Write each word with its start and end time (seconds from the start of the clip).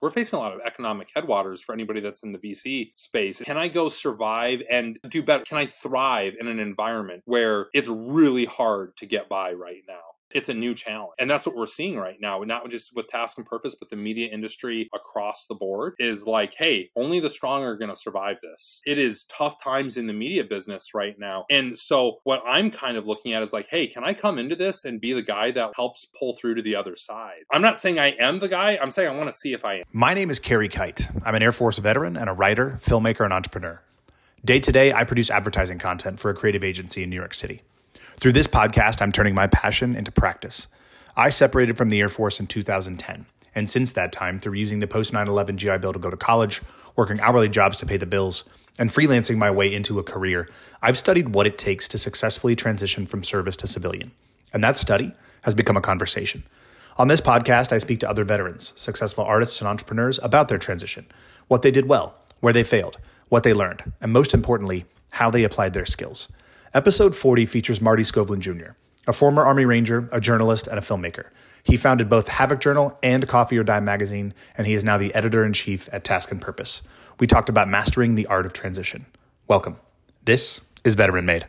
we're 0.00 0.10
facing 0.10 0.38
a 0.38 0.42
lot 0.42 0.52
of 0.52 0.60
economic 0.64 1.08
headwaters 1.14 1.62
for 1.62 1.72
anybody 1.72 2.00
that's 2.00 2.22
in 2.22 2.32
the 2.32 2.38
VC 2.38 2.90
space. 2.96 3.40
Can 3.40 3.56
I 3.56 3.68
go 3.68 3.88
survive 3.88 4.62
and 4.70 4.98
do 5.08 5.22
better? 5.22 5.44
Can 5.44 5.58
I 5.58 5.66
thrive 5.66 6.34
in 6.38 6.46
an 6.46 6.58
environment 6.58 7.22
where 7.24 7.68
it's 7.72 7.88
really 7.88 8.44
hard 8.44 8.96
to 8.98 9.06
get 9.06 9.28
by 9.28 9.52
right 9.52 9.82
now? 9.88 9.94
It's 10.30 10.48
a 10.48 10.54
new 10.54 10.74
challenge. 10.74 11.12
And 11.18 11.30
that's 11.30 11.46
what 11.46 11.54
we're 11.54 11.66
seeing 11.66 11.96
right 11.96 12.20
now, 12.20 12.42
not 12.42 12.68
just 12.70 12.94
with 12.94 13.08
task 13.08 13.38
and 13.38 13.46
purpose, 13.46 13.74
but 13.74 13.90
the 13.90 13.96
media 13.96 14.28
industry 14.28 14.88
across 14.94 15.46
the 15.46 15.54
board 15.54 15.94
is 15.98 16.26
like, 16.26 16.54
hey, 16.56 16.90
only 16.96 17.20
the 17.20 17.30
strong 17.30 17.62
are 17.62 17.76
going 17.76 17.90
to 17.90 17.96
survive 17.96 18.38
this. 18.42 18.82
It 18.86 18.98
is 18.98 19.24
tough 19.24 19.62
times 19.62 19.96
in 19.96 20.06
the 20.06 20.12
media 20.12 20.44
business 20.44 20.94
right 20.94 21.18
now. 21.18 21.44
And 21.50 21.78
so 21.78 22.18
what 22.24 22.42
I'm 22.44 22.70
kind 22.70 22.96
of 22.96 23.06
looking 23.06 23.32
at 23.32 23.42
is 23.42 23.52
like, 23.52 23.68
hey, 23.68 23.86
can 23.86 24.04
I 24.04 24.14
come 24.14 24.38
into 24.38 24.56
this 24.56 24.84
and 24.84 25.00
be 25.00 25.12
the 25.12 25.22
guy 25.22 25.50
that 25.52 25.72
helps 25.76 26.06
pull 26.18 26.34
through 26.34 26.56
to 26.56 26.62
the 26.62 26.76
other 26.76 26.96
side? 26.96 27.42
I'm 27.50 27.62
not 27.62 27.78
saying 27.78 27.98
I 27.98 28.08
am 28.08 28.40
the 28.40 28.48
guy. 28.48 28.78
I'm 28.80 28.90
saying 28.90 29.08
I 29.08 29.16
want 29.16 29.28
to 29.28 29.36
see 29.36 29.52
if 29.52 29.64
I 29.64 29.74
am. 29.74 29.84
My 29.92 30.12
name 30.14 30.30
is 30.30 30.40
Carey 30.40 30.68
Kite. 30.68 31.08
I'm 31.24 31.34
an 31.34 31.42
Air 31.42 31.52
Force 31.52 31.78
veteran 31.78 32.16
and 32.16 32.28
a 32.28 32.32
writer, 32.32 32.78
filmmaker, 32.82 33.24
and 33.24 33.32
entrepreneur. 33.32 33.80
Day 34.44 34.60
to 34.60 34.72
day, 34.72 34.92
I 34.92 35.04
produce 35.04 35.30
advertising 35.30 35.78
content 35.78 36.20
for 36.20 36.30
a 36.30 36.34
creative 36.34 36.62
agency 36.62 37.02
in 37.02 37.10
New 37.10 37.16
York 37.16 37.34
City. 37.34 37.62
Through 38.18 38.32
this 38.32 38.46
podcast, 38.46 39.02
I'm 39.02 39.12
turning 39.12 39.34
my 39.34 39.46
passion 39.46 39.94
into 39.94 40.10
practice. 40.10 40.68
I 41.16 41.28
separated 41.28 41.76
from 41.76 41.90
the 41.90 42.00
Air 42.00 42.08
Force 42.08 42.40
in 42.40 42.46
2010, 42.46 43.26
and 43.54 43.68
since 43.68 43.92
that 43.92 44.10
time, 44.10 44.38
through 44.38 44.54
using 44.54 44.80
the 44.80 44.86
post 44.86 45.12
9 45.12 45.28
11 45.28 45.58
GI 45.58 45.76
Bill 45.78 45.92
to 45.92 45.98
go 45.98 46.08
to 46.08 46.16
college, 46.16 46.62
working 46.96 47.20
hourly 47.20 47.50
jobs 47.50 47.76
to 47.76 47.86
pay 47.86 47.98
the 47.98 48.06
bills, 48.06 48.44
and 48.78 48.88
freelancing 48.88 49.36
my 49.36 49.50
way 49.50 49.72
into 49.72 49.98
a 49.98 50.02
career, 50.02 50.48
I've 50.80 50.96
studied 50.96 51.34
what 51.34 51.46
it 51.46 51.58
takes 51.58 51.88
to 51.88 51.98
successfully 51.98 52.56
transition 52.56 53.04
from 53.04 53.22
service 53.22 53.56
to 53.58 53.66
civilian. 53.66 54.12
And 54.50 54.64
that 54.64 54.78
study 54.78 55.12
has 55.42 55.54
become 55.54 55.76
a 55.76 55.82
conversation. 55.82 56.42
On 56.96 57.08
this 57.08 57.20
podcast, 57.20 57.70
I 57.70 57.78
speak 57.78 58.00
to 58.00 58.08
other 58.08 58.24
veterans, 58.24 58.72
successful 58.76 59.24
artists, 59.24 59.60
and 59.60 59.68
entrepreneurs 59.68 60.18
about 60.22 60.48
their 60.48 60.56
transition, 60.56 61.04
what 61.48 61.60
they 61.60 61.70
did 61.70 61.86
well, 61.86 62.14
where 62.40 62.54
they 62.54 62.64
failed, 62.64 62.96
what 63.28 63.42
they 63.42 63.52
learned, 63.52 63.92
and 64.00 64.10
most 64.10 64.32
importantly, 64.32 64.86
how 65.10 65.30
they 65.30 65.44
applied 65.44 65.74
their 65.74 65.84
skills. 65.84 66.32
Episode 66.76 67.16
40 67.16 67.46
features 67.46 67.80
Marty 67.80 68.02
Skovlund 68.02 68.40
Jr., 68.40 68.72
a 69.06 69.12
former 69.14 69.46
Army 69.46 69.64
Ranger, 69.64 70.10
a 70.12 70.20
journalist, 70.20 70.66
and 70.66 70.78
a 70.78 70.82
filmmaker. 70.82 71.30
He 71.64 71.78
founded 71.78 72.10
both 72.10 72.28
Havok 72.28 72.60
Journal 72.60 72.98
and 73.02 73.26
Coffee 73.26 73.56
or 73.56 73.64
Die 73.64 73.80
magazine, 73.80 74.34
and 74.58 74.66
he 74.66 74.74
is 74.74 74.84
now 74.84 74.98
the 74.98 75.14
editor 75.14 75.42
in 75.42 75.54
chief 75.54 75.88
at 75.90 76.04
Task 76.04 76.30
and 76.30 76.38
Purpose. 76.38 76.82
We 77.18 77.26
talked 77.26 77.48
about 77.48 77.70
mastering 77.70 78.14
the 78.14 78.26
art 78.26 78.44
of 78.44 78.52
transition. 78.52 79.06
Welcome. 79.48 79.78
This 80.26 80.60
is 80.84 80.96
Veteran 80.96 81.24
Made. 81.24 81.46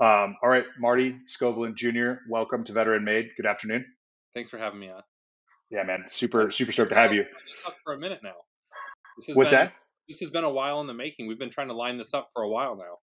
Um, 0.00 0.36
all 0.42 0.48
right, 0.48 0.64
Marty 0.78 1.18
Skovlund 1.26 1.74
Jr., 1.74 2.22
welcome 2.26 2.64
to 2.64 2.72
Veteran 2.72 3.04
Made. 3.04 3.32
Good 3.36 3.44
afternoon. 3.44 3.84
Thanks 4.34 4.48
for 4.48 4.56
having 4.56 4.80
me 4.80 4.88
on. 4.88 5.02
Yeah, 5.70 5.82
man, 5.82 6.04
super 6.06 6.50
super 6.50 6.72
stoked 6.72 6.88
to 6.88 6.96
have 6.96 7.12
you. 7.12 7.26
For 7.84 7.92
a 7.92 7.98
minute 7.98 8.20
now. 8.22 8.32
What's 9.34 9.50
been, 9.50 9.58
that? 9.58 9.74
This 10.08 10.20
has 10.20 10.30
been 10.30 10.44
a 10.44 10.50
while 10.50 10.80
in 10.80 10.86
the 10.86 10.94
making. 10.94 11.26
We've 11.26 11.38
been 11.38 11.50
trying 11.50 11.68
to 11.68 11.74
line 11.74 11.98
this 11.98 12.14
up 12.14 12.30
for 12.32 12.42
a 12.42 12.48
while 12.48 12.76
now. 12.76 12.96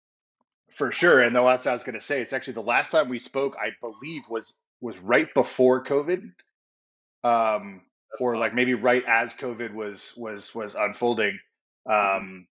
For 0.75 0.93
sure, 0.93 1.21
and 1.21 1.35
the 1.35 1.41
last 1.41 1.67
I 1.67 1.73
was 1.73 1.83
going 1.83 1.99
to 1.99 2.01
say, 2.01 2.21
it's 2.21 2.31
actually 2.31 2.53
the 2.53 2.61
last 2.61 2.91
time 2.91 3.09
we 3.09 3.19
spoke. 3.19 3.57
I 3.59 3.71
believe 3.81 4.23
was 4.29 4.57
was 4.79 4.97
right 4.99 5.27
before 5.33 5.83
COVID, 5.83 6.31
um, 7.25 7.81
or 8.21 8.37
like 8.37 8.53
maybe 8.53 8.73
right 8.73 9.03
as 9.05 9.33
COVID 9.33 9.73
was 9.73 10.13
was 10.15 10.55
was 10.55 10.75
unfolding. 10.75 11.37
Mm-hmm. 11.89 12.17
Um, 12.17 12.47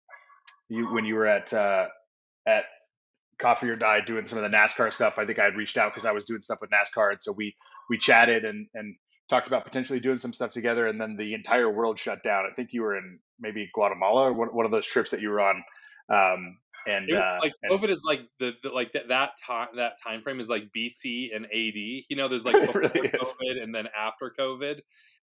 you 0.69 0.93
when 0.93 1.07
you 1.07 1.15
were 1.15 1.27
at 1.27 1.51
uh, 1.55 1.87
at 2.47 2.65
Coffee 3.39 3.69
or 3.69 3.77
Die 3.77 4.01
doing 4.01 4.27
some 4.27 4.43
of 4.43 4.51
the 4.51 4.57
NASCAR 4.57 4.93
stuff. 4.93 5.19
I 5.19 5.27
think 5.27 5.39
I 5.39 5.45
had 5.45 5.57
reached 5.57 5.77
out 5.77 5.93
because 5.93 6.07
I 6.07 6.13
was 6.13 6.25
doing 6.25 6.43
stuff 6.43 6.59
with 6.61 6.71
NASCAR, 6.71 7.13
and 7.13 7.23
so 7.23 7.33
we 7.33 7.55
we 7.89 7.99
chatted 7.99 8.45
and 8.45 8.67
and 8.75 8.97
talked 9.29 9.47
about 9.47 9.65
potentially 9.65 10.01
doing 10.01 10.19
some 10.19 10.33
stuff 10.33 10.51
together. 10.51 10.87
And 10.87 11.01
then 11.01 11.17
the 11.17 11.35
entire 11.35 11.71
world 11.71 11.99
shut 11.99 12.23
down. 12.23 12.47
I 12.51 12.55
think 12.55 12.73
you 12.73 12.83
were 12.83 12.97
in 12.97 13.19
maybe 13.41 13.71
Guatemala 13.75 14.29
or 14.29 14.33
one, 14.33 14.49
one 14.49 14.67
of 14.67 14.73
those 14.73 14.87
trips 14.87 15.11
that 15.11 15.21
you 15.21 15.31
were 15.31 15.41
on. 15.41 15.65
Um, 16.09 16.59
and 16.87 17.11
uh, 17.11 17.39
like 17.41 17.55
and, 17.63 17.73
COVID 17.73 17.89
is 17.89 18.03
like 18.05 18.21
the, 18.39 18.53
the 18.63 18.71
like 18.71 18.93
that 18.93 19.09
that 19.09 19.31
time 19.45 19.69
that 19.77 19.95
time 20.03 20.21
frame 20.21 20.41
is 20.41 20.49
like 20.49 20.69
BC 20.77 21.35
and 21.35 21.47
AD. 21.47 21.53
You 21.55 22.17
know, 22.17 22.29
there's 22.29 22.45
like 22.45 22.61
before 22.61 22.83
really 22.83 23.09
COVID 23.09 23.63
and 23.63 23.75
then 23.75 23.89
after 23.97 24.33
COVID. 24.39 24.81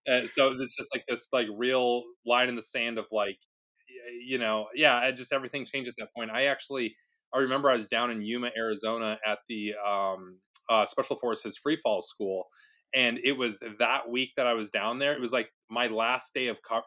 Uh, 0.09 0.25
so 0.28 0.53
it's 0.53 0.75
just 0.75 0.94
like 0.94 1.03
this 1.07 1.29
like 1.34 1.47
real 1.56 2.03
line 2.25 2.50
in 2.50 2.56
the 2.56 2.62
sand 2.62 2.97
of 2.97 3.06
like 3.12 3.38
you 4.25 4.38
know 4.38 4.68
yeah 4.74 5.09
just 5.12 5.34
everything 5.34 5.66
changed 5.66 5.89
at 5.89 5.95
that 5.97 6.09
point. 6.16 6.29
I 6.31 6.45
actually 6.45 6.95
I 7.38 7.42
remember 7.42 7.70
I 7.70 7.75
was 7.75 7.88
down 7.88 8.12
in 8.12 8.22
Yuma, 8.22 8.52
Arizona 8.58 9.18
at 9.25 9.40
the 9.48 9.74
um, 9.86 10.40
uh, 10.70 10.86
Special 10.86 11.18
Forces 11.18 11.58
Free 11.58 11.78
Fall 11.78 12.02
School. 12.02 12.46
And 12.96 13.20
it 13.24 13.34
was 13.34 13.59
that 13.80 14.09
week 14.09 14.31
that 14.38 14.48
I 14.48 14.53
was 14.53 14.70
down 14.70 14.98
there. 14.98 15.14
It 15.14 15.22
was 15.22 15.31
like 15.31 15.52
my 15.70 15.88
last 15.88 16.34
day 16.34 16.48
of 16.48 16.59
co- 16.68 16.81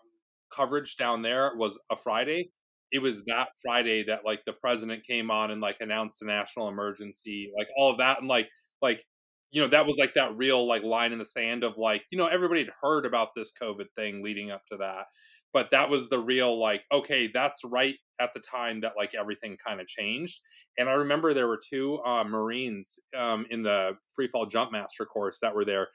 coverage 0.52 0.96
down 0.96 1.22
there 1.22 1.52
was 1.56 1.78
a 1.90 1.96
Friday. 1.96 2.50
It 2.90 3.00
was 3.00 3.24
that 3.26 3.48
Friday 3.64 4.02
that 4.04 4.24
like 4.24 4.44
the 4.44 4.52
president 4.52 5.06
came 5.06 5.30
on 5.30 5.50
and 5.50 5.60
like 5.60 5.76
announced 5.80 6.22
a 6.22 6.26
national 6.26 6.68
emergency, 6.68 7.52
like 7.56 7.68
all 7.76 7.90
of 7.90 7.98
that. 7.98 8.18
And 8.18 8.28
like, 8.28 8.48
like, 8.82 9.04
you 9.52 9.60
know, 9.60 9.68
that 9.68 9.86
was 9.86 9.96
like 9.98 10.14
that 10.14 10.36
real 10.36 10.66
like 10.66 10.82
line 10.82 11.12
in 11.12 11.18
the 11.18 11.24
sand 11.24 11.64
of 11.64 11.74
like, 11.76 12.02
you 12.10 12.18
know, 12.18 12.26
everybody 12.26 12.60
had 12.60 12.72
heard 12.82 13.04
about 13.04 13.28
this 13.36 13.52
COVID 13.60 13.86
thing 13.96 14.22
leading 14.24 14.50
up 14.50 14.62
to 14.70 14.78
that 14.78 15.06
but 15.52 15.70
that 15.70 15.88
was 15.88 16.08
the 16.08 16.18
real 16.18 16.58
like 16.58 16.82
okay 16.92 17.28
that's 17.32 17.64
right 17.64 17.96
at 18.20 18.32
the 18.32 18.40
time 18.40 18.80
that 18.80 18.92
like 18.96 19.14
everything 19.14 19.56
kind 19.56 19.80
of 19.80 19.86
changed 19.86 20.40
and 20.78 20.88
i 20.88 20.92
remember 20.92 21.32
there 21.32 21.48
were 21.48 21.60
two 21.68 21.98
uh, 22.04 22.24
marines 22.24 22.98
um, 23.16 23.46
in 23.50 23.62
the 23.62 23.92
free 24.12 24.28
fall 24.28 24.46
jump 24.46 24.72
master 24.72 25.04
course 25.04 25.38
that 25.40 25.54
were 25.54 25.64
there 25.64 25.88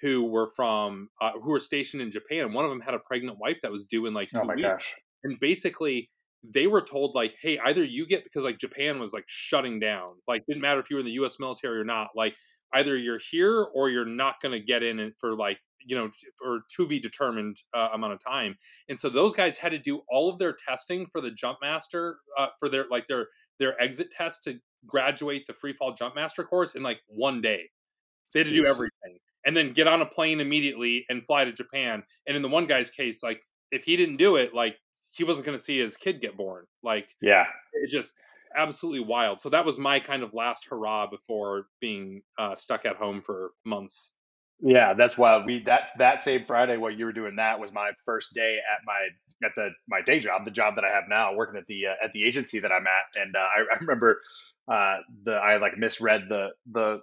who 0.00 0.24
were 0.24 0.50
from 0.54 1.08
uh, 1.20 1.32
who 1.32 1.50
were 1.50 1.60
stationed 1.60 2.02
in 2.02 2.10
japan 2.10 2.52
one 2.52 2.64
of 2.64 2.70
them 2.70 2.80
had 2.80 2.94
a 2.94 3.00
pregnant 3.00 3.38
wife 3.38 3.58
that 3.62 3.72
was 3.72 3.86
due 3.86 4.06
in 4.06 4.14
like 4.14 4.28
two 4.30 4.40
oh 4.40 4.44
my 4.44 4.54
weeks. 4.54 4.68
gosh 4.68 4.94
and 5.24 5.38
basically 5.40 6.08
they 6.44 6.66
were 6.66 6.82
told 6.82 7.14
like 7.14 7.34
hey 7.40 7.58
either 7.64 7.82
you 7.82 8.06
get 8.06 8.24
because 8.24 8.44
like 8.44 8.58
japan 8.58 9.00
was 9.00 9.12
like 9.12 9.24
shutting 9.26 9.80
down 9.80 10.14
like 10.26 10.44
didn't 10.46 10.62
matter 10.62 10.80
if 10.80 10.88
you 10.90 10.96
were 10.96 11.00
in 11.00 11.06
the 11.06 11.12
us 11.12 11.40
military 11.40 11.78
or 11.78 11.84
not 11.84 12.08
like 12.14 12.36
either 12.74 12.96
you're 12.96 13.20
here 13.30 13.66
or 13.74 13.88
you're 13.88 14.04
not 14.04 14.36
going 14.40 14.52
to 14.52 14.64
get 14.64 14.82
in 14.82 15.12
for 15.18 15.34
like 15.34 15.58
you 15.84 15.96
know 15.96 16.10
or 16.44 16.60
to 16.76 16.86
be 16.86 16.98
determined 16.98 17.56
uh, 17.74 17.88
amount 17.92 18.12
of 18.12 18.24
time. 18.24 18.56
And 18.88 18.98
so 18.98 19.08
those 19.08 19.34
guys 19.34 19.56
had 19.56 19.72
to 19.72 19.78
do 19.78 20.02
all 20.08 20.30
of 20.30 20.38
their 20.38 20.56
testing 20.68 21.06
for 21.06 21.20
the 21.20 21.30
jump 21.30 21.58
master 21.62 22.18
uh, 22.36 22.48
for 22.58 22.68
their 22.68 22.86
like 22.90 23.06
their 23.06 23.28
their 23.58 23.80
exit 23.80 24.10
test 24.10 24.44
to 24.44 24.58
graduate 24.86 25.46
the 25.46 25.52
free 25.52 25.72
fall 25.72 25.92
jump 25.92 26.14
master 26.14 26.44
course 26.44 26.74
in 26.74 26.82
like 26.82 27.00
one 27.08 27.40
day. 27.40 27.70
They 28.32 28.40
had 28.40 28.48
to 28.48 28.52
do 28.52 28.66
everything 28.66 29.18
and 29.46 29.56
then 29.56 29.72
get 29.72 29.86
on 29.86 30.02
a 30.02 30.06
plane 30.06 30.40
immediately 30.40 31.06
and 31.08 31.24
fly 31.24 31.44
to 31.44 31.52
japan. 31.52 32.02
And 32.26 32.36
in 32.36 32.42
the 32.42 32.48
one 32.48 32.66
guy's 32.66 32.90
case 32.90 33.22
like 33.22 33.42
if 33.72 33.84
he 33.84 33.96
didn't 33.96 34.16
do 34.16 34.36
it 34.36 34.54
like 34.54 34.76
he 35.12 35.24
wasn't 35.24 35.46
going 35.46 35.56
to 35.56 35.62
see 35.62 35.78
his 35.78 35.96
kid 35.96 36.20
get 36.20 36.36
born. 36.36 36.66
Like 36.82 37.14
yeah. 37.20 37.46
it 37.72 37.90
just 37.90 38.12
absolutely 38.54 39.00
wild. 39.00 39.40
So 39.40 39.48
that 39.50 39.64
was 39.64 39.78
my 39.78 40.00
kind 40.00 40.22
of 40.22 40.34
last 40.34 40.66
hurrah 40.68 41.06
before 41.06 41.66
being 41.80 42.22
uh, 42.38 42.54
stuck 42.54 42.84
at 42.84 42.96
home 42.96 43.20
for 43.20 43.52
months 43.64 44.12
yeah, 44.60 44.94
that's 44.94 45.16
wild. 45.16 45.46
We 45.46 45.62
that 45.64 45.90
that 45.98 46.20
same 46.20 46.44
Friday 46.44 46.76
while 46.76 46.90
you 46.90 47.04
were 47.04 47.12
doing 47.12 47.36
that 47.36 47.60
was 47.60 47.72
my 47.72 47.92
first 48.04 48.34
day 48.34 48.56
at 48.56 48.80
my 48.84 49.08
at 49.46 49.52
the 49.56 49.70
my 49.88 50.02
day 50.02 50.20
job, 50.20 50.44
the 50.44 50.50
job 50.50 50.74
that 50.76 50.84
I 50.84 50.88
have 50.88 51.04
now, 51.08 51.34
working 51.34 51.58
at 51.58 51.66
the 51.66 51.86
uh, 51.86 51.94
at 52.02 52.12
the 52.12 52.24
agency 52.24 52.58
that 52.60 52.72
I'm 52.72 52.86
at. 52.86 53.22
And 53.22 53.36
uh, 53.36 53.38
I, 53.38 53.60
I, 53.74 53.78
remember 53.80 54.20
uh, 54.66 54.98
the 55.24 55.32
I 55.32 55.58
like 55.58 55.78
misread 55.78 56.22
the 56.28 56.48
the 56.72 57.00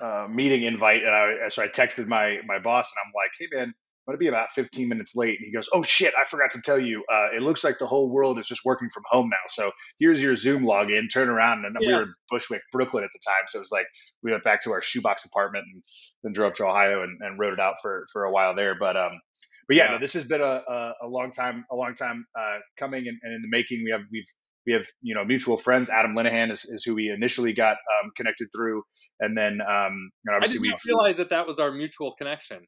uh, 0.00 0.28
meeting 0.30 0.62
invite, 0.62 1.02
and 1.02 1.10
I 1.10 1.48
so 1.48 1.62
I 1.62 1.68
texted 1.68 2.06
my 2.06 2.38
my 2.46 2.58
boss, 2.58 2.92
and 2.92 3.04
I'm 3.04 3.12
like, 3.14 3.32
"Hey 3.38 3.48
man, 3.52 3.74
I'm 4.02 4.12
going 4.12 4.18
to 4.18 4.18
be 4.18 4.28
about 4.28 4.48
15 4.54 4.88
minutes 4.88 5.14
late. 5.14 5.38
And 5.38 5.46
he 5.46 5.52
goes, 5.52 5.68
Oh 5.72 5.84
shit, 5.84 6.12
I 6.20 6.24
forgot 6.24 6.50
to 6.52 6.60
tell 6.62 6.78
you. 6.78 7.04
Uh, 7.12 7.28
it 7.36 7.42
looks 7.42 7.62
like 7.62 7.78
the 7.78 7.86
whole 7.86 8.10
world 8.10 8.38
is 8.40 8.48
just 8.48 8.62
working 8.64 8.90
from 8.92 9.04
home 9.06 9.28
now. 9.30 9.48
So 9.48 9.70
here's 10.00 10.20
your 10.20 10.34
Zoom 10.34 10.64
login, 10.64 11.12
turn 11.12 11.28
around. 11.28 11.64
And 11.64 11.76
yeah. 11.80 11.86
we 11.86 11.94
were 11.94 12.02
in 12.02 12.14
Bushwick, 12.28 12.62
Brooklyn 12.72 13.04
at 13.04 13.10
the 13.12 13.20
time. 13.24 13.44
So 13.46 13.58
it 13.58 13.60
was 13.60 13.70
like 13.70 13.86
we 14.24 14.32
went 14.32 14.42
back 14.42 14.62
to 14.64 14.72
our 14.72 14.82
shoebox 14.82 15.24
apartment 15.24 15.66
and 15.72 15.82
then 16.24 16.32
drove 16.32 16.54
to 16.54 16.66
Ohio 16.66 17.04
and, 17.04 17.16
and 17.20 17.38
wrote 17.38 17.52
it 17.52 17.60
out 17.60 17.76
for, 17.80 18.06
for 18.12 18.24
a 18.24 18.32
while 18.32 18.56
there. 18.56 18.74
But, 18.78 18.96
um, 18.96 19.20
but 19.68 19.76
yeah, 19.76 19.84
yeah. 19.84 19.90
No, 19.92 19.98
this 20.00 20.14
has 20.14 20.26
been 20.26 20.40
a, 20.40 20.62
a, 20.66 20.94
a, 21.02 21.06
long 21.06 21.30
time, 21.30 21.64
a 21.70 21.76
long 21.76 21.94
time 21.94 22.26
uh, 22.36 22.58
coming 22.80 23.06
and, 23.06 23.18
and 23.22 23.34
in 23.34 23.42
the 23.42 23.48
making. 23.48 23.82
We 23.84 23.92
have, 23.92 24.02
we've, 24.10 24.26
we 24.66 24.72
have 24.74 24.86
you 25.00 25.14
know 25.14 25.24
mutual 25.24 25.56
friends. 25.56 25.90
Adam 25.90 26.14
Linehan 26.14 26.52
is, 26.52 26.64
is 26.64 26.84
who 26.84 26.94
we 26.94 27.10
initially 27.10 27.52
got 27.52 27.72
um, 27.72 28.12
connected 28.16 28.48
through, 28.54 28.82
and 29.18 29.36
then 29.36 29.60
um, 29.60 30.10
obviously 30.32 30.60
I 30.60 30.62
did 30.62 30.70
not 30.70 30.80
realize 30.86 31.16
that 31.16 31.30
that 31.30 31.48
was 31.48 31.58
our 31.58 31.72
mutual 31.72 32.12
connection. 32.12 32.60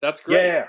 That's 0.00 0.20
great. 0.20 0.36
Yeah, 0.36 0.46
yeah. 0.46 0.68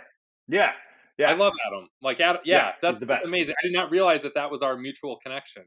Yeah. 0.51 0.73
Yeah. 1.17 1.29
I 1.29 1.33
love 1.33 1.53
Adam. 1.67 1.87
Like 2.01 2.19
Adam, 2.19 2.41
yeah, 2.45 2.55
yeah 2.57 2.71
that's 2.81 2.99
the 2.99 3.05
best. 3.05 3.27
amazing. 3.27 3.55
I 3.59 3.63
did 3.63 3.73
not 3.73 3.91
realize 3.91 4.23
that 4.23 4.35
that 4.35 4.49
was 4.49 4.61
our 4.61 4.75
mutual 4.75 5.17
connection. 5.17 5.63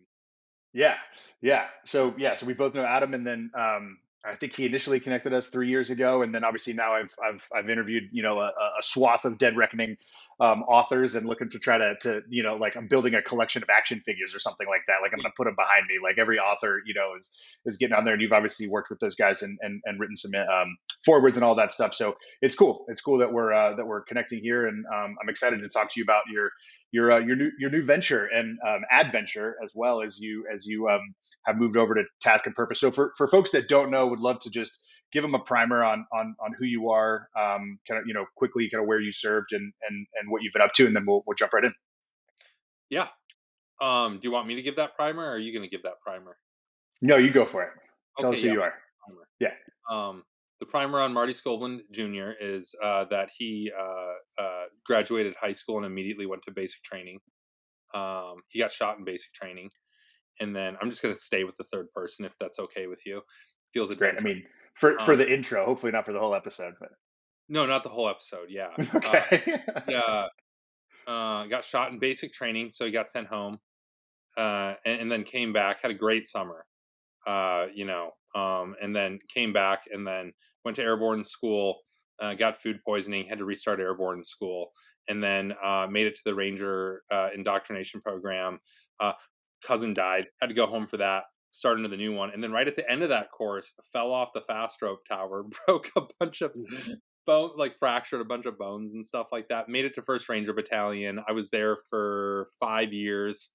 Yeah, 0.73 0.97
yeah. 1.41 1.67
So 1.85 2.15
yeah, 2.19 2.35
so 2.35 2.47
we 2.47 2.55
both 2.55 2.75
know 2.75 2.85
Adam, 2.85 3.15
and 3.15 3.25
then 3.25 3.51
um, 3.55 3.99
I 4.27 4.37
think 4.37 4.57
he 4.57 4.65
initially 4.65 5.01
connected 5.01 5.35
us 5.35 5.49
three 5.49 5.69
years 5.69 5.91
ago, 5.91 6.23
and 6.23 6.35
then 6.35 6.45
obviously 6.45 6.73
now 6.73 6.95
I've 6.95 7.15
I've 7.23 7.47
I've 7.55 7.69
interviewed 7.69 8.05
you 8.13 8.23
know 8.23 8.41
a, 8.41 8.47
a 8.47 8.83
swath 8.83 9.25
of 9.25 9.37
Dead 9.39 9.57
Reckoning 9.57 9.99
um, 10.41 10.63
authors 10.63 11.15
and 11.15 11.27
looking 11.27 11.51
to 11.51 11.59
try 11.59 11.79
to 11.79 11.95
to 12.01 12.23
you 12.29 12.43
know 12.43 12.57
like 12.57 12.77
I'm 12.77 12.89
building 12.89 13.15
a 13.15 13.23
collection 13.23 13.63
of 13.63 13.69
action 13.69 14.01
figures 14.01 14.35
or 14.35 14.39
something 14.39 14.67
like 14.67 14.81
that. 14.89 14.97
Like 15.03 15.13
I'm 15.13 15.19
going 15.19 15.31
to 15.31 15.37
put 15.37 15.45
them 15.45 15.55
behind 15.57 15.87
me. 15.89 15.97
Like 16.03 16.19
every 16.19 16.39
author 16.39 16.81
you 16.87 16.95
know 16.95 17.13
is 17.19 17.33
is 17.67 17.77
getting 17.77 17.95
on 17.95 18.05
there, 18.05 18.15
and 18.15 18.23
you've 18.23 18.33
obviously 18.33 18.67
worked 18.67 18.89
with 18.89 18.99
those 18.99 19.15
guys 19.15 19.43
and 19.43 19.59
and, 19.61 19.83
and 19.85 20.01
written 20.01 20.17
some 20.17 20.33
um, 20.35 20.79
forwards 21.05 21.37
and 21.37 21.45
all 21.45 21.57
that 21.57 21.73
stuff. 21.73 21.95
So 21.95 22.17
it's 22.41 22.57
cool. 22.57 22.87
It's 22.89 23.03
cool 23.03 23.19
that 23.19 23.33
we're 23.33 23.53
uh, 23.53 23.77
that 23.77 23.87
we're 23.87 24.03
connecting 24.05 24.41
here, 24.41 24.67
and 24.67 24.87
um, 24.87 25.17
I'm 25.21 25.29
excited 25.29 25.61
to 25.61 25.69
talk 25.69 25.91
to 25.91 26.01
you 26.01 26.05
about 26.05 26.23
your 26.33 26.51
your 26.93 27.13
uh, 27.13 27.19
your 27.19 27.37
new 27.37 27.51
your 27.59 27.71
new 27.71 27.83
venture 27.83 28.25
and 28.25 28.59
um, 28.67 28.83
adventure 28.91 29.57
as 29.63 29.73
well 29.75 30.03
as 30.03 30.19
you 30.19 30.47
as 30.53 30.65
you 30.65 30.89
um, 30.89 31.15
have 31.47 31.57
moved 31.57 31.77
over 31.77 31.95
to 31.95 32.03
Task 32.21 32.47
and 32.47 32.55
Purpose. 32.55 32.81
So 32.81 32.91
for 32.91 33.13
for 33.17 33.27
folks 33.27 33.53
that 33.53 33.69
don't 33.69 33.91
know, 33.91 34.07
would 34.07 34.21
love 34.21 34.41
to 34.41 34.51
just 34.51 34.85
give 35.13 35.23
them 35.23 35.35
a 35.35 35.39
primer 35.39 35.85
on 35.85 36.07
on 36.13 36.35
on 36.41 36.55
who 36.59 36.67
you 36.67 36.91
are, 36.91 37.29
um, 37.39 37.79
kind 37.89 38.01
of 38.01 38.07
you 38.07 38.15
know 38.15 38.27
quickly 38.37 38.69
kind 38.71 38.83
of 38.83 38.89
where 38.89 39.01
you 39.01 39.13
served 39.13 39.53
and 39.53 39.73
and 39.89 40.07
and 40.21 40.31
what 40.31 40.43
you've 40.43 40.53
been 40.53 40.63
up 40.63 40.73
to, 40.75 40.87
and 40.87 40.95
then 40.95 41.05
we'll 41.07 41.23
we'll 41.27 41.37
jump 41.37 41.53
right 41.53 41.65
in. 41.65 41.75
Yeah. 42.91 43.09
Um, 43.81 44.15
do 44.15 44.21
you 44.23 44.31
want 44.31 44.47
me 44.47 44.55
to 44.55 44.63
give 44.63 44.77
that 44.77 44.97
primer, 44.97 45.23
or 45.23 45.33
are 45.33 45.39
you 45.39 45.53
going 45.53 45.69
to 45.69 45.71
give 45.71 45.83
that 45.83 46.01
primer? 46.01 46.37
No, 47.03 47.17
you 47.17 47.31
go 47.31 47.45
for 47.45 47.63
it. 47.63 47.71
Tell 48.19 48.31
okay, 48.31 48.39
us 48.39 48.43
who 48.43 48.49
yeah. 48.49 48.55
you 48.55 48.63
are. 48.63 48.75
Yeah. 49.41 49.51
Um, 49.91 50.23
the 50.61 50.67
primer 50.67 51.01
on 51.01 51.13
Marty 51.13 51.33
Skovlund 51.33 51.81
Jr. 51.93 52.31
is 52.41 52.75
uh, 52.83 53.05
that 53.11 53.31
he 53.37 53.71
uh, 53.79 54.43
uh, 54.43 54.65
graduated 54.87 55.35
high 55.39 55.53
school 55.53 55.77
and 55.77 55.87
immediately 55.87 56.27
went 56.27 56.43
to 56.45 56.53
basic 56.53 56.83
training. 56.83 57.21
Um, 57.93 58.37
he 58.49 58.61
got 58.61 58.73
shot 58.73 58.99
in 58.99 59.05
basic 59.05 59.33
training, 59.33 59.71
and 60.41 60.55
then 60.55 60.77
I'm 60.81 60.91
just 60.91 61.03
going 61.03 61.15
to 61.15 61.21
stay 61.21 61.45
with 61.45 61.57
the 61.57 61.65
third 61.65 61.91
person 61.93 62.25
if 62.25 62.37
that's 62.39 62.59
okay 62.59 62.87
with 62.87 63.05
you. 63.07 63.23
Feels 63.73 63.93
great. 63.95 64.15
I 64.19 64.23
mean, 64.23 64.41
for 64.75 64.99
for 65.01 65.13
um, 65.13 65.19
the 65.19 65.33
intro, 65.33 65.65
hopefully 65.65 65.93
not 65.93 66.05
for 66.05 66.13
the 66.13 66.21
whole 66.21 66.35
episode, 66.35 66.75
but 66.81 66.91
no, 67.49 67.67
not 67.67 67.83
the 67.83 67.89
whole 67.89 68.09
episode. 68.09 68.49
Yeah. 68.49 68.69
okay. 68.95 69.63
yeah. 69.89 70.27
Uh, 71.07 71.45
got 71.45 71.63
shot 71.63 71.93
in 71.93 71.99
basic 71.99 72.33
training, 72.33 72.71
so 72.71 72.87
he 72.87 72.91
got 72.91 73.07
sent 73.07 73.27
home, 73.27 73.59
uh, 74.39 74.73
and, 74.87 75.03
and, 75.03 75.13
then 75.13 75.23
came 75.23 75.53
back. 75.53 75.83
Had 75.83 75.91
a 75.91 75.95
great 75.95 76.25
summer. 76.25 76.65
Uh, 77.27 77.67
you 77.75 77.85
know, 77.85 78.13
um, 78.35 78.75
and 78.81 78.97
then 78.97 79.19
came 79.29 79.53
back 79.53 79.83
and 79.93 80.07
then 80.07 80.33
went 80.65 80.77
to 80.77 80.83
airborne 80.83 81.23
school, 81.23 81.81
uh, 82.21 82.33
got 82.33 82.61
food 82.61 82.81
poisoning, 82.87 83.27
had 83.27 83.37
to 83.37 83.45
restart 83.45 83.81
airborne 83.81 84.25
school, 84.25 84.73
and 85.09 85.23
then 85.23 85.53
uh, 85.63 85.87
made 85.91 86.07
it 86.07 86.15
to 86.15 86.23
the 86.25 86.35
Ranger 86.35 87.03
uh, 87.11 87.29
indoctrination 87.35 88.01
program. 88.01 88.59
Cousin 89.67 89.95
died, 89.95 90.27
had 90.41 90.49
to 90.49 90.55
go 90.55 90.67
home 90.67 90.87
for 90.87 90.97
that. 90.99 91.25
Start 91.51 91.77
into 91.77 91.89
the 91.89 91.97
new 91.97 92.13
one, 92.13 92.31
and 92.31 92.43
then 92.43 92.51
right 92.51 92.67
at 92.67 92.75
the 92.75 92.91
end 92.91 93.03
of 93.03 93.11
that 93.11 93.31
course, 93.31 93.75
fell 93.93 94.11
off 94.11 94.33
the 94.33 94.41
fast 94.41 94.83
rope 94.83 95.05
tower, 95.09 95.45
broke 95.67 95.91
a 95.97 96.03
bunch 96.19 96.43
of 96.43 96.53
mm-hmm. 96.53 96.95
bone, 97.27 97.53
like 97.57 97.79
fractured 97.79 98.21
a 98.21 98.25
bunch 98.25 98.45
of 98.45 98.59
bones 98.59 98.93
and 98.95 99.07
stuff 99.07 99.29
like 99.31 99.49
that. 99.49 99.69
Made 99.69 99.85
it 99.85 99.95
to 99.95 100.03
First 100.03 100.29
Ranger 100.29 100.53
Battalion. 100.53 101.21
I 101.29 101.33
was 101.33 101.51
there 101.51 101.77
for 101.89 102.49
five 102.59 102.93
years. 102.93 103.53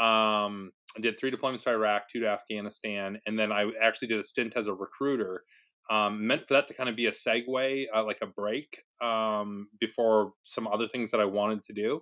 Um, 0.00 0.72
I 0.96 1.00
did 1.00 1.18
three 1.18 1.30
deployments 1.30 1.62
to 1.64 1.70
Iraq, 1.70 2.08
two 2.10 2.20
to 2.20 2.28
Afghanistan, 2.28 3.20
and 3.26 3.38
then 3.38 3.52
I 3.52 3.70
actually 3.80 4.08
did 4.08 4.18
a 4.18 4.24
stint 4.24 4.54
as 4.56 4.66
a 4.66 4.74
recruiter. 4.74 5.42
Um, 5.88 6.26
meant 6.26 6.48
for 6.48 6.54
that 6.54 6.66
to 6.66 6.74
kind 6.74 6.88
of 6.88 6.96
be 6.96 7.06
a 7.06 7.12
segue, 7.12 7.86
uh, 7.94 8.04
like 8.04 8.18
a 8.20 8.26
break 8.26 8.82
um, 9.00 9.68
before 9.78 10.32
some 10.42 10.66
other 10.66 10.88
things 10.88 11.12
that 11.12 11.20
I 11.20 11.26
wanted 11.26 11.62
to 11.62 11.72
do 11.72 12.00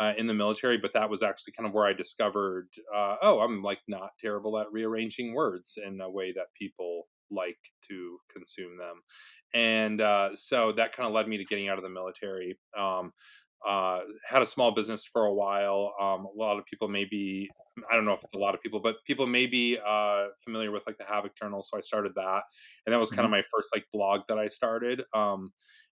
uh, 0.00 0.14
in 0.16 0.26
the 0.26 0.34
military. 0.34 0.78
But 0.78 0.92
that 0.94 1.08
was 1.08 1.22
actually 1.22 1.52
kind 1.52 1.68
of 1.68 1.74
where 1.74 1.86
I 1.86 1.92
discovered, 1.92 2.68
uh, 2.94 3.16
oh, 3.22 3.40
I'm 3.40 3.62
like 3.62 3.80
not 3.86 4.10
terrible 4.18 4.58
at 4.58 4.72
rearranging 4.72 5.34
words 5.34 5.78
in 5.84 6.00
a 6.00 6.10
way 6.10 6.32
that 6.32 6.46
people 6.58 7.06
like 7.30 7.58
to 7.88 8.18
consume 8.32 8.76
them, 8.76 9.02
and 9.54 10.00
uh, 10.00 10.30
so 10.34 10.72
that 10.72 10.96
kind 10.96 11.06
of 11.06 11.12
led 11.12 11.28
me 11.28 11.36
to 11.36 11.44
getting 11.44 11.68
out 11.68 11.78
of 11.78 11.84
the 11.84 11.90
military. 11.90 12.58
Um, 12.76 13.12
uh, 13.66 14.00
had 14.26 14.40
a 14.40 14.46
small 14.46 14.70
business 14.70 15.04
for 15.04 15.26
a 15.26 15.34
while. 15.34 15.92
Um, 16.00 16.26
a 16.26 16.38
lot 16.38 16.58
of 16.58 16.64
people 16.64 16.88
may 16.88 17.04
be, 17.04 17.50
I 17.90 17.94
don't 17.94 18.06
know 18.06 18.14
if 18.14 18.22
it's 18.22 18.32
a 18.32 18.38
lot 18.38 18.54
of 18.54 18.62
people, 18.62 18.80
but 18.80 18.96
people 19.06 19.26
may 19.26 19.46
be 19.46 19.78
uh, 19.86 20.28
familiar 20.42 20.70
with 20.70 20.84
like 20.86 20.96
the 20.96 21.04
Havok 21.04 21.36
Journal. 21.38 21.60
So 21.62 21.76
I 21.76 21.80
started 21.80 22.12
that. 22.16 22.42
And 22.86 22.94
that 22.94 22.98
was 22.98 23.10
kind 23.10 23.18
mm-hmm. 23.18 23.26
of 23.26 23.30
my 23.32 23.42
first 23.52 23.74
like 23.74 23.84
blog 23.92 24.22
that 24.28 24.38
I 24.38 24.46
started. 24.46 25.02
Um, 25.14 25.52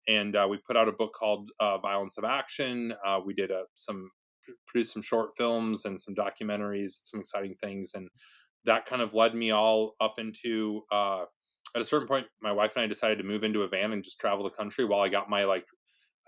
and 0.09 0.37
uh, 0.37 0.47
we 0.49 0.59
put 0.59 0.77
out 0.77 0.89
a 0.89 0.93
book 0.93 1.13
called 1.13 1.51
uh, 1.61 1.79
Violence 1.79 2.19
of 2.19 2.25
Action. 2.25 2.93
Uh, 3.05 3.21
we 3.25 3.35
did 3.35 3.51
a, 3.51 3.61
uh, 3.61 3.65
some, 3.75 4.11
produced 4.67 4.93
some 4.93 5.03
short 5.03 5.31
films 5.37 5.85
and 5.85 6.01
some 6.01 6.15
documentaries, 6.15 6.99
some 7.03 7.21
exciting 7.21 7.55
things. 7.63 7.93
And 7.95 8.09
that 8.65 8.87
kind 8.87 9.03
of 9.03 9.15
led 9.15 9.35
me 9.35 9.51
all 9.51 9.95
up 10.01 10.19
into, 10.19 10.83
at 10.93 11.27
a 11.81 11.85
certain 11.85 12.09
point, 12.09 12.27
my 12.41 12.53
wife 12.53 12.73
and 12.77 12.85
I 12.85 12.87
decided 12.87 13.19
to 13.19 13.25
move 13.25 13.45
into 13.45 13.63
a 13.63 13.69
van 13.69 13.93
and 13.93 14.03
just 14.03 14.19
travel 14.19 14.45
the 14.45 14.51
country 14.51 14.85
while 14.85 15.01
I 15.01 15.09
got 15.09 15.31
my 15.31 15.45
like 15.45 15.65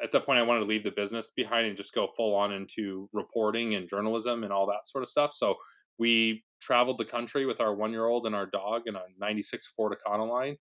at 0.02 0.12
that 0.12 0.26
point 0.26 0.38
I 0.38 0.42
wanted 0.42 0.60
to 0.60 0.66
leave 0.66 0.84
the 0.84 0.90
business 0.90 1.30
behind 1.30 1.66
and 1.66 1.76
just 1.76 1.94
go 1.94 2.08
full 2.16 2.34
on 2.34 2.52
into 2.52 3.08
reporting 3.12 3.74
and 3.74 3.88
journalism 3.88 4.44
and 4.44 4.52
all 4.52 4.66
that 4.66 4.86
sort 4.86 5.02
of 5.02 5.08
stuff. 5.08 5.32
So 5.32 5.56
we 5.98 6.42
traveled 6.60 6.98
the 6.98 7.04
country 7.04 7.46
with 7.46 7.60
our 7.60 7.74
one 7.74 7.92
year 7.92 8.06
old 8.06 8.26
and 8.26 8.34
our 8.34 8.46
dog 8.46 8.82
in 8.86 8.96
a 8.96 9.02
96 9.18 9.68
Ford 9.68 9.94
Econoline. 9.96 10.56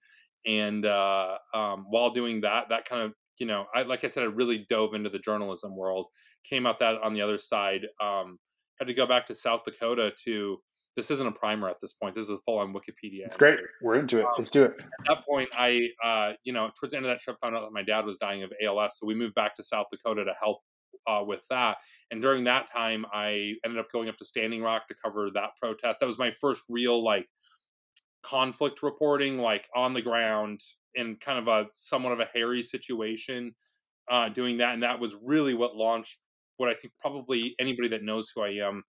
And 0.46 0.84
uh, 0.84 1.38
um, 1.54 1.86
while 1.88 2.10
doing 2.10 2.40
that, 2.42 2.68
that 2.70 2.88
kind 2.88 3.02
of, 3.02 3.14
you 3.38 3.46
know, 3.46 3.66
I, 3.74 3.82
like 3.82 4.04
I 4.04 4.08
said, 4.08 4.22
I 4.22 4.26
really 4.26 4.66
dove 4.68 4.94
into 4.94 5.10
the 5.10 5.18
journalism 5.18 5.76
world, 5.76 6.06
came 6.48 6.66
out 6.66 6.80
that 6.80 7.00
on 7.02 7.14
the 7.14 7.20
other 7.20 7.38
side, 7.38 7.86
um, 8.00 8.38
had 8.78 8.88
to 8.88 8.94
go 8.94 9.06
back 9.06 9.26
to 9.26 9.34
South 9.34 9.62
Dakota 9.64 10.12
to 10.24 10.58
this 10.94 11.10
isn't 11.10 11.26
a 11.26 11.32
primer 11.32 11.68
at 11.68 11.80
this 11.80 11.94
point. 11.94 12.14
This 12.14 12.24
is 12.24 12.30
a 12.30 12.38
full 12.38 12.58
on 12.58 12.74
Wikipedia. 12.74 13.36
Great. 13.38 13.58
We're 13.80 13.94
into 13.94 14.18
it. 14.18 14.24
Um, 14.24 14.32
Let's 14.36 14.50
do 14.50 14.64
it. 14.64 14.74
At 14.78 15.06
that 15.06 15.24
point, 15.26 15.48
I, 15.54 15.88
uh, 16.04 16.32
you 16.44 16.52
know, 16.52 16.70
towards 16.78 16.90
the 16.90 16.98
end 16.98 17.06
of 17.06 17.10
that 17.10 17.20
trip, 17.20 17.36
found 17.40 17.56
out 17.56 17.62
that 17.62 17.72
my 17.72 17.82
dad 17.82 18.04
was 18.04 18.18
dying 18.18 18.42
of 18.42 18.52
ALS. 18.62 18.98
So 18.98 19.06
we 19.06 19.14
moved 19.14 19.34
back 19.34 19.56
to 19.56 19.62
South 19.62 19.86
Dakota 19.90 20.24
to 20.24 20.34
help 20.38 20.58
uh, 21.06 21.22
with 21.26 21.42
that. 21.48 21.78
And 22.10 22.20
during 22.20 22.44
that 22.44 22.70
time, 22.70 23.06
I 23.12 23.54
ended 23.64 23.78
up 23.78 23.90
going 23.90 24.08
up 24.08 24.18
to 24.18 24.24
Standing 24.24 24.62
Rock 24.62 24.86
to 24.88 24.94
cover 25.02 25.30
that 25.34 25.50
protest. 25.60 26.00
That 26.00 26.06
was 26.06 26.18
my 26.18 26.30
first 26.30 26.62
real 26.68 27.02
like 27.02 27.26
conflict 28.22 28.82
reporting, 28.82 29.38
like 29.38 29.68
on 29.74 29.94
the 29.94 30.02
ground 30.02 30.60
in 30.94 31.16
kind 31.16 31.38
of 31.38 31.48
a 31.48 31.68
somewhat 31.74 32.12
of 32.12 32.20
a 32.20 32.28
hairy 32.34 32.62
situation. 32.62 33.54
Uh, 34.10 34.28
doing 34.28 34.58
that, 34.58 34.74
and 34.74 34.82
that 34.82 34.98
was 34.98 35.14
really 35.22 35.54
what 35.54 35.76
launched 35.76 36.18
what 36.56 36.68
I 36.68 36.74
think 36.74 36.92
probably 37.00 37.54
anybody 37.58 37.88
that 37.88 38.02
knows 38.02 38.30
who 38.34 38.42
I 38.42 38.50
am 38.50 38.82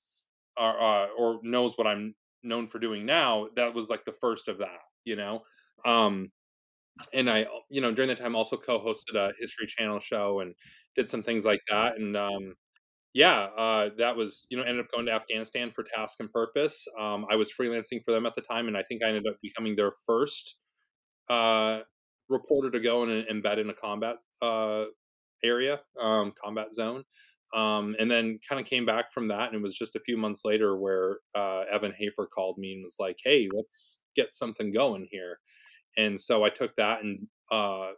or, 0.57 0.81
uh, 0.81 1.07
or 1.17 1.39
knows 1.43 1.77
what 1.77 1.87
I'm 1.87 2.15
known 2.43 2.67
for 2.67 2.79
doing 2.79 3.05
now, 3.05 3.47
that 3.55 3.73
was 3.73 3.89
like 3.89 4.05
the 4.05 4.11
first 4.13 4.47
of 4.47 4.57
that, 4.59 4.79
you 5.05 5.15
know. 5.15 5.43
Um, 5.85 6.31
and 7.13 7.29
I, 7.29 7.47
you 7.69 7.81
know, 7.81 7.91
during 7.91 8.09
that 8.09 8.19
time 8.19 8.35
also 8.35 8.57
co-hosted 8.57 9.15
a 9.15 9.33
History 9.39 9.67
Channel 9.67 9.99
show 9.99 10.41
and 10.41 10.53
did 10.95 11.09
some 11.09 11.23
things 11.23 11.45
like 11.45 11.61
that. 11.69 11.97
And 11.97 12.15
um, 12.15 12.55
yeah, 13.13 13.43
uh, 13.55 13.89
that 13.99 14.15
was, 14.15 14.47
you 14.49 14.57
know, 14.57 14.63
ended 14.63 14.85
up 14.85 14.91
going 14.91 15.05
to 15.05 15.13
Afghanistan 15.13 15.69
for 15.69 15.83
Task 15.83 16.19
and 16.19 16.31
Purpose. 16.31 16.87
Um, 16.99 17.25
I 17.29 17.35
was 17.35 17.51
freelancing 17.53 18.03
for 18.03 18.11
them 18.11 18.25
at 18.25 18.33
the 18.33 18.41
time, 18.41 18.67
and 18.67 18.75
I 18.75 18.81
think 18.83 19.03
I 19.03 19.09
ended 19.09 19.27
up 19.27 19.35
becoming 19.41 19.75
their 19.75 19.91
first 20.07 20.57
uh, 21.29 21.81
reporter 22.27 22.71
to 22.71 22.79
go 22.79 23.03
and 23.03 23.27
embed 23.27 23.59
in 23.59 23.69
a 23.69 23.73
combat 23.73 24.17
uh, 24.41 24.85
area, 25.43 25.81
um, 25.99 26.33
combat 26.43 26.73
zone. 26.73 27.03
Um, 27.53 27.95
and 27.99 28.09
then 28.09 28.39
kind 28.49 28.59
of 28.59 28.65
came 28.65 28.83
back 28.83 29.13
from 29.13 29.27
that, 29.27 29.49
and 29.49 29.55
it 29.55 29.61
was 29.61 29.77
just 29.77 29.95
a 29.95 29.99
few 29.99 30.17
months 30.17 30.41
later 30.43 30.75
where 30.75 31.17
uh, 31.35 31.65
Evan 31.71 31.93
Hafer 31.95 32.25
called 32.25 32.57
me 32.57 32.73
and 32.73 32.83
was 32.83 32.95
like, 32.99 33.17
"Hey, 33.23 33.47
let's 33.53 33.99
get 34.15 34.33
something 34.33 34.71
going 34.71 35.07
here." 35.11 35.37
And 35.95 36.19
so 36.19 36.43
I 36.43 36.49
took 36.49 36.75
that 36.77 37.03
and 37.03 37.27
uh, 37.51 37.91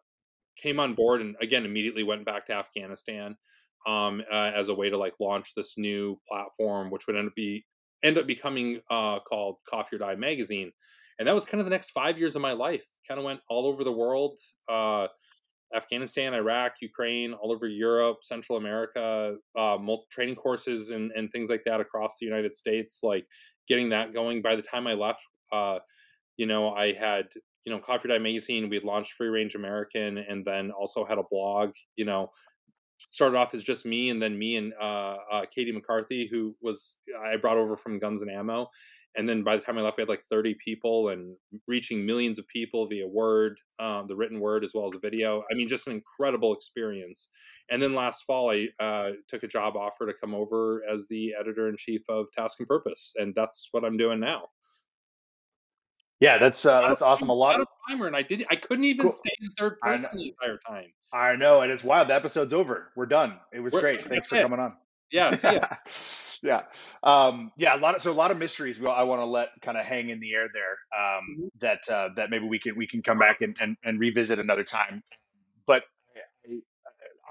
came 0.58 0.78
on 0.78 0.94
board, 0.94 1.22
and 1.22 1.38
again 1.40 1.64
immediately 1.64 2.04
went 2.04 2.26
back 2.26 2.48
to 2.48 2.54
Afghanistan 2.54 3.38
um, 3.86 4.22
uh, 4.32 4.52
as 4.56 4.70
a 4.70 4.76
way 4.76 4.90
to 4.90 4.98
like 4.98 5.14
launch 5.20 5.54
this 5.56 5.78
new 5.78 6.20
platform, 6.28 6.90
which 6.90 7.08
would 7.08 7.16
end 7.16 7.28
up 7.28 7.36
be 7.36 7.66
end 8.04 8.18
up 8.18 8.28
becoming 8.28 8.82
uh, 8.90 9.20
called 9.20 9.58
Coffee 9.68 9.96
or 9.96 10.00
Die 10.00 10.16
magazine. 10.16 10.72
And 11.18 11.28
that 11.28 11.36
was 11.36 11.46
kind 11.46 11.60
of 11.60 11.66
the 11.66 11.72
next 11.72 11.92
five 11.92 12.18
years 12.18 12.36
of 12.36 12.42
my 12.42 12.52
life. 12.52 12.86
Kind 13.08 13.20
of 13.20 13.26
went 13.26 13.40
all 13.50 13.66
over 13.68 13.84
the 13.84 13.92
world 13.92 14.38
uh, 14.70 15.08
Afghanistan, 15.74 16.34
Iraq, 16.34 16.74
Ukraine, 16.82 17.34
all 17.34 17.52
over 17.52 17.68
Europe, 17.68 18.18
Central 18.22 18.58
America, 18.58 19.36
uh, 19.56 19.78
training 20.12 20.36
courses 20.36 20.92
and, 20.92 21.12
and 21.16 21.32
things 21.32 21.50
like 21.50 21.64
that 21.66 21.82
across 21.82 22.18
the 22.20 22.26
United 22.26 22.56
States. 22.56 23.00
Like 23.04 23.26
getting 23.68 23.90
that 23.90 24.14
going. 24.14 24.42
By 24.42 24.56
the 24.56 24.62
time 24.62 24.88
I 24.88 24.94
left, 24.94 25.22
uh, 25.52 25.80
you 26.38 26.46
know, 26.46 26.74
I 26.74 26.94
had 26.94 27.28
you 27.66 27.74
know 27.74 27.80
Coffee 27.80 28.08
or 28.08 28.12
Die 28.12 28.20
magazine. 28.20 28.70
We 28.70 28.76
had 28.76 28.84
launched 28.84 29.14
Free 29.14 29.28
Range 29.28 29.56
American, 29.56 30.18
and 30.18 30.46
then 30.46 30.72
also 30.72 31.06
had 31.06 31.18
a 31.18 31.24
blog. 31.30 31.72
You 31.96 32.06
know, 32.06 32.30
started 33.10 33.38
off 33.38 33.54
as 33.54 33.64
just 33.64 33.86
me, 33.86 34.10
and 34.10 34.22
then 34.22 34.38
me 34.38 34.58
and 34.58 34.74
uh, 34.80 35.18
uh, 35.32 35.46
Katie 35.54 35.72
McCarthy, 35.72 36.28
who 36.28 36.56
was 36.62 36.98
I 37.26 37.38
brought 37.38 37.58
over 37.58 37.76
from 37.76 38.00
Guns 38.00 38.22
and 38.22 38.32
Ammo, 38.32 38.70
and 39.18 39.30
then 39.30 39.44
by 39.44 39.56
the 39.56 39.64
time 39.64 39.78
I 39.78 39.82
left, 39.82 39.98
we 39.98 40.02
had 40.02 40.10
like 40.10 40.24
30 40.24 40.56
people 40.56 41.10
and 41.10 41.36
reaching 41.68 42.06
millions 42.06 42.38
of 42.38 42.48
people 42.48 42.86
via 42.88 43.08
word, 43.08 43.60
um, 43.80 44.08
the 44.08 44.16
written 44.16 44.40
word 44.40 44.64
as 44.64 44.74
well 44.74 44.86
as 44.86 44.94
a 44.94 45.00
video. 45.00 45.44
I 45.50 45.56
mean, 45.56 45.68
just 45.68 45.88
an 45.88 45.94
incredible 45.94 46.54
experience. 46.54 47.30
And 47.70 47.82
then 47.82 47.96
last 47.96 48.24
fall, 48.24 48.52
I 48.52 48.68
uh, 48.80 49.12
took 49.28 49.44
a 49.44 49.48
job 49.48 49.78
offer 49.78 50.06
to 50.06 50.14
come 50.14 50.36
over 50.36 50.84
as 50.92 51.08
the 51.08 51.34
editor 51.40 51.70
in 51.70 51.78
chief 51.78 52.02
of 52.10 52.28
Task 52.38 52.60
and 52.60 52.68
Purpose, 52.68 53.14
and 53.16 53.34
that's 53.34 53.70
what 53.72 53.86
I'm 53.86 53.98
doing 53.98 54.20
now. 54.20 54.50
Yeah, 56.20 56.38
that's 56.38 56.66
uh, 56.66 56.88
that's 56.88 57.02
awesome. 57.02 57.30
A 57.30 57.34
lot 57.34 57.60
of 57.60 57.68
timer, 57.90 58.08
and 58.08 58.16
I 58.16 58.22
did. 58.22 58.46
I 58.50 58.56
couldn't 58.56 58.86
even 58.86 59.04
cool. 59.04 59.12
stay 59.12 59.32
in 59.42 59.50
third 59.52 59.80
person 59.80 60.18
the 60.18 60.30
entire 60.30 60.60
time. 60.68 60.92
I 61.12 61.36
know, 61.36 61.62
and 61.62 61.72
it's 61.72 61.84
wild. 61.84 62.08
The 62.08 62.16
episode's 62.16 62.54
over. 62.54 62.92
We're 62.96 63.06
done. 63.06 63.38
It 63.54 63.60
was 63.60 63.74
We're, 63.74 63.82
great. 63.82 64.02
Thanks 64.08 64.28
for 64.28 64.36
it. 64.36 64.42
coming 64.44 64.60
on. 64.60 64.74
Yeah, 65.12 65.36
yeah, 66.42 66.62
um, 67.04 67.52
yeah. 67.58 67.76
A 67.76 67.80
lot 67.80 67.96
of 67.96 68.02
so 68.02 68.12
a 68.12 68.14
lot 68.14 68.32
of 68.32 68.38
mysteries. 68.38 68.80
I 68.82 69.04
want 69.04 69.22
to 69.22 69.26
let 69.26 69.50
kind 69.62 69.78
of 69.78 69.86
hang 69.86 70.10
in 70.10 70.20
the 70.20 70.34
air 70.34 70.48
there. 70.54 70.78
Um, 70.98 71.24
mm-hmm. 71.32 71.48
That 71.60 71.80
uh, 71.90 72.10
that 72.16 72.30
maybe 72.30 72.48
we 72.48 72.60
can 72.60 72.78
we 72.78 72.88
can 72.88 73.04
come 73.04 73.20
back 73.20 73.42
and, 73.42 73.56
and, 73.60 73.76
and 73.84 74.00
revisit 74.00 74.40
another 74.40 74.64
time. 74.64 75.04
But 75.68 75.84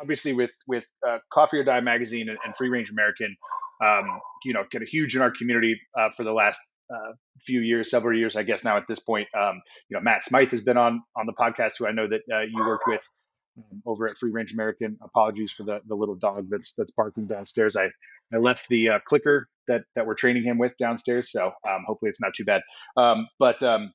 obviously, 0.01 0.33
with 0.33 0.53
with 0.67 0.87
uh, 1.07 1.19
Coffee 1.33 1.59
or 1.59 1.65
Die 1.65 1.81
magazine 1.81 2.29
and, 2.29 2.39
and 2.45 2.55
Free 2.57 2.69
Range 2.69 2.91
American, 2.91 3.37
um, 3.85 4.21
you 4.45 4.53
know, 4.53 4.65
get 4.71 4.83
a 4.83 4.87
huge 4.87 5.17
in 5.17 5.23
our 5.23 5.31
community 5.31 5.81
uh, 5.99 6.11
for 6.17 6.25
the 6.25 6.33
last 6.33 6.61
uh, 6.93 7.13
few 7.41 7.61
years, 7.61 7.91
several 7.91 8.17
years, 8.17 8.37
I 8.37 8.43
guess 8.43 8.65
now 8.65 8.77
at 8.77 8.87
this 8.89 9.01
point. 9.01 9.29
Um, 9.39 9.63
you 9.89 9.97
know, 9.97 10.01
Matt 10.03 10.25
Smythe 10.25 10.51
has 10.51 10.61
been 10.61 10.77
on 10.77 11.03
on 11.17 11.27
the 11.27 11.33
podcast, 11.33 11.79
who 11.79 11.87
I 11.87 11.93
know 11.93 12.07
that 12.09 12.23
uh, 12.33 12.41
you 12.41 12.59
worked 12.59 12.87
with 12.87 13.03
um, 13.59 13.83
over 13.87 14.09
at 14.09 14.17
Free 14.17 14.31
Range 14.31 14.53
American. 14.53 14.99
Apologies 15.03 15.53
for 15.53 15.65
the 15.65 15.81
the 15.87 15.95
little 15.95 16.17
dog 16.17 16.47
that's 16.51 16.75
that's 16.75 16.93
barking 16.93 17.27
downstairs. 17.27 17.77
I 17.77 17.91
I 18.33 18.39
left 18.39 18.69
the 18.69 18.91
uh, 18.91 18.99
clicker 19.01 19.49
that 19.69 19.85
that 19.95 20.07
we're 20.07 20.15
training 20.15 20.45
him 20.45 20.59
with 20.59 20.77
downstairs, 20.79 21.31
so 21.31 21.53
um, 21.69 21.85
hopefully 21.87 22.11
it's 22.11 22.21
not 22.21 22.35
too 22.35 22.45
bad. 22.45 22.63
Um, 22.97 23.29
but 23.39 23.63
um, 23.63 23.93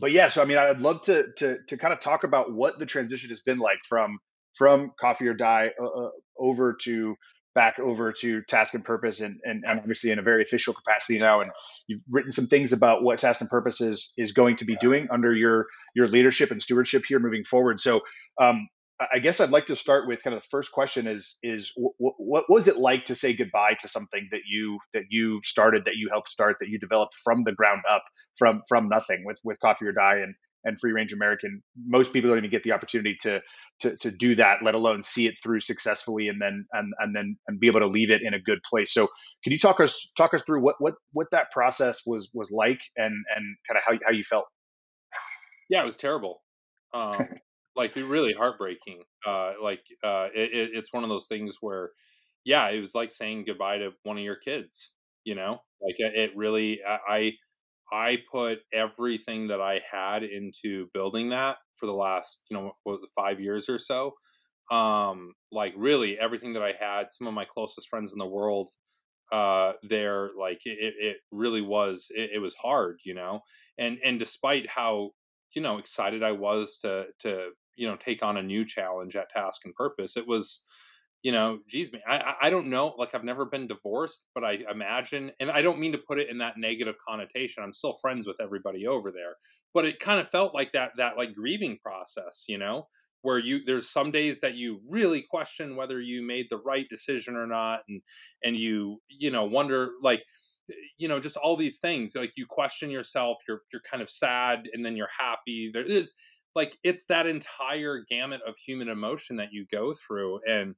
but 0.00 0.12
yeah, 0.12 0.28
so 0.28 0.42
I 0.42 0.44
mean, 0.44 0.58
I'd 0.58 0.80
love 0.80 1.02
to 1.02 1.26
to 1.38 1.58
to 1.68 1.76
kind 1.76 1.92
of 1.92 2.00
talk 2.00 2.24
about 2.24 2.52
what 2.52 2.78
the 2.78 2.86
transition 2.86 3.28
has 3.30 3.40
been 3.40 3.58
like 3.58 3.78
from 3.88 4.18
from 4.54 4.92
Coffee 5.00 5.28
or 5.28 5.34
Die 5.34 5.70
uh, 5.80 5.84
uh 5.84 6.10
over 6.38 6.76
to 6.82 7.16
back 7.54 7.78
over 7.78 8.12
to 8.12 8.42
task 8.42 8.74
and 8.74 8.84
purpose 8.84 9.20
and, 9.20 9.40
and, 9.44 9.64
and, 9.66 9.80
obviously 9.80 10.10
in 10.10 10.18
a 10.18 10.22
very 10.22 10.42
official 10.42 10.72
capacity 10.74 11.18
now. 11.18 11.40
And 11.40 11.50
you've 11.86 12.02
written 12.08 12.30
some 12.30 12.46
things 12.46 12.72
about 12.72 13.02
what 13.02 13.18
task 13.18 13.40
and 13.40 13.50
purpose 13.50 13.80
is, 13.80 14.12
is 14.16 14.32
going 14.32 14.56
to 14.56 14.64
be 14.64 14.76
doing 14.76 15.08
under 15.10 15.34
your 15.34 15.66
your 15.94 16.08
leadership 16.08 16.50
and 16.50 16.62
stewardship 16.62 17.04
here 17.06 17.18
moving 17.18 17.44
forward. 17.44 17.80
So 17.80 18.02
um, 18.40 18.68
i 19.12 19.18
guess 19.18 19.40
i'd 19.40 19.50
like 19.50 19.66
to 19.66 19.76
start 19.76 20.06
with 20.06 20.22
kind 20.22 20.36
of 20.36 20.42
the 20.42 20.48
first 20.50 20.72
question 20.72 21.06
is 21.06 21.38
is 21.42 21.72
w- 21.74 21.94
what 21.98 22.44
was 22.48 22.68
it 22.68 22.76
like 22.76 23.06
to 23.06 23.14
say 23.14 23.32
goodbye 23.32 23.74
to 23.80 23.88
something 23.88 24.28
that 24.30 24.42
you 24.46 24.78
that 24.92 25.04
you 25.08 25.40
started 25.42 25.84
that 25.86 25.96
you 25.96 26.08
helped 26.10 26.28
start 26.28 26.56
that 26.60 26.68
you 26.68 26.78
developed 26.78 27.14
from 27.14 27.42
the 27.44 27.52
ground 27.52 27.80
up 27.88 28.04
from 28.36 28.62
from 28.68 28.88
nothing 28.88 29.24
with 29.24 29.40
with 29.42 29.58
coffee 29.60 29.86
or 29.86 29.92
die 29.92 30.18
and 30.18 30.34
and 30.64 30.78
free 30.78 30.92
range 30.92 31.12
American. 31.12 31.62
Most 31.86 32.12
people 32.12 32.30
don't 32.30 32.38
even 32.38 32.50
get 32.50 32.62
the 32.62 32.72
opportunity 32.72 33.16
to 33.22 33.40
to 33.80 33.96
to 33.98 34.10
do 34.10 34.34
that, 34.36 34.62
let 34.62 34.74
alone 34.74 35.02
see 35.02 35.26
it 35.26 35.34
through 35.42 35.60
successfully 35.60 36.28
and 36.28 36.40
then 36.40 36.66
and 36.72 36.92
and 36.98 37.14
then 37.14 37.36
and 37.46 37.60
be 37.60 37.66
able 37.66 37.80
to 37.80 37.86
leave 37.86 38.10
it 38.10 38.22
in 38.22 38.34
a 38.34 38.40
good 38.40 38.58
place. 38.68 38.92
So, 38.92 39.08
can 39.42 39.52
you 39.52 39.58
talk 39.58 39.80
us 39.80 40.12
talk 40.16 40.34
us 40.34 40.42
through 40.44 40.62
what 40.62 40.76
what 40.78 40.94
what 41.12 41.28
that 41.32 41.50
process 41.50 42.02
was 42.06 42.30
was 42.34 42.50
like 42.50 42.80
and 42.96 43.14
and 43.34 43.56
kind 43.68 43.76
of 43.76 43.82
how 43.86 43.98
how 44.06 44.12
you 44.12 44.24
felt? 44.24 44.44
Yeah, 45.68 45.82
it 45.82 45.86
was 45.86 45.96
terrible. 45.96 46.42
Um, 46.92 47.28
like 47.76 47.96
really 47.96 48.32
heartbreaking. 48.32 49.02
Uh, 49.24 49.52
like 49.62 49.82
uh, 50.02 50.28
it, 50.34 50.70
it's 50.74 50.92
one 50.92 51.04
of 51.04 51.08
those 51.08 51.28
things 51.28 51.56
where, 51.60 51.90
yeah, 52.44 52.68
it 52.68 52.80
was 52.80 52.94
like 52.94 53.12
saying 53.12 53.44
goodbye 53.46 53.78
to 53.78 53.92
one 54.02 54.18
of 54.18 54.24
your 54.24 54.36
kids. 54.36 54.92
You 55.24 55.34
know, 55.34 55.60
like 55.80 55.96
it 55.98 56.32
really. 56.34 56.80
I 56.86 56.98
I 57.08 57.32
put 58.30 58.60
everything 58.72 59.48
that 59.48 59.60
I 59.60 59.80
had 59.90 60.22
into 60.22 60.88
building 60.94 61.30
that 61.30 61.58
for 61.76 61.86
the 61.86 61.94
last, 61.94 62.44
you 62.50 62.56
know, 62.56 62.72
what, 62.84 63.00
five 63.14 63.40
years 63.40 63.68
or 63.68 63.78
so. 63.78 64.14
Um, 64.70 65.34
like 65.50 65.74
really 65.76 66.18
everything 66.18 66.52
that 66.52 66.62
I 66.62 66.74
had, 66.78 67.10
some 67.10 67.26
of 67.26 67.34
my 67.34 67.44
closest 67.44 67.88
friends 67.88 68.12
in 68.12 68.18
the 68.18 68.26
world, 68.26 68.70
uh, 69.32 69.72
there, 69.82 70.30
like 70.38 70.60
it, 70.64 70.94
it 70.98 71.16
really 71.32 71.60
was, 71.60 72.10
it, 72.14 72.30
it 72.34 72.38
was 72.38 72.54
hard, 72.54 72.98
you 73.04 73.14
know, 73.14 73.40
and, 73.78 73.98
and 74.04 74.18
despite 74.18 74.68
how, 74.68 75.10
you 75.54 75.62
know, 75.62 75.78
excited 75.78 76.22
I 76.22 76.32
was 76.32 76.78
to, 76.82 77.06
to, 77.20 77.50
you 77.76 77.88
know, 77.88 77.96
take 77.96 78.22
on 78.22 78.36
a 78.36 78.42
new 78.42 78.64
challenge 78.64 79.16
at 79.16 79.30
task 79.30 79.62
and 79.64 79.74
purpose, 79.74 80.16
it 80.16 80.26
was, 80.26 80.64
you 81.22 81.32
know, 81.32 81.60
geez, 81.68 81.92
me, 81.92 82.00
I 82.06 82.34
I 82.42 82.50
don't 82.50 82.68
know. 82.68 82.88
Like 82.98 83.14
I've 83.14 83.24
never 83.24 83.44
been 83.44 83.66
divorced, 83.66 84.26
but 84.34 84.44
I 84.44 84.60
imagine, 84.70 85.30
and 85.40 85.50
I 85.50 85.62
don't 85.62 85.78
mean 85.78 85.92
to 85.92 85.98
put 85.98 86.18
it 86.18 86.30
in 86.30 86.38
that 86.38 86.56
negative 86.56 86.96
connotation. 87.06 87.62
I'm 87.62 87.72
still 87.72 87.94
friends 88.00 88.26
with 88.26 88.40
everybody 88.40 88.86
over 88.86 89.10
there, 89.12 89.36
but 89.74 89.84
it 89.84 89.98
kind 89.98 90.20
of 90.20 90.28
felt 90.28 90.54
like 90.54 90.72
that 90.72 90.92
that 90.96 91.16
like 91.18 91.34
grieving 91.34 91.78
process, 91.78 92.44
you 92.48 92.56
know, 92.58 92.86
where 93.22 93.38
you 93.38 93.62
there's 93.64 93.88
some 93.90 94.10
days 94.10 94.40
that 94.40 94.54
you 94.54 94.80
really 94.88 95.22
question 95.22 95.76
whether 95.76 96.00
you 96.00 96.22
made 96.22 96.46
the 96.50 96.58
right 96.58 96.88
decision 96.88 97.36
or 97.36 97.46
not, 97.46 97.82
and 97.88 98.00
and 98.42 98.56
you 98.56 99.00
you 99.08 99.30
know 99.30 99.44
wonder 99.44 99.90
like 100.02 100.24
eh, 100.70 100.74
you 100.98 101.08
know 101.08 101.20
just 101.20 101.36
all 101.36 101.56
these 101.56 101.78
things 101.78 102.14
like 102.14 102.32
you 102.36 102.46
question 102.48 102.90
yourself 102.90 103.38
you're 103.48 103.62
you're 103.72 103.82
kind 103.82 104.02
of 104.02 104.10
sad 104.10 104.68
and 104.72 104.84
then 104.84 104.96
you're 104.96 105.08
happy 105.18 105.70
there 105.72 105.84
is 105.84 106.12
like 106.54 106.76
it's 106.82 107.06
that 107.06 107.26
entire 107.26 108.04
gamut 108.08 108.40
of 108.46 108.56
human 108.56 108.88
emotion 108.88 109.36
that 109.36 109.52
you 109.52 109.66
go 109.70 109.92
through 109.94 110.40
and 110.48 110.74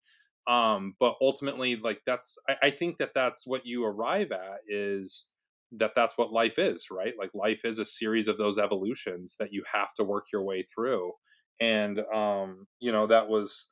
um 0.48 0.94
but 0.98 1.14
ultimately 1.20 1.76
like 1.76 2.00
that's 2.06 2.36
I, 2.48 2.56
I 2.64 2.70
think 2.70 2.96
that 2.98 3.14
that's 3.14 3.46
what 3.46 3.64
you 3.66 3.84
arrive 3.84 4.32
at 4.32 4.58
is 4.66 5.28
that 5.72 5.94
that's 5.94 6.18
what 6.18 6.32
life 6.32 6.58
is 6.58 6.88
right? 6.90 7.14
Like 7.18 7.30
life 7.34 7.64
is 7.64 7.78
a 7.78 7.84
series 7.84 8.28
of 8.28 8.38
those 8.38 8.58
evolutions 8.58 9.36
that 9.38 9.52
you 9.52 9.62
have 9.72 9.94
to 9.94 10.04
work 10.04 10.26
your 10.32 10.42
way 10.42 10.62
through. 10.62 11.12
And 11.60 12.00
um 12.12 12.66
you 12.80 12.92
know 12.92 13.06
that 13.06 13.28
was 13.28 13.68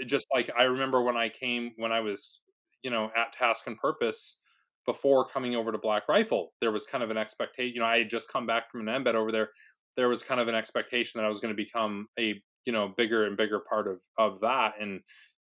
eh, 0.00 0.04
just 0.06 0.26
like 0.32 0.50
i 0.56 0.62
remember 0.64 1.02
when 1.02 1.16
i 1.16 1.28
came 1.28 1.72
when 1.76 1.92
i 1.92 2.00
was 2.00 2.40
you 2.82 2.90
know 2.90 3.10
at 3.16 3.32
task 3.32 3.66
and 3.66 3.76
purpose 3.76 4.38
before 4.86 5.26
coming 5.26 5.56
over 5.56 5.72
to 5.72 5.78
black 5.78 6.08
rifle 6.08 6.52
there 6.60 6.70
was 6.72 6.86
kind 6.86 7.02
of 7.02 7.10
an 7.10 7.16
expectation 7.16 7.74
you 7.74 7.80
know 7.80 7.86
i 7.86 7.98
had 7.98 8.08
just 8.08 8.30
come 8.30 8.46
back 8.46 8.70
from 8.70 8.86
an 8.86 9.02
embed 9.04 9.14
over 9.14 9.32
there 9.32 9.50
there 9.96 10.08
was 10.08 10.22
kind 10.22 10.40
of 10.40 10.48
an 10.48 10.54
expectation 10.54 11.18
that 11.18 11.24
i 11.24 11.28
was 11.28 11.40
going 11.40 11.52
to 11.54 11.62
become 11.62 12.06
a 12.18 12.40
you 12.66 12.72
know 12.72 12.88
bigger 12.88 13.24
and 13.26 13.36
bigger 13.36 13.60
part 13.68 13.86
of 13.86 14.00
of 14.18 14.40
that. 14.40 14.74
And 14.80 15.00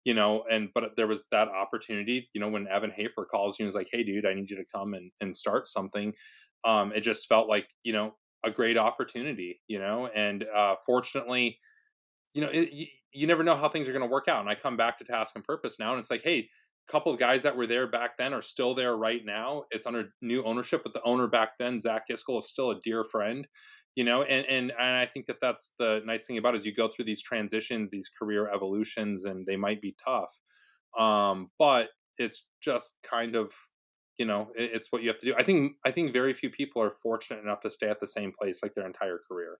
you 0.04 0.14
know, 0.14 0.44
and 0.50 0.68
but 0.74 0.96
there 0.96 1.06
was 1.06 1.24
that 1.30 1.48
opportunity, 1.48 2.28
you 2.32 2.40
know, 2.40 2.48
when 2.48 2.68
Evan 2.68 2.90
Hafer 2.90 3.24
calls 3.24 3.58
you 3.58 3.64
and 3.64 3.68
is 3.68 3.74
like, 3.74 3.88
Hey 3.90 4.02
dude, 4.02 4.26
I 4.26 4.34
need 4.34 4.50
you 4.50 4.56
to 4.56 4.64
come 4.72 4.94
and, 4.94 5.10
and 5.20 5.34
start 5.34 5.66
something. 5.66 6.14
Um, 6.64 6.92
it 6.92 7.00
just 7.00 7.28
felt 7.28 7.48
like, 7.48 7.68
you 7.82 7.92
know, 7.92 8.14
a 8.44 8.50
great 8.50 8.76
opportunity, 8.76 9.60
you 9.68 9.78
know, 9.78 10.08
and 10.14 10.44
uh, 10.54 10.76
fortunately, 10.86 11.58
you 12.34 12.40
know, 12.40 12.50
it, 12.52 12.72
you, 12.72 12.86
you 13.12 13.26
never 13.26 13.42
know 13.42 13.56
how 13.56 13.68
things 13.68 13.88
are 13.88 13.92
going 13.92 14.04
to 14.04 14.10
work 14.10 14.28
out. 14.28 14.40
And 14.40 14.48
I 14.48 14.54
come 14.54 14.76
back 14.76 14.98
to 14.98 15.04
task 15.04 15.34
and 15.34 15.44
purpose 15.44 15.78
now, 15.78 15.92
and 15.92 15.98
it's 15.98 16.10
like, 16.10 16.22
hey, 16.22 16.48
a 16.88 16.92
couple 16.92 17.12
of 17.12 17.18
guys 17.18 17.42
that 17.42 17.56
were 17.56 17.66
there 17.66 17.86
back 17.86 18.16
then 18.16 18.32
are 18.32 18.42
still 18.42 18.74
there 18.74 18.96
right 18.96 19.24
now. 19.24 19.64
It's 19.70 19.86
under 19.86 20.10
new 20.22 20.42
ownership, 20.44 20.82
but 20.82 20.94
the 20.94 21.02
owner 21.02 21.26
back 21.26 21.58
then, 21.58 21.80
Zach 21.80 22.04
Iscol, 22.10 22.38
is 22.38 22.48
still 22.48 22.70
a 22.70 22.80
dear 22.80 23.04
friend 23.04 23.46
you 23.98 24.04
know 24.04 24.22
and, 24.22 24.46
and 24.46 24.72
and 24.78 24.96
i 24.96 25.04
think 25.04 25.26
that 25.26 25.40
that's 25.42 25.74
the 25.80 26.00
nice 26.06 26.24
thing 26.24 26.38
about 26.38 26.54
it 26.54 26.58
is 26.58 26.64
you 26.64 26.72
go 26.72 26.86
through 26.86 27.04
these 27.04 27.20
transitions 27.20 27.90
these 27.90 28.08
career 28.08 28.48
evolutions 28.48 29.24
and 29.24 29.44
they 29.44 29.56
might 29.56 29.82
be 29.82 29.96
tough 30.02 30.32
um 30.96 31.50
but 31.58 31.88
it's 32.16 32.46
just 32.62 32.96
kind 33.02 33.34
of 33.34 33.52
you 34.16 34.24
know 34.24 34.52
it, 34.56 34.70
it's 34.72 34.92
what 34.92 35.02
you 35.02 35.08
have 35.08 35.18
to 35.18 35.26
do. 35.26 35.34
I 35.36 35.42
think 35.42 35.72
i 35.84 35.90
think 35.90 36.12
very 36.12 36.32
few 36.32 36.48
people 36.48 36.80
are 36.80 36.92
fortunate 36.92 37.42
enough 37.42 37.60
to 37.62 37.70
stay 37.70 37.88
at 37.88 37.98
the 37.98 38.06
same 38.06 38.30
place 38.30 38.62
like 38.62 38.74
their 38.74 38.86
entire 38.86 39.18
career 39.28 39.58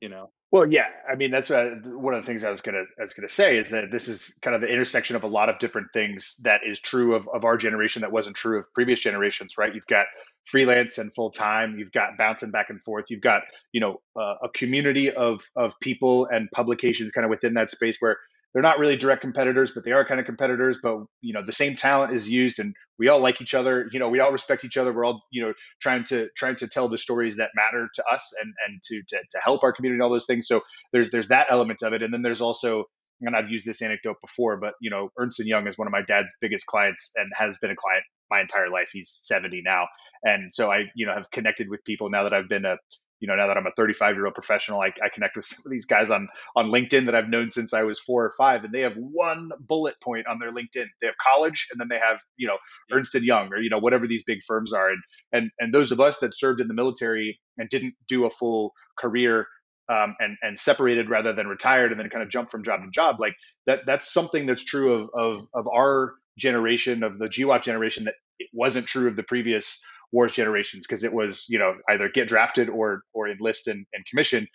you 0.00 0.08
know? 0.08 0.30
Well 0.52 0.70
yeah 0.70 0.88
i 1.10 1.16
mean 1.16 1.32
that's 1.32 1.50
one 1.50 2.14
of 2.14 2.22
the 2.22 2.26
things 2.26 2.44
i 2.44 2.50
was 2.50 2.60
gonna 2.60 2.84
i 2.98 3.02
was 3.02 3.14
gonna 3.14 3.28
say 3.28 3.58
is 3.58 3.70
that 3.70 3.90
this 3.90 4.06
is 4.06 4.38
kind 4.40 4.54
of 4.54 4.60
the 4.60 4.68
intersection 4.68 5.16
of 5.16 5.24
a 5.24 5.28
lot 5.28 5.48
of 5.48 5.58
different 5.58 5.88
things 5.92 6.36
that 6.44 6.60
is 6.64 6.78
true 6.78 7.16
of, 7.16 7.28
of 7.28 7.44
our 7.44 7.56
generation 7.56 8.02
that 8.02 8.12
wasn't 8.12 8.36
true 8.36 8.60
of 8.60 8.72
previous 8.72 9.00
generations 9.00 9.58
right? 9.58 9.74
You've 9.74 9.86
got 9.86 10.06
freelance 10.46 10.98
and 10.98 11.14
full 11.14 11.30
time. 11.30 11.76
You've 11.78 11.92
got 11.92 12.16
bouncing 12.18 12.50
back 12.50 12.70
and 12.70 12.82
forth. 12.82 13.06
You've 13.08 13.22
got 13.22 13.42
you 13.72 13.80
know 13.80 14.00
uh, 14.16 14.34
a 14.44 14.48
community 14.54 15.10
of 15.10 15.42
of 15.56 15.78
people 15.80 16.26
and 16.26 16.48
publications 16.50 17.12
kind 17.12 17.24
of 17.24 17.30
within 17.30 17.54
that 17.54 17.70
space 17.70 17.96
where 18.00 18.18
they're 18.52 18.62
not 18.62 18.78
really 18.78 18.96
direct 18.96 19.20
competitors, 19.20 19.72
but 19.72 19.84
they 19.84 19.90
are 19.90 20.06
kind 20.06 20.20
of 20.20 20.26
competitors. 20.26 20.78
But 20.82 21.04
you 21.20 21.32
know 21.32 21.44
the 21.44 21.52
same 21.52 21.74
talent 21.74 22.14
is 22.14 22.30
used, 22.30 22.60
and 22.60 22.74
we 22.98 23.08
all 23.08 23.18
like 23.18 23.40
each 23.40 23.54
other. 23.54 23.88
You 23.92 23.98
know 23.98 24.08
we 24.08 24.20
all 24.20 24.32
respect 24.32 24.64
each 24.64 24.76
other. 24.76 24.92
We're 24.92 25.04
all 25.04 25.22
you 25.30 25.42
know 25.42 25.52
trying 25.82 26.04
to 26.04 26.28
trying 26.36 26.56
to 26.56 26.68
tell 26.68 26.88
the 26.88 26.98
stories 26.98 27.36
that 27.36 27.50
matter 27.56 27.88
to 27.92 28.04
us 28.12 28.32
and 28.40 28.52
and 28.66 28.80
to 28.84 29.02
to, 29.08 29.16
to 29.16 29.38
help 29.42 29.64
our 29.64 29.72
community 29.72 29.96
and 29.96 30.02
all 30.02 30.10
those 30.10 30.26
things. 30.26 30.46
So 30.46 30.62
there's 30.92 31.10
there's 31.10 31.28
that 31.28 31.48
element 31.50 31.82
of 31.82 31.92
it, 31.92 32.02
and 32.02 32.14
then 32.14 32.22
there's 32.22 32.40
also 32.40 32.84
and 33.20 33.36
I've 33.36 33.48
used 33.48 33.66
this 33.66 33.82
anecdote 33.82 34.16
before, 34.20 34.56
but 34.56 34.74
you 34.80 34.90
know, 34.90 35.10
Ernst 35.18 35.40
and 35.40 35.48
Young 35.48 35.66
is 35.66 35.78
one 35.78 35.88
of 35.88 35.92
my 35.92 36.02
dad's 36.02 36.34
biggest 36.40 36.66
clients 36.66 37.12
and 37.16 37.30
has 37.36 37.58
been 37.58 37.70
a 37.70 37.76
client 37.76 38.04
my 38.30 38.40
entire 38.40 38.70
life. 38.70 38.88
He's 38.92 39.10
70 39.10 39.62
now. 39.64 39.86
And 40.22 40.52
so 40.52 40.70
I, 40.70 40.84
you 40.94 41.06
know, 41.06 41.14
have 41.14 41.30
connected 41.30 41.68
with 41.68 41.84
people 41.84 42.10
now 42.10 42.24
that 42.24 42.32
I've 42.32 42.48
been 42.48 42.64
a, 42.64 42.76
you 43.20 43.28
know, 43.28 43.36
now 43.36 43.46
that 43.46 43.56
I'm 43.56 43.66
a 43.66 43.70
35 43.76 44.16
year 44.16 44.26
old 44.26 44.34
professional, 44.34 44.80
I, 44.80 44.88
I 44.88 45.08
connect 45.12 45.36
with 45.36 45.44
some 45.46 45.62
of 45.64 45.70
these 45.70 45.86
guys 45.86 46.10
on 46.10 46.28
on 46.56 46.66
LinkedIn 46.66 47.06
that 47.06 47.14
I've 47.14 47.28
known 47.28 47.50
since 47.50 47.72
I 47.72 47.82
was 47.82 47.98
four 47.98 48.24
or 48.24 48.32
five, 48.36 48.64
and 48.64 48.72
they 48.74 48.82
have 48.82 48.94
one 48.96 49.50
bullet 49.60 49.94
point 50.02 50.26
on 50.26 50.38
their 50.38 50.52
LinkedIn. 50.52 50.86
They 51.00 51.06
have 51.06 51.14
college, 51.22 51.68
and 51.72 51.80
then 51.80 51.88
they 51.88 51.98
have 51.98 52.18
you 52.36 52.46
know 52.46 52.58
Ernst 52.92 53.14
and 53.14 53.24
Young 53.24 53.52
or 53.52 53.58
you 53.58 53.70
know 53.70 53.78
whatever 53.78 54.06
these 54.06 54.24
big 54.24 54.40
firms 54.46 54.72
are, 54.72 54.90
and 54.90 55.02
and 55.32 55.50
and 55.58 55.72
those 55.72 55.92
of 55.92 56.00
us 56.00 56.18
that 56.18 56.36
served 56.36 56.60
in 56.60 56.68
the 56.68 56.74
military 56.74 57.40
and 57.56 57.68
didn't 57.68 57.94
do 58.08 58.26
a 58.26 58.30
full 58.30 58.72
career 58.98 59.46
um, 59.88 60.16
and 60.18 60.36
and 60.42 60.58
separated 60.58 61.10
rather 61.10 61.32
than 61.32 61.46
retired 61.46 61.90
and 61.90 62.00
then 62.00 62.08
kind 62.08 62.22
of 62.22 62.30
jump 62.30 62.50
from 62.50 62.64
job 62.64 62.80
to 62.82 62.90
job 62.90 63.16
like 63.20 63.34
that 63.66 63.80
that's 63.86 64.12
something 64.12 64.46
that's 64.46 64.64
true 64.64 64.94
of 64.94 65.10
of 65.14 65.46
of 65.54 65.68
our 65.68 66.14
generation 66.38 67.02
of 67.02 67.18
the 67.18 67.28
GWOT 67.28 67.62
generation 67.62 68.04
that 68.04 68.14
it 68.38 68.48
wasn't 68.52 68.86
true 68.86 69.08
of 69.08 69.16
the 69.16 69.22
previous 69.22 69.82
wars 70.12 70.32
generations 70.32 70.86
because 70.86 71.04
it 71.04 71.12
was 71.12 71.46
you 71.48 71.58
know 71.58 71.74
either 71.88 72.08
get 72.08 72.28
drafted 72.28 72.68
or 72.68 73.02
or 73.12 73.28
enlist 73.28 73.68
and, 73.68 73.86
and 73.92 74.06
commission 74.06 74.46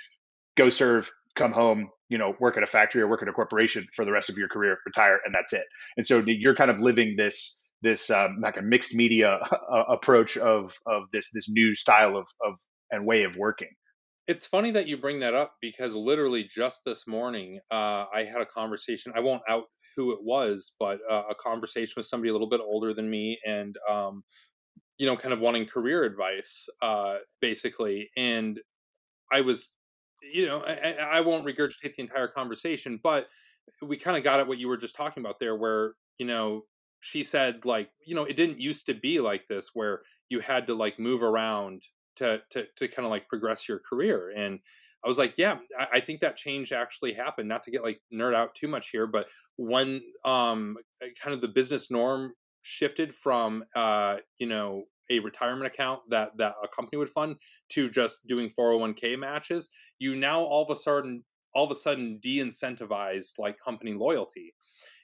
go 0.57 0.69
serve 0.69 1.11
come 1.35 1.51
home 1.51 1.89
you 2.09 2.17
know 2.17 2.35
work 2.39 2.57
at 2.57 2.63
a 2.63 2.67
factory 2.67 3.01
or 3.01 3.07
work 3.07 3.21
at 3.21 3.27
a 3.27 3.33
corporation 3.33 3.85
for 3.95 4.03
the 4.03 4.11
rest 4.11 4.29
of 4.29 4.37
your 4.37 4.49
career 4.49 4.77
retire 4.85 5.19
and 5.25 5.33
that's 5.33 5.53
it. 5.53 5.65
And 5.97 6.05
so 6.05 6.23
you're 6.25 6.55
kind 6.55 6.71
of 6.71 6.79
living 6.79 7.15
this 7.15 7.63
this 7.81 8.09
um, 8.09 8.39
like 8.41 8.57
a 8.57 8.61
mixed 8.61 8.93
media 8.93 9.39
uh, 9.73 9.83
approach 9.89 10.37
of 10.37 10.75
of 10.85 11.03
this 11.13 11.29
this 11.33 11.49
new 11.49 11.75
style 11.75 12.17
of 12.17 12.27
of 12.45 12.55
and 12.91 13.05
way 13.05 13.23
of 13.23 13.35
working 13.37 13.69
it's 14.29 14.47
funny 14.47 14.71
that 14.71 14.87
you 14.87 14.97
bring 14.97 15.19
that 15.21 15.35
up 15.35 15.55
because 15.61 15.95
literally 15.95 16.45
just 16.45 16.85
this 16.85 17.07
morning, 17.07 17.59
uh, 17.71 18.05
I 18.13 18.23
had 18.31 18.41
a 18.41 18.45
conversation. 18.45 19.11
I 19.15 19.21
won't 19.21 19.41
out 19.49 19.65
who 19.97 20.13
it 20.13 20.19
was, 20.23 20.75
but 20.79 20.99
uh, 21.09 21.23
a 21.31 21.35
conversation 21.35 21.95
with 21.97 22.05
somebody 22.05 22.29
a 22.29 22.33
little 22.33 22.49
bit 22.49 22.61
older 22.61 22.93
than 22.93 23.09
me, 23.09 23.39
and 23.47 23.75
um, 23.89 24.23
you 24.99 25.07
know, 25.07 25.17
kind 25.17 25.33
of 25.33 25.39
wanting 25.41 25.65
career 25.65 26.03
advice, 26.05 26.69
uh, 26.81 27.17
basically. 27.41 28.09
And 28.17 28.59
I 29.31 29.41
was, 29.41 29.75
you 30.33 30.47
know, 30.47 30.63
I, 30.65 30.93
I 30.99 31.21
won't 31.21 31.45
regurgitate 31.45 31.95
the 31.95 32.01
entire 32.03 32.27
conversation, 32.29 32.99
but 33.03 33.27
we 33.81 33.97
kind 33.97 34.17
of 34.17 34.23
got 34.23 34.39
at 34.41 34.47
what 34.47 34.59
you 34.59 34.67
were 34.69 34.77
just 34.77 34.95
talking 34.95 35.23
about 35.23 35.39
there, 35.39 35.55
where 35.57 35.95
you 36.19 36.27
know 36.27 36.63
she 37.01 37.23
said 37.23 37.65
like 37.65 37.91
you 38.05 38.15
know 38.15 38.25
it 38.25 38.35
didn't 38.35 38.59
used 38.61 38.85
to 38.87 38.93
be 38.95 39.19
like 39.21 39.47
this 39.47 39.71
where 39.73 40.03
you 40.29 40.39
had 40.39 40.67
to 40.67 40.75
like 40.75 40.99
move 40.99 41.23
around 41.23 41.83
to 42.19 42.41
to 42.51 42.65
to 42.77 42.87
kind 42.87 43.05
of 43.05 43.11
like 43.11 43.27
progress 43.27 43.67
your 43.67 43.79
career 43.79 44.31
and 44.35 44.59
I 45.03 45.07
was 45.07 45.17
like, 45.17 45.37
yeah, 45.37 45.59
I, 45.77 45.87
I, 45.93 45.99
think 46.01 46.19
that 46.19 46.35
change 46.35 46.73
actually 46.73 47.13
happened. 47.13 47.47
Not 47.47 47.63
to 47.63 47.71
get 47.71 47.83
like 47.83 48.01
nerd 48.13 48.33
out 48.33 48.53
too 48.53 48.67
much 48.67 48.89
here, 48.89 49.07
but 49.07 49.27
when 49.57 50.01
um 50.25 50.77
kind 51.21 51.33
of 51.33 51.41
the 51.41 51.47
business 51.47 51.89
norm 51.89 52.33
shifted 52.61 53.15
from 53.15 53.63
uh 53.75 54.17
you 54.39 54.47
know 54.47 54.83
a 55.09 55.19
retirement 55.19 55.67
account 55.67 56.01
that 56.09 56.37
that 56.37 56.55
a 56.63 56.67
company 56.67 56.97
would 56.97 57.09
fund 57.09 57.35
to 57.69 57.89
just 57.89 58.27
doing 58.27 58.51
401k 58.59 59.17
matches, 59.17 59.69
you 59.99 60.15
now 60.15 60.41
all 60.41 60.63
of 60.63 60.69
a 60.69 60.79
sudden 60.79 61.23
all 61.55 61.65
of 61.65 61.71
a 61.71 61.75
sudden 61.75 62.19
de-incentivize 62.19 63.39
like 63.39 63.57
company 63.57 63.93
loyalty 63.93 64.53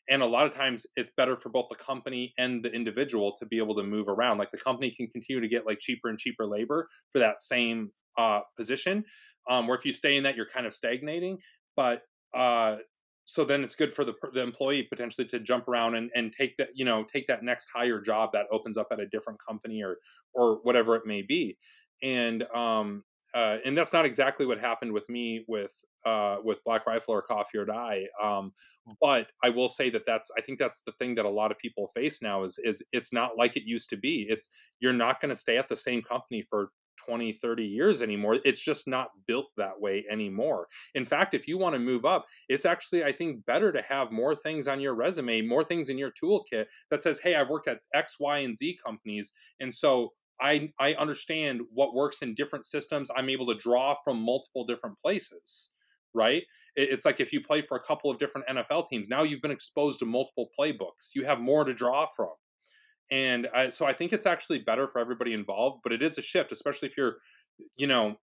and 0.09 0.21
a 0.21 0.25
lot 0.25 0.45
of 0.45 0.53
times 0.53 0.85
it's 0.95 1.11
better 1.17 1.35
for 1.37 1.49
both 1.49 1.67
the 1.69 1.75
company 1.75 2.33
and 2.37 2.63
the 2.63 2.71
individual 2.71 3.35
to 3.37 3.45
be 3.45 3.57
able 3.57 3.75
to 3.75 3.83
move 3.83 4.07
around 4.07 4.37
like 4.37 4.51
the 4.51 4.57
company 4.57 4.91
can 4.91 5.07
continue 5.07 5.41
to 5.41 5.47
get 5.47 5.65
like 5.65 5.79
cheaper 5.79 6.09
and 6.09 6.19
cheaper 6.19 6.45
labor 6.45 6.87
for 7.11 7.19
that 7.19 7.41
same 7.41 7.91
uh, 8.17 8.41
position 8.57 9.03
um, 9.49 9.67
where 9.67 9.77
if 9.77 9.85
you 9.85 9.93
stay 9.93 10.17
in 10.17 10.23
that 10.23 10.35
you're 10.35 10.47
kind 10.47 10.65
of 10.65 10.73
stagnating 10.73 11.37
but 11.75 12.03
uh, 12.33 12.77
so 13.25 13.43
then 13.43 13.63
it's 13.63 13.75
good 13.75 13.91
for 13.91 14.05
the, 14.05 14.13
the 14.33 14.41
employee 14.41 14.83
potentially 14.83 15.25
to 15.25 15.39
jump 15.39 15.67
around 15.67 15.95
and, 15.95 16.11
and 16.15 16.31
take 16.31 16.55
that 16.57 16.69
you 16.75 16.85
know 16.85 17.03
take 17.03 17.27
that 17.27 17.43
next 17.43 17.67
higher 17.73 17.99
job 17.99 18.29
that 18.33 18.45
opens 18.51 18.77
up 18.77 18.87
at 18.91 18.99
a 18.99 19.07
different 19.07 19.39
company 19.45 19.83
or 19.83 19.97
or 20.33 20.59
whatever 20.63 20.95
it 20.95 21.05
may 21.05 21.21
be. 21.21 21.57
And 22.03 22.43
um, 22.53 23.03
uh, 23.35 23.57
and 23.65 23.77
that's 23.77 23.91
not 23.91 24.05
exactly 24.05 24.45
what 24.45 24.59
happened 24.59 24.93
with 24.93 25.07
me 25.09 25.43
with 25.47 25.73
uh, 26.05 26.37
with 26.43 26.63
Black 26.63 26.87
Rifle 26.87 27.13
or 27.13 27.21
Coffee 27.21 27.57
or 27.57 27.65
Die. 27.65 28.05
Um, 28.21 28.53
hmm. 28.87 28.93
but 29.01 29.27
I 29.43 29.49
will 29.49 29.69
say 29.69 29.89
that 29.89 30.05
that's 30.05 30.31
I 30.37 30.41
think 30.41 30.57
that's 30.57 30.81
the 30.83 30.93
thing 30.93 31.15
that 31.15 31.25
a 31.25 31.29
lot 31.29 31.51
of 31.51 31.57
people 31.57 31.89
face 31.93 32.21
now 32.21 32.43
is 32.43 32.57
is 32.63 32.81
it's 32.93 33.11
not 33.11 33.37
like 33.37 33.57
it 33.57 33.63
used 33.63 33.89
to 33.89 33.97
be. 33.97 34.25
It's 34.29 34.49
you're 34.79 34.93
not 34.93 35.19
going 35.19 35.29
to 35.29 35.35
stay 35.35 35.57
at 35.57 35.67
the 35.67 35.75
same 35.75 36.01
company 36.01 36.43
for 36.49 36.69
20 37.05 37.33
30 37.33 37.65
years 37.65 38.01
anymore 38.01 38.37
it's 38.45 38.61
just 38.61 38.87
not 38.87 39.09
built 39.27 39.47
that 39.57 39.79
way 39.79 40.05
anymore 40.09 40.65
in 40.93 41.03
fact 41.03 41.33
if 41.33 41.45
you 41.45 41.57
want 41.57 41.73
to 41.73 41.79
move 41.79 42.05
up 42.05 42.25
it's 42.47 42.63
actually 42.63 43.03
i 43.03 43.11
think 43.11 43.45
better 43.45 43.71
to 43.73 43.81
have 43.81 44.13
more 44.13 44.33
things 44.33 44.65
on 44.65 44.79
your 44.79 44.95
resume 44.95 45.41
more 45.41 45.61
things 45.61 45.89
in 45.89 45.97
your 45.97 46.11
toolkit 46.11 46.65
that 46.89 47.01
says 47.01 47.19
hey 47.19 47.35
i've 47.35 47.49
worked 47.49 47.67
at 47.67 47.81
x 47.93 48.15
y 48.17 48.37
and 48.37 48.57
z 48.57 48.77
companies 48.83 49.33
and 49.59 49.75
so 49.75 50.13
I 50.41 50.71
I 50.79 50.93
understand 50.95 51.61
what 51.71 51.93
works 51.93 52.21
in 52.21 52.33
different 52.35 52.65
systems. 52.65 53.09
I'm 53.15 53.29
able 53.29 53.47
to 53.47 53.55
draw 53.55 53.95
from 54.03 54.21
multiple 54.21 54.65
different 54.65 54.99
places, 54.99 55.71
right? 56.13 56.43
It's 56.75 57.05
like 57.05 57.19
if 57.19 57.31
you 57.33 57.41
play 57.41 57.61
for 57.61 57.77
a 57.77 57.83
couple 57.83 58.11
of 58.11 58.19
different 58.19 58.47
NFL 58.47 58.89
teams, 58.89 59.09
now 59.09 59.23
you've 59.23 59.41
been 59.41 59.51
exposed 59.51 59.99
to 59.99 60.05
multiple 60.05 60.49
playbooks. 60.59 61.11
You 61.15 61.25
have 61.25 61.39
more 61.39 61.63
to 61.63 61.73
draw 61.73 62.05
from, 62.07 62.33
and 63.11 63.47
I, 63.53 63.69
so 63.69 63.85
I 63.85 63.93
think 63.93 64.13
it's 64.13 64.25
actually 64.25 64.59
better 64.59 64.87
for 64.87 64.99
everybody 64.99 65.33
involved. 65.33 65.81
But 65.83 65.93
it 65.93 66.01
is 66.01 66.17
a 66.17 66.21
shift, 66.21 66.51
especially 66.51 66.87
if 66.89 66.97
you're, 66.97 67.17
you 67.77 67.87
know, 67.87 68.17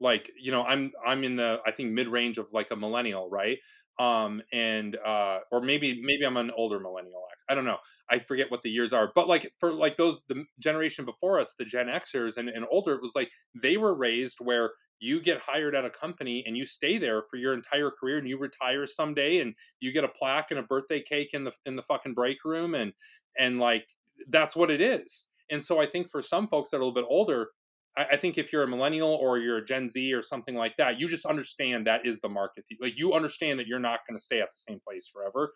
like 0.00 0.30
you 0.40 0.50
know, 0.52 0.64
I'm 0.64 0.92
I'm 1.06 1.24
in 1.24 1.36
the 1.36 1.60
I 1.66 1.70
think 1.70 1.92
mid 1.92 2.08
range 2.08 2.38
of 2.38 2.52
like 2.52 2.70
a 2.70 2.76
millennial, 2.76 3.30
right? 3.30 3.58
Um 3.98 4.40
and 4.52 4.96
uh 5.04 5.38
or 5.50 5.60
maybe 5.60 6.00
maybe 6.02 6.24
i'm 6.24 6.36
an 6.38 6.50
older 6.56 6.80
millennial 6.80 7.22
i 7.48 7.54
don't 7.54 7.64
know 7.64 7.76
i 8.10 8.18
forget 8.18 8.50
what 8.50 8.62
the 8.62 8.70
years 8.70 8.92
are 8.92 9.12
but 9.14 9.28
like 9.28 9.52
for 9.58 9.70
like 9.70 9.96
those 9.96 10.20
the 10.28 10.44
generation 10.58 11.04
before 11.04 11.38
us 11.38 11.54
the 11.58 11.64
gen 11.64 11.88
xers 11.88 12.38
and, 12.38 12.48
and 12.48 12.64
older 12.70 12.94
it 12.94 13.02
was 13.02 13.12
like 13.14 13.30
they 13.60 13.76
were 13.76 13.94
raised 13.94 14.38
where 14.40 14.70
you 15.02 15.20
get 15.20 15.40
hired 15.40 15.74
at 15.74 15.84
a 15.84 15.90
company 15.90 16.44
and 16.46 16.56
you 16.56 16.64
stay 16.64 16.96
there 16.96 17.24
for 17.28 17.36
your 17.36 17.54
entire 17.54 17.90
career 17.90 18.18
and 18.18 18.28
you 18.28 18.38
retire 18.38 18.86
someday 18.86 19.40
and 19.40 19.54
you 19.80 19.92
get 19.92 20.04
a 20.04 20.08
plaque 20.08 20.52
and 20.52 20.60
a 20.60 20.62
birthday 20.62 21.00
cake 21.00 21.30
in 21.34 21.42
the 21.42 21.52
in 21.66 21.74
the 21.74 21.82
fucking 21.82 22.14
break 22.14 22.38
room 22.44 22.74
and 22.74 22.92
and 23.38 23.58
like 23.58 23.84
that's 24.28 24.54
what 24.54 24.70
it 24.70 24.80
is. 24.80 25.28
And 25.50 25.62
so 25.62 25.80
i 25.80 25.86
think 25.86 26.08
for 26.08 26.22
some 26.22 26.48
folks 26.48 26.70
that 26.70 26.76
are 26.76 26.80
a 26.80 26.84
little 26.84 26.94
bit 26.94 27.08
older 27.08 27.48
I, 27.96 28.16
think 28.16 28.38
if 28.38 28.52
you're 28.52 28.62
a 28.62 28.68
millennial 28.68 29.10
or 29.10 29.38
you're 29.38 29.58
a 29.58 29.64
Gen 29.64 29.88
Z 29.88 30.14
or 30.14 30.22
something 30.22 30.54
like 30.54 30.76
that, 30.78 30.98
you 30.98 31.06
just 31.06 31.26
understand 31.26 31.86
that 31.86 32.06
is 32.06 32.20
the 32.20 32.28
market. 32.28 32.64
Like 32.80 32.98
you 32.98 33.12
understand 33.12 33.58
that 33.58 33.66
you're 33.66 33.78
not 33.78 34.00
going 34.08 34.16
to 34.16 34.22
stay 34.22 34.40
at 34.40 34.48
the 34.50 34.56
same 34.56 34.80
place 34.86 35.08
forever 35.08 35.52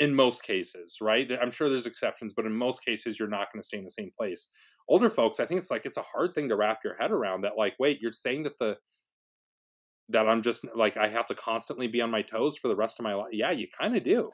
in 0.00 0.14
most 0.14 0.42
cases, 0.42 0.96
right? 1.00 1.30
I'm 1.40 1.50
sure 1.50 1.68
there's 1.68 1.86
exceptions, 1.86 2.32
but 2.32 2.46
in 2.46 2.52
most 2.52 2.84
cases, 2.84 3.18
you're 3.18 3.28
not 3.28 3.52
going 3.52 3.60
to 3.60 3.66
stay 3.66 3.78
in 3.78 3.84
the 3.84 3.90
same 3.90 4.10
place. 4.18 4.48
Older 4.88 5.10
folks, 5.10 5.38
I 5.38 5.46
think 5.46 5.58
it's 5.58 5.70
like 5.70 5.86
it's 5.86 5.98
a 5.98 6.02
hard 6.02 6.34
thing 6.34 6.48
to 6.48 6.56
wrap 6.56 6.78
your 6.82 6.94
head 6.94 7.12
around 7.12 7.42
that. 7.42 7.56
Like, 7.56 7.74
wait, 7.78 8.00
you're 8.00 8.12
saying 8.12 8.44
that 8.44 8.58
the 8.58 8.76
that 10.08 10.28
I'm 10.28 10.42
just 10.42 10.66
like 10.74 10.96
I 10.96 11.06
have 11.06 11.26
to 11.26 11.34
constantly 11.34 11.86
be 11.86 12.02
on 12.02 12.10
my 12.10 12.22
toes 12.22 12.56
for 12.56 12.66
the 12.66 12.74
rest 12.74 12.98
of 12.98 13.04
my 13.04 13.14
life. 13.14 13.28
Yeah, 13.32 13.52
you 13.52 13.68
kind 13.78 13.94
of 13.94 14.02
do. 14.02 14.30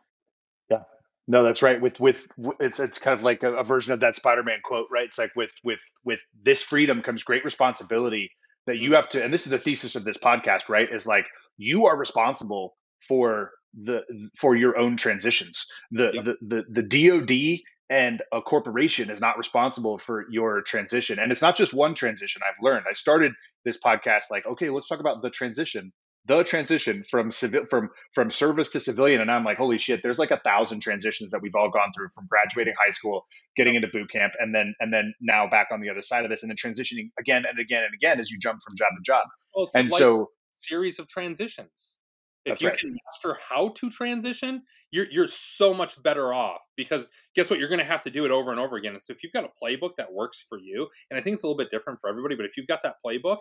Yeah, 0.71 0.83
no, 1.29 1.43
that's 1.45 1.63
right. 1.63 1.81
With 1.81 1.99
with 1.99 2.27
it's 2.61 2.79
it's 2.81 2.99
kind 2.99 3.19
of 3.19 3.25
like 3.25 3.43
a, 3.43 3.55
a 3.55 3.65
version 3.65 3.93
of 3.93 4.01
that 4.01 4.17
Spider-Man 4.17 4.59
quote, 4.65 4.89
right? 4.91 5.07
It's 5.07 5.19
like 5.19 5.35
with 5.35 5.53
with 5.65 5.81
with 6.05 6.21
this 6.43 6.63
freedom 6.63 7.03
comes 7.03 7.25
great 7.25 7.45
responsibility 7.45 8.31
that 8.67 8.79
you 8.79 8.91
mm-hmm. 8.91 8.95
have 8.95 9.09
to 9.11 9.25
and 9.25 9.33
this 9.33 9.47
is 9.47 9.51
the 9.51 9.59
thesis 9.59 9.97
of 9.97 10.05
this 10.05 10.19
podcast, 10.19 10.69
right? 10.69 10.89
Is 10.93 11.07
like 11.07 11.27
you 11.57 11.87
are 11.87 11.97
responsible 11.97 12.77
for 13.09 13.51
the 13.75 14.03
for 14.37 14.55
your 14.55 14.79
own 14.79 14.97
transitions. 14.97 15.67
The 15.91 16.11
yep. 16.15 16.25
the, 16.25 16.37
the 16.43 16.83
the 16.83 17.11
DoD 17.11 17.61
and 17.89 18.23
a 18.33 18.43
corporation 18.43 19.11
is 19.11 19.21
not 19.21 19.39
responsible 19.39 19.99
for 19.99 20.27
your 20.31 20.63
transition. 20.63 21.19
And 21.19 21.31
it's 21.31 21.43
not 21.43 21.57
just 21.57 21.73
one 21.73 21.95
transition 21.95 22.43
I've 22.45 22.63
learned. 22.63 22.87
I 22.89 22.95
started 22.95 23.33
this 23.65 23.79
podcast 23.81 24.25
like, 24.31 24.45
okay, 24.45 24.71
let's 24.71 24.89
talk 24.89 25.01
about 25.01 25.23
the 25.23 25.31
transition 25.31 25.93
the 26.27 26.43
transition 26.43 27.05
from 27.05 27.31
civil 27.31 27.67
from 27.67 27.91
from 28.13 28.31
service 28.31 28.71
to 28.71 28.81
civilian. 28.81 29.21
And 29.21 29.31
i'm 29.31 29.45
like 29.45 29.59
holy 29.59 29.79
shit 29.79 30.03
there's 30.03 30.19
like 30.19 30.31
a 30.31 30.41
thousand 30.41 30.81
transitions 30.81 31.31
that 31.31 31.41
we've 31.43 31.55
all 31.55 31.71
gone 31.71 31.93
through 31.95 32.09
from 32.15 32.27
graduating 32.29 32.75
high 32.85 32.91
school 32.91 33.27
getting 33.57 33.75
into 33.75 33.89
boot 33.89 34.11
camp 34.11 34.35
and 34.39 34.55
then 34.55 34.75
and 34.81 34.93
then 34.93 35.15
now 35.21 35.49
back 35.49 35.69
on 35.73 35.81
the 35.81 35.91
other 35.91 36.03
side 36.03 36.25
of 36.25 36.31
this 36.31 36.43
and 36.43 36.51
then 36.51 36.57
transitioning 36.57 37.11
again 37.19 37.45
and 37.49 37.59
again 37.59 37.83
and 37.85 37.95
again 37.95 38.21
as 38.21 38.31
you 38.31 38.39
jump 38.39 38.61
from 38.67 38.77
job 38.77 38.89
to 38.97 39.03
job. 39.03 39.25
Well, 39.55 39.69
and 39.75 39.91
like 39.91 39.99
so 39.99 40.31
series 40.57 40.99
of 40.99 41.09
transitions. 41.09 41.99
If 42.45 42.61
you 42.61 42.69
right. 42.69 42.79
can 42.79 42.97
master 43.05 43.37
how 43.49 43.71
to 43.71 43.91
transition 43.91 44.63
you're 44.93 45.07
you're 45.11 45.27
so 45.27 45.75
much 45.75 46.01
better 46.01 46.33
off 46.33 46.61
because 46.77 47.09
guess 47.35 47.51
what? 47.51 47.59
You're 47.59 47.69
going 47.69 47.81
to 47.81 47.85
have 47.85 48.05
to 48.05 48.11
do 48.11 48.25
it 48.25 48.31
over 48.31 48.53
and 48.53 48.61
over 48.61 48.77
again. 48.77 48.97
So 49.01 49.13
if 49.13 49.25
you've 49.25 49.33
got 49.33 49.45
a 49.45 49.51
playbook 49.61 49.97
that 49.99 50.13
works 50.13 50.45
for 50.49 50.57
you 50.57 50.87
and 51.11 51.19
i 51.19 51.23
think 51.23 51.35
it's 51.35 51.43
a 51.43 51.47
little 51.47 51.59
bit 51.59 51.71
different 51.73 52.01
for 52.01 52.09
everybody 52.09 52.37
but 52.37 52.47
if 52.47 52.57
you've 52.57 52.69
got 52.69 52.83
that 52.83 52.97
playbook 53.05 53.39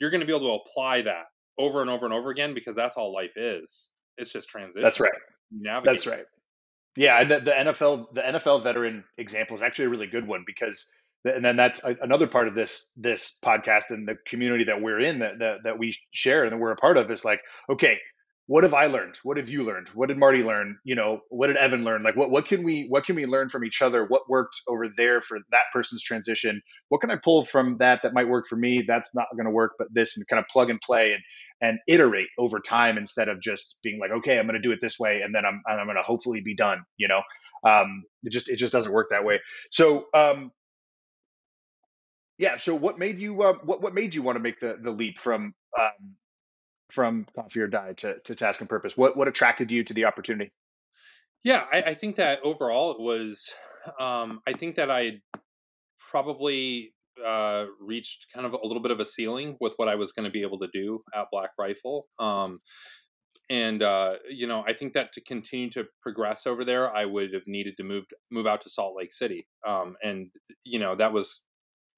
you're 0.00 0.10
going 0.10 0.20
to 0.20 0.26
be 0.26 0.34
able 0.34 0.46
to 0.46 0.62
apply 0.62 1.00
that 1.02 1.26
over 1.58 1.80
and 1.80 1.90
over 1.90 2.04
and 2.04 2.14
over 2.14 2.30
again 2.30 2.54
because 2.54 2.76
that's 2.76 2.96
all 2.96 3.12
life 3.12 3.36
is. 3.36 3.92
It's 4.18 4.32
just 4.32 4.48
transition. 4.48 4.82
That's 4.82 5.00
right. 5.00 5.12
Navigate. 5.50 5.92
That's 5.92 6.06
right. 6.06 6.24
Yeah, 6.96 7.20
and 7.20 7.30
the, 7.30 7.40
the, 7.40 7.50
NFL 7.50 8.14
the 8.14 8.20
NFL 8.20 8.62
veteran 8.62 9.04
example 9.16 9.56
is 9.56 9.62
actually 9.62 9.86
a 9.86 9.88
really 9.90 10.06
good 10.06 10.26
one 10.26 10.44
because 10.46 10.92
and 11.24 11.44
then 11.44 11.56
that's 11.56 11.82
another 11.84 12.26
part 12.26 12.48
of 12.48 12.54
this 12.54 12.92
this 12.96 13.38
podcast 13.44 13.90
and 13.90 14.06
the 14.06 14.16
community 14.26 14.64
that 14.64 14.82
we're 14.82 15.00
in 15.00 15.20
that 15.20 15.38
that, 15.38 15.56
that 15.64 15.78
we 15.78 15.94
share 16.10 16.44
and 16.44 16.52
that 16.52 16.58
we're 16.58 16.72
a 16.72 16.76
part 16.76 16.96
of 16.96 17.10
is 17.10 17.24
like 17.24 17.40
okay 17.70 17.98
what 18.52 18.64
have 18.64 18.74
I 18.74 18.84
learned? 18.84 19.16
What 19.22 19.38
have 19.38 19.48
you 19.48 19.64
learned? 19.64 19.88
What 19.94 20.08
did 20.08 20.18
Marty 20.18 20.42
learn? 20.42 20.76
You 20.84 20.94
know, 20.94 21.20
what 21.30 21.46
did 21.46 21.56
Evan 21.56 21.84
learn? 21.84 22.02
Like, 22.02 22.16
what 22.16 22.30
what 22.30 22.46
can 22.46 22.62
we 22.62 22.84
what 22.90 23.06
can 23.06 23.16
we 23.16 23.24
learn 23.24 23.48
from 23.48 23.64
each 23.64 23.80
other? 23.80 24.04
What 24.04 24.28
worked 24.28 24.60
over 24.68 24.88
there 24.94 25.22
for 25.22 25.38
that 25.52 25.62
person's 25.72 26.02
transition? 26.02 26.60
What 26.90 27.00
can 27.00 27.10
I 27.10 27.16
pull 27.16 27.46
from 27.46 27.78
that 27.78 28.00
that 28.02 28.12
might 28.12 28.28
work 28.28 28.46
for 28.46 28.56
me? 28.56 28.84
That's 28.86 29.08
not 29.14 29.24
going 29.34 29.46
to 29.46 29.50
work, 29.50 29.76
but 29.78 29.88
this, 29.90 30.18
and 30.18 30.28
kind 30.28 30.38
of 30.38 30.44
plug 30.52 30.68
and 30.68 30.78
play 30.82 31.14
and 31.14 31.22
and 31.62 31.78
iterate 31.88 32.28
over 32.38 32.60
time 32.60 32.98
instead 32.98 33.30
of 33.30 33.40
just 33.40 33.78
being 33.82 33.98
like, 33.98 34.10
okay, 34.10 34.38
I'm 34.38 34.46
going 34.46 34.60
to 34.60 34.68
do 34.68 34.72
it 34.72 34.80
this 34.82 34.98
way, 34.98 35.22
and 35.24 35.34
then 35.34 35.46
I'm 35.46 35.62
I'm 35.66 35.86
going 35.86 35.96
to 35.96 36.02
hopefully 36.02 36.42
be 36.44 36.54
done. 36.54 36.82
You 36.98 37.08
know, 37.08 37.22
um, 37.66 38.02
it 38.22 38.32
just 38.32 38.50
it 38.50 38.56
just 38.56 38.74
doesn't 38.74 38.92
work 38.92 39.06
that 39.12 39.24
way. 39.24 39.40
So. 39.70 40.08
Um, 40.12 40.52
yeah. 42.36 42.58
So, 42.58 42.74
what 42.74 42.98
made 42.98 43.18
you 43.18 43.40
uh, 43.42 43.54
what 43.64 43.80
what 43.80 43.94
made 43.94 44.14
you 44.14 44.22
want 44.22 44.36
to 44.36 44.40
make 44.40 44.60
the 44.60 44.76
the 44.82 44.90
leap 44.90 45.18
from 45.18 45.54
um, 45.78 46.16
from 46.92 47.26
Coffee 47.34 47.60
or 47.60 47.66
Die 47.66 47.94
to, 47.98 48.18
to 48.20 48.34
Task 48.34 48.60
and 48.60 48.68
Purpose? 48.68 48.96
What 48.96 49.16
what 49.16 49.28
attracted 49.28 49.70
you 49.70 49.82
to 49.84 49.94
the 49.94 50.04
opportunity? 50.04 50.52
Yeah, 51.44 51.64
I, 51.72 51.82
I 51.82 51.94
think 51.94 52.16
that 52.16 52.40
overall 52.44 52.92
it 52.92 53.00
was. 53.00 53.52
Um, 53.98 54.40
I 54.46 54.52
think 54.52 54.76
that 54.76 54.90
I 54.90 55.20
probably 55.98 56.94
uh, 57.24 57.66
reached 57.80 58.26
kind 58.32 58.46
of 58.46 58.52
a 58.52 58.64
little 58.64 58.82
bit 58.82 58.92
of 58.92 59.00
a 59.00 59.04
ceiling 59.04 59.56
with 59.60 59.72
what 59.76 59.88
I 59.88 59.96
was 59.96 60.12
going 60.12 60.24
to 60.24 60.30
be 60.30 60.42
able 60.42 60.58
to 60.60 60.68
do 60.72 61.02
at 61.14 61.26
Black 61.32 61.50
Rifle. 61.58 62.06
Um, 62.20 62.60
and 63.50 63.82
uh, 63.82 64.16
you 64.30 64.46
know, 64.46 64.62
I 64.66 64.72
think 64.72 64.92
that 64.92 65.12
to 65.12 65.20
continue 65.20 65.68
to 65.70 65.84
progress 66.00 66.46
over 66.46 66.64
there, 66.64 66.94
I 66.94 67.06
would 67.06 67.34
have 67.34 67.46
needed 67.46 67.76
to 67.78 67.84
move 67.84 68.04
move 68.30 68.46
out 68.46 68.60
to 68.62 68.70
Salt 68.70 68.94
Lake 68.96 69.12
City. 69.12 69.48
Um, 69.66 69.96
and 70.02 70.30
you 70.64 70.78
know, 70.78 70.94
that 70.94 71.12
was 71.12 71.42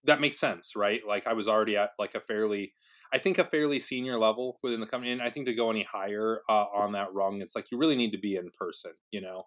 that 0.05 0.21
makes 0.21 0.39
sense, 0.39 0.73
right? 0.77 1.01
Like 1.07 1.27
I 1.27 1.33
was 1.33 1.49
already 1.49 1.77
at 1.77 1.91
like 1.99 2.15
a 2.15 2.21
fairly 2.21 2.73
I 3.15 3.19
think 3.19 3.39
a 3.39 3.45
fairly 3.45 3.79
senior 3.79 4.19
level 4.19 4.59
within 4.65 4.81
the 4.81 4.89
company. 4.89 5.13
And 5.13 5.23
I 5.23 5.31
think 5.31 5.47
to 5.47 5.55
go 5.55 5.71
any 5.71 5.85
higher 5.85 6.41
uh, 6.49 6.65
on 6.75 6.93
that 6.93 7.15
rung, 7.15 7.41
it's 7.41 7.55
like 7.55 7.71
you 7.71 7.79
really 7.79 7.95
need 7.95 8.11
to 8.11 8.19
be 8.19 8.35
in 8.35 8.51
person, 8.59 8.91
you 9.13 9.21
know? 9.21 9.45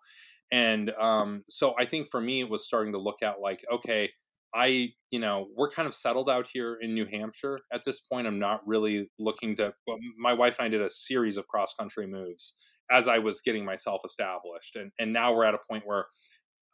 And 0.53 0.91
um, 0.91 1.43
so 1.49 1.75
I 1.77 1.83
think 1.83 2.09
for 2.09 2.21
me, 2.21 2.39
it 2.39 2.49
was 2.49 2.65
starting 2.65 2.93
to 2.93 2.97
look 2.97 3.21
at 3.21 3.41
like, 3.41 3.65
okay, 3.69 4.11
I, 4.55 4.93
you 5.11 5.19
know, 5.19 5.49
we're 5.57 5.69
kind 5.69 5.85
of 5.85 5.93
settled 5.93 6.29
out 6.29 6.47
here 6.51 6.77
in 6.79 6.93
New 6.93 7.05
Hampshire 7.05 7.59
at 7.73 7.83
this 7.83 7.99
point. 7.99 8.25
I'm 8.25 8.39
not 8.39 8.65
really 8.65 9.11
looking 9.19 9.57
to, 9.57 9.73
well, 9.85 9.97
my 10.17 10.33
wife 10.33 10.55
and 10.59 10.67
I 10.67 10.69
did 10.69 10.81
a 10.81 10.89
series 10.89 11.35
of 11.35 11.45
cross 11.47 11.73
country 11.77 12.07
moves 12.07 12.55
as 12.89 13.09
I 13.09 13.17
was 13.17 13.41
getting 13.41 13.65
myself 13.65 13.99
established. 14.05 14.77
And, 14.77 14.91
and 14.97 15.11
now 15.11 15.35
we're 15.35 15.43
at 15.43 15.53
a 15.53 15.59
point 15.69 15.83
where 15.85 16.05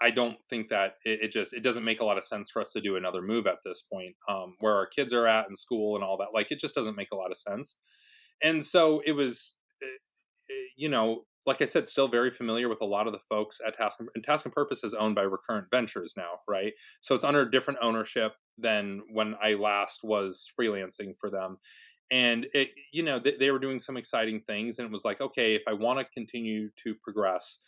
I 0.03 0.11
don't 0.11 0.37
think 0.49 0.67
that 0.67 0.95
it, 1.05 1.19
it, 1.23 1.31
just 1.31 1.53
it 1.53 1.63
doesn't 1.63 1.85
make 1.85 2.01
a 2.01 2.05
lot 2.05 2.17
of 2.17 2.25
sense 2.25 2.49
for 2.49 2.61
us 2.61 2.73
to 2.73 2.81
do 2.81 2.97
another 2.97 3.21
move 3.21 3.47
at 3.47 3.59
this 3.63 3.81
point, 3.81 4.15
um, 4.27 4.55
where 4.59 4.75
our 4.75 4.85
kids 4.85 5.13
are 5.13 5.25
at 5.25 5.47
in 5.47 5.55
school 5.55 5.95
and 5.95 6.03
all 6.03 6.17
that. 6.17 6.33
Like 6.33 6.51
it 6.51 6.59
just 6.59 6.75
doesn't 6.75 6.97
make 6.97 7.11
a 7.13 7.15
lot 7.15 7.31
of 7.31 7.37
sense. 7.37 7.77
And 8.43 8.63
so 8.63 9.01
it 9.05 9.13
was, 9.13 9.57
eh, 9.81 9.85
eh, 9.85 10.53
you 10.75 10.89
know, 10.89 11.23
like 11.45 11.61
I 11.61 11.65
said, 11.65 11.87
still 11.87 12.07
very 12.07 12.31
familiar 12.31 12.67
with 12.67 12.81
a 12.81 12.85
lot 12.85 13.07
of 13.07 13.13
the 13.13 13.19
folks 13.19 13.59
at 13.65 13.77
Task 13.77 13.99
and, 13.99 14.23
Task 14.23 14.45
and 14.45 14.53
Purpose 14.53 14.83
is 14.83 14.93
owned 14.93 15.15
by 15.15 15.23
Recurrent 15.23 15.67
Ventures 15.71 16.13
now, 16.17 16.39
right? 16.49 16.73
So 16.99 17.15
it's 17.15 17.23
under 17.23 17.49
different 17.49 17.79
ownership 17.81 18.33
than 18.57 19.01
when 19.11 19.35
I 19.41 19.53
last 19.53 20.01
was 20.03 20.49
freelancing 20.59 21.13
for 21.19 21.29
them. 21.29 21.57
And 22.11 22.47
it, 22.53 22.71
you 22.91 23.03
know, 23.03 23.19
they, 23.19 23.35
they 23.37 23.51
were 23.51 23.59
doing 23.59 23.79
some 23.79 23.97
exciting 23.97 24.41
things, 24.41 24.77
and 24.77 24.85
it 24.85 24.91
was 24.91 25.05
like, 25.05 25.19
okay, 25.19 25.55
if 25.55 25.63
I 25.67 25.73
want 25.73 25.99
to 25.99 26.05
continue 26.13 26.69
to 26.83 26.95
progress, 27.03 27.59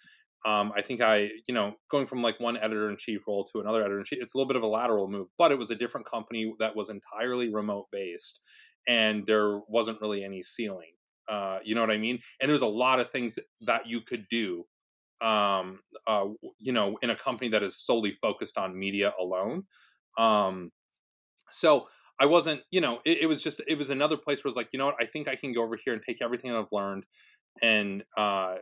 um, 0.45 0.71
I 0.77 0.81
think 0.81 1.01
I, 1.01 1.29
you 1.47 1.53
know, 1.53 1.73
going 1.89 2.05
from 2.05 2.21
like 2.21 2.39
one 2.39 2.55
editor 2.57 2.89
in 2.89 2.97
chief 2.97 3.21
role 3.27 3.45
to 3.45 3.59
another 3.59 3.81
editor 3.81 3.97
in 3.97 4.05
chief, 4.05 4.19
it's 4.21 4.35
a 4.35 4.37
little 4.37 4.47
bit 4.47 4.55
of 4.55 4.63
a 4.63 4.67
lateral 4.67 5.07
move, 5.07 5.27
but 5.39 5.51
it 5.51 5.57
was 5.57 5.71
a 5.71 5.75
different 5.75 6.05
company 6.05 6.53
that 6.59 6.75
was 6.75 6.89
entirely 6.89 7.51
remote 7.51 7.87
based 7.91 8.39
and 8.87 9.25
there 9.25 9.59
wasn't 9.67 9.99
really 10.01 10.23
any 10.23 10.43
ceiling. 10.43 10.91
Uh, 11.27 11.57
you 11.63 11.73
know 11.73 11.81
what 11.81 11.89
I 11.89 11.97
mean? 11.97 12.19
And 12.39 12.49
there's 12.49 12.61
a 12.61 12.67
lot 12.67 12.99
of 12.99 13.09
things 13.09 13.39
that 13.61 13.87
you 13.87 14.01
could 14.01 14.27
do, 14.29 14.65
um, 15.19 15.79
uh, 16.05 16.25
you 16.59 16.71
know, 16.71 16.99
in 17.01 17.09
a 17.09 17.15
company 17.15 17.49
that 17.49 17.63
is 17.63 17.75
solely 17.75 18.11
focused 18.11 18.59
on 18.59 18.77
media 18.77 19.13
alone. 19.19 19.63
Um, 20.19 20.71
so 21.49 21.87
I 22.19 22.27
wasn't, 22.27 22.61
you 22.69 22.81
know, 22.81 22.99
it, 23.03 23.19
it 23.21 23.25
was 23.25 23.41
just, 23.41 23.61
it 23.67 23.79
was 23.79 23.89
another 23.89 24.17
place 24.17 24.43
where 24.43 24.49
it's 24.49 24.55
like, 24.55 24.69
you 24.73 24.77
know 24.77 24.85
what, 24.85 25.01
I 25.01 25.05
think 25.05 25.27
I 25.27 25.35
can 25.35 25.53
go 25.53 25.63
over 25.63 25.75
here 25.83 25.93
and 25.93 26.03
take 26.07 26.21
everything 26.21 26.53
I've 26.53 26.71
learned 26.71 27.05
and 27.63 28.03
uh, 28.15 28.55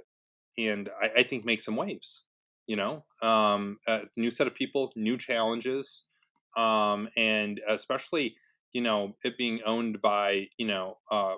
and 0.58 0.90
I, 1.02 1.20
I 1.20 1.24
think 1.24 1.46
make 1.46 1.62
some 1.62 1.76
waves. 1.76 2.26
You 2.68 2.78
know, 2.78 3.04
um, 3.22 3.78
a 3.88 4.02
new 4.16 4.30
set 4.30 4.48
of 4.48 4.56
people, 4.56 4.94
new 4.96 5.18
challenges, 5.18 6.06
um, 6.56 7.10
and 7.18 7.60
especially 7.68 8.36
you 8.72 8.82
know 8.82 9.16
it 9.24 9.38
being 9.38 9.60
owned 9.66 10.02
by 10.02 10.48
you 10.58 10.68
know 10.68 10.98
uh, 11.12 11.36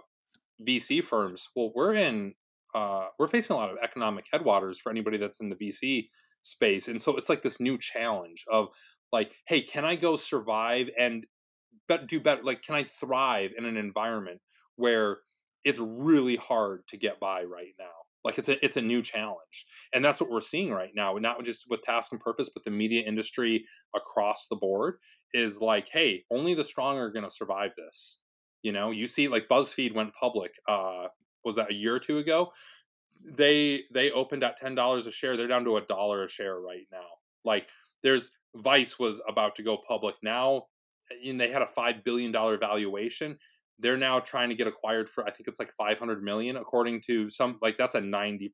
VC 0.65 1.03
firms. 1.03 1.49
Well, 1.55 1.71
we're 1.75 1.95
in 1.95 2.35
uh, 2.75 3.07
we're 3.17 3.27
facing 3.27 3.55
a 3.55 3.59
lot 3.59 3.71
of 3.71 3.77
economic 3.81 4.25
headwaters 4.31 4.79
for 4.79 4.91
anybody 4.91 5.17
that's 5.17 5.39
in 5.39 5.49
the 5.49 5.55
VC 5.55 6.07
space, 6.43 6.87
and 6.87 7.01
so 7.01 7.15
it's 7.15 7.29
like 7.29 7.41
this 7.41 7.59
new 7.59 7.77
challenge 7.79 8.45
of 8.51 8.69
like, 9.11 9.35
hey, 9.47 9.61
can 9.61 9.85
I 9.85 9.95
go 9.95 10.15
survive 10.15 10.89
and 10.97 11.25
do 12.07 12.19
better? 12.19 12.43
Like, 12.43 12.61
can 12.61 12.75
I 12.75 12.83
thrive 12.83 13.51
in 13.57 13.65
an 13.65 13.77
environment 13.77 14.41
where 14.75 15.19
it's 15.63 15.79
really 15.79 16.35
hard 16.35 16.87
to 16.89 16.97
get 16.97 17.19
by 17.19 17.43
right 17.43 17.73
now? 17.79 17.85
Like 18.25 18.39
it's 18.39 18.49
a 18.49 18.65
it's 18.65 18.75
a 18.75 18.81
new 18.81 19.03
challenge, 19.03 19.67
and 19.93 20.03
that's 20.03 20.19
what 20.19 20.31
we're 20.31 20.41
seeing 20.41 20.71
right 20.71 20.89
now. 20.95 21.13
Not 21.13 21.45
just 21.45 21.69
with 21.69 21.83
task 21.83 22.11
and 22.11 22.19
purpose, 22.19 22.49
but 22.49 22.63
the 22.63 22.71
media 22.71 23.03
industry 23.03 23.65
across 23.95 24.47
the 24.47 24.55
board 24.55 24.95
is 25.31 25.61
like, 25.61 25.87
hey, 25.89 26.23
only 26.31 26.55
the 26.55 26.63
strong 26.63 26.97
are 26.97 27.11
going 27.11 27.23
to 27.23 27.29
survive 27.29 27.71
this. 27.77 28.17
You 28.63 28.71
know, 28.71 28.89
you 28.89 29.05
see, 29.05 29.27
like 29.27 29.47
BuzzFeed 29.47 29.93
went 29.93 30.15
public. 30.15 30.55
Uh, 30.67 31.09
was 31.43 31.55
that 31.57 31.69
a 31.69 31.75
year 31.75 31.93
or 31.93 31.99
two 31.99 32.17
ago? 32.17 32.51
They 33.23 33.83
they 33.93 34.09
opened 34.09 34.43
at 34.43 34.57
ten 34.57 34.73
dollars 34.73 35.05
a 35.05 35.11
share. 35.11 35.37
They're 35.37 35.47
down 35.47 35.65
to 35.65 35.77
a 35.77 35.81
dollar 35.81 36.23
a 36.23 36.27
share 36.27 36.59
right 36.59 36.87
now. 36.91 37.05
Like 37.43 37.69
there's 38.01 38.31
Vice 38.55 38.97
was 38.97 39.21
about 39.27 39.55
to 39.57 39.63
go 39.63 39.77
public 39.87 40.15
now, 40.23 40.63
and 41.23 41.39
they 41.39 41.51
had 41.51 41.61
a 41.61 41.67
five 41.67 42.03
billion 42.03 42.31
dollar 42.31 42.57
valuation 42.57 43.37
they're 43.79 43.97
now 43.97 44.19
trying 44.19 44.49
to 44.49 44.55
get 44.55 44.67
acquired 44.67 45.09
for 45.09 45.25
I 45.25 45.31
think 45.31 45.47
it's 45.47 45.59
like 45.59 45.71
500 45.73 46.23
million 46.23 46.57
according 46.57 47.01
to 47.01 47.29
some 47.29 47.57
like 47.61 47.77
that's 47.77 47.95
a 47.95 48.01
90% 48.01 48.49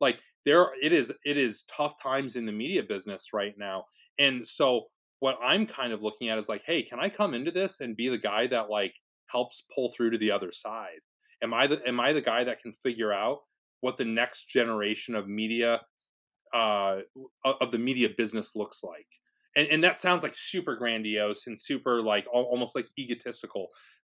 like 0.00 0.20
there 0.44 0.68
it 0.82 0.92
is 0.92 1.12
it 1.24 1.36
is 1.36 1.64
tough 1.64 2.00
times 2.02 2.36
in 2.36 2.46
the 2.46 2.52
media 2.52 2.82
business 2.82 3.32
right 3.32 3.54
now. 3.56 3.84
And 4.18 4.46
so 4.46 4.86
what 5.20 5.38
I'm 5.42 5.66
kind 5.66 5.92
of 5.92 6.02
looking 6.02 6.28
at 6.28 6.38
is 6.38 6.48
like 6.48 6.62
hey 6.66 6.82
can 6.82 6.98
I 6.98 7.08
come 7.08 7.34
into 7.34 7.50
this 7.50 7.80
and 7.80 7.96
be 7.96 8.08
the 8.08 8.18
guy 8.18 8.46
that 8.48 8.70
like 8.70 8.94
helps 9.26 9.64
pull 9.74 9.90
through 9.90 10.10
to 10.10 10.18
the 10.18 10.30
other 10.30 10.50
side? 10.50 11.00
Am 11.42 11.54
I 11.54 11.66
the 11.66 11.86
am 11.86 12.00
I 12.00 12.12
the 12.12 12.20
guy 12.20 12.44
that 12.44 12.60
can 12.60 12.72
figure 12.72 13.12
out 13.12 13.38
what 13.80 13.96
the 13.96 14.04
next 14.04 14.48
generation 14.48 15.14
of 15.14 15.28
media 15.28 15.80
uh 16.52 17.00
of 17.44 17.70
the 17.70 17.78
media 17.78 18.08
business 18.16 18.56
looks 18.56 18.82
like? 18.82 19.06
And, 19.56 19.68
and 19.68 19.84
that 19.84 19.98
sounds 19.98 20.24
like 20.24 20.34
super 20.34 20.74
grandiose 20.74 21.46
and 21.46 21.56
super 21.56 22.02
like 22.02 22.26
almost 22.32 22.74
like 22.74 22.88
egotistical 22.98 23.68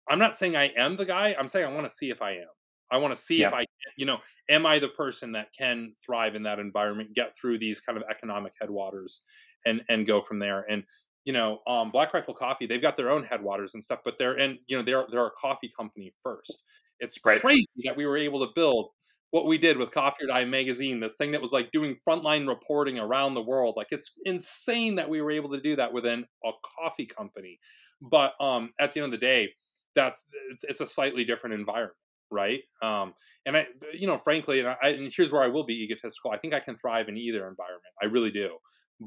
I'm 0.08 0.18
not 0.18 0.36
saying 0.36 0.56
I 0.56 0.70
am 0.76 0.96
the 0.96 1.06
guy. 1.06 1.34
I'm 1.38 1.48
saying 1.48 1.66
I 1.66 1.74
want 1.74 1.86
to 1.86 1.94
see 1.94 2.10
if 2.10 2.22
I 2.22 2.32
am. 2.32 2.48
I 2.90 2.98
want 2.98 3.14
to 3.14 3.20
see 3.20 3.40
yeah. 3.40 3.48
if 3.48 3.54
I, 3.54 3.64
you 3.96 4.06
know, 4.06 4.18
am 4.48 4.66
I 4.66 4.78
the 4.78 4.88
person 4.88 5.32
that 5.32 5.48
can 5.58 5.94
thrive 6.04 6.34
in 6.34 6.42
that 6.42 6.58
environment, 6.58 7.14
get 7.14 7.34
through 7.34 7.58
these 7.58 7.80
kind 7.80 7.96
of 7.96 8.04
economic 8.10 8.52
headwaters, 8.60 9.22
and 9.64 9.82
and 9.88 10.06
go 10.06 10.20
from 10.20 10.38
there. 10.38 10.66
And 10.68 10.84
you 11.24 11.32
know, 11.32 11.60
um, 11.66 11.90
Black 11.90 12.12
Rifle 12.12 12.34
Coffee, 12.34 12.66
they've 12.66 12.82
got 12.82 12.96
their 12.96 13.10
own 13.10 13.24
headwaters 13.24 13.74
and 13.74 13.82
stuff, 13.82 14.00
but 14.04 14.18
they're 14.18 14.38
and 14.38 14.58
you 14.66 14.76
know 14.76 14.82
they're 14.82 15.06
they're 15.10 15.26
a 15.26 15.30
coffee 15.30 15.72
company 15.74 16.12
first. 16.22 16.62
It's 17.00 17.18
right. 17.24 17.40
crazy 17.40 17.66
that 17.84 17.96
we 17.96 18.06
were 18.06 18.16
able 18.16 18.46
to 18.46 18.52
build 18.54 18.90
what 19.30 19.46
we 19.46 19.58
did 19.58 19.76
with 19.76 19.90
Coffee 19.90 20.24
or 20.24 20.28
Die 20.28 20.44
magazine, 20.44 21.00
this 21.00 21.16
thing 21.16 21.32
that 21.32 21.42
was 21.42 21.50
like 21.50 21.72
doing 21.72 21.96
frontline 22.06 22.46
reporting 22.46 23.00
around 23.00 23.34
the 23.34 23.42
world. 23.42 23.74
Like 23.76 23.88
it's 23.90 24.12
insane 24.24 24.94
that 24.94 25.10
we 25.10 25.20
were 25.20 25.32
able 25.32 25.50
to 25.50 25.60
do 25.60 25.74
that 25.74 25.92
within 25.92 26.24
a 26.44 26.52
coffee 26.78 27.06
company. 27.06 27.58
But 28.00 28.34
um, 28.40 28.72
at 28.78 28.92
the 28.92 29.00
end 29.00 29.06
of 29.06 29.10
the 29.10 29.26
day, 29.26 29.48
that's 29.94 30.26
it's, 30.50 30.64
it's 30.64 30.80
a 30.80 30.86
slightly 30.86 31.24
different 31.24 31.54
environment 31.54 31.96
right? 32.30 32.62
Um 32.82 33.14
and 33.46 33.56
i 33.56 33.66
you 33.92 34.06
know 34.06 34.18
frankly 34.18 34.60
and, 34.60 34.68
I, 34.68 34.88
and 34.88 35.12
here's 35.14 35.30
where 35.30 35.42
i 35.42 35.48
will 35.48 35.64
be 35.64 35.82
egotistical 35.84 36.32
i 36.32 36.36
think 36.36 36.54
i 36.54 36.60
can 36.60 36.74
thrive 36.74 37.08
in 37.08 37.16
either 37.16 37.46
environment 37.46 37.82
i 38.02 38.06
really 38.06 38.30
do 38.30 38.56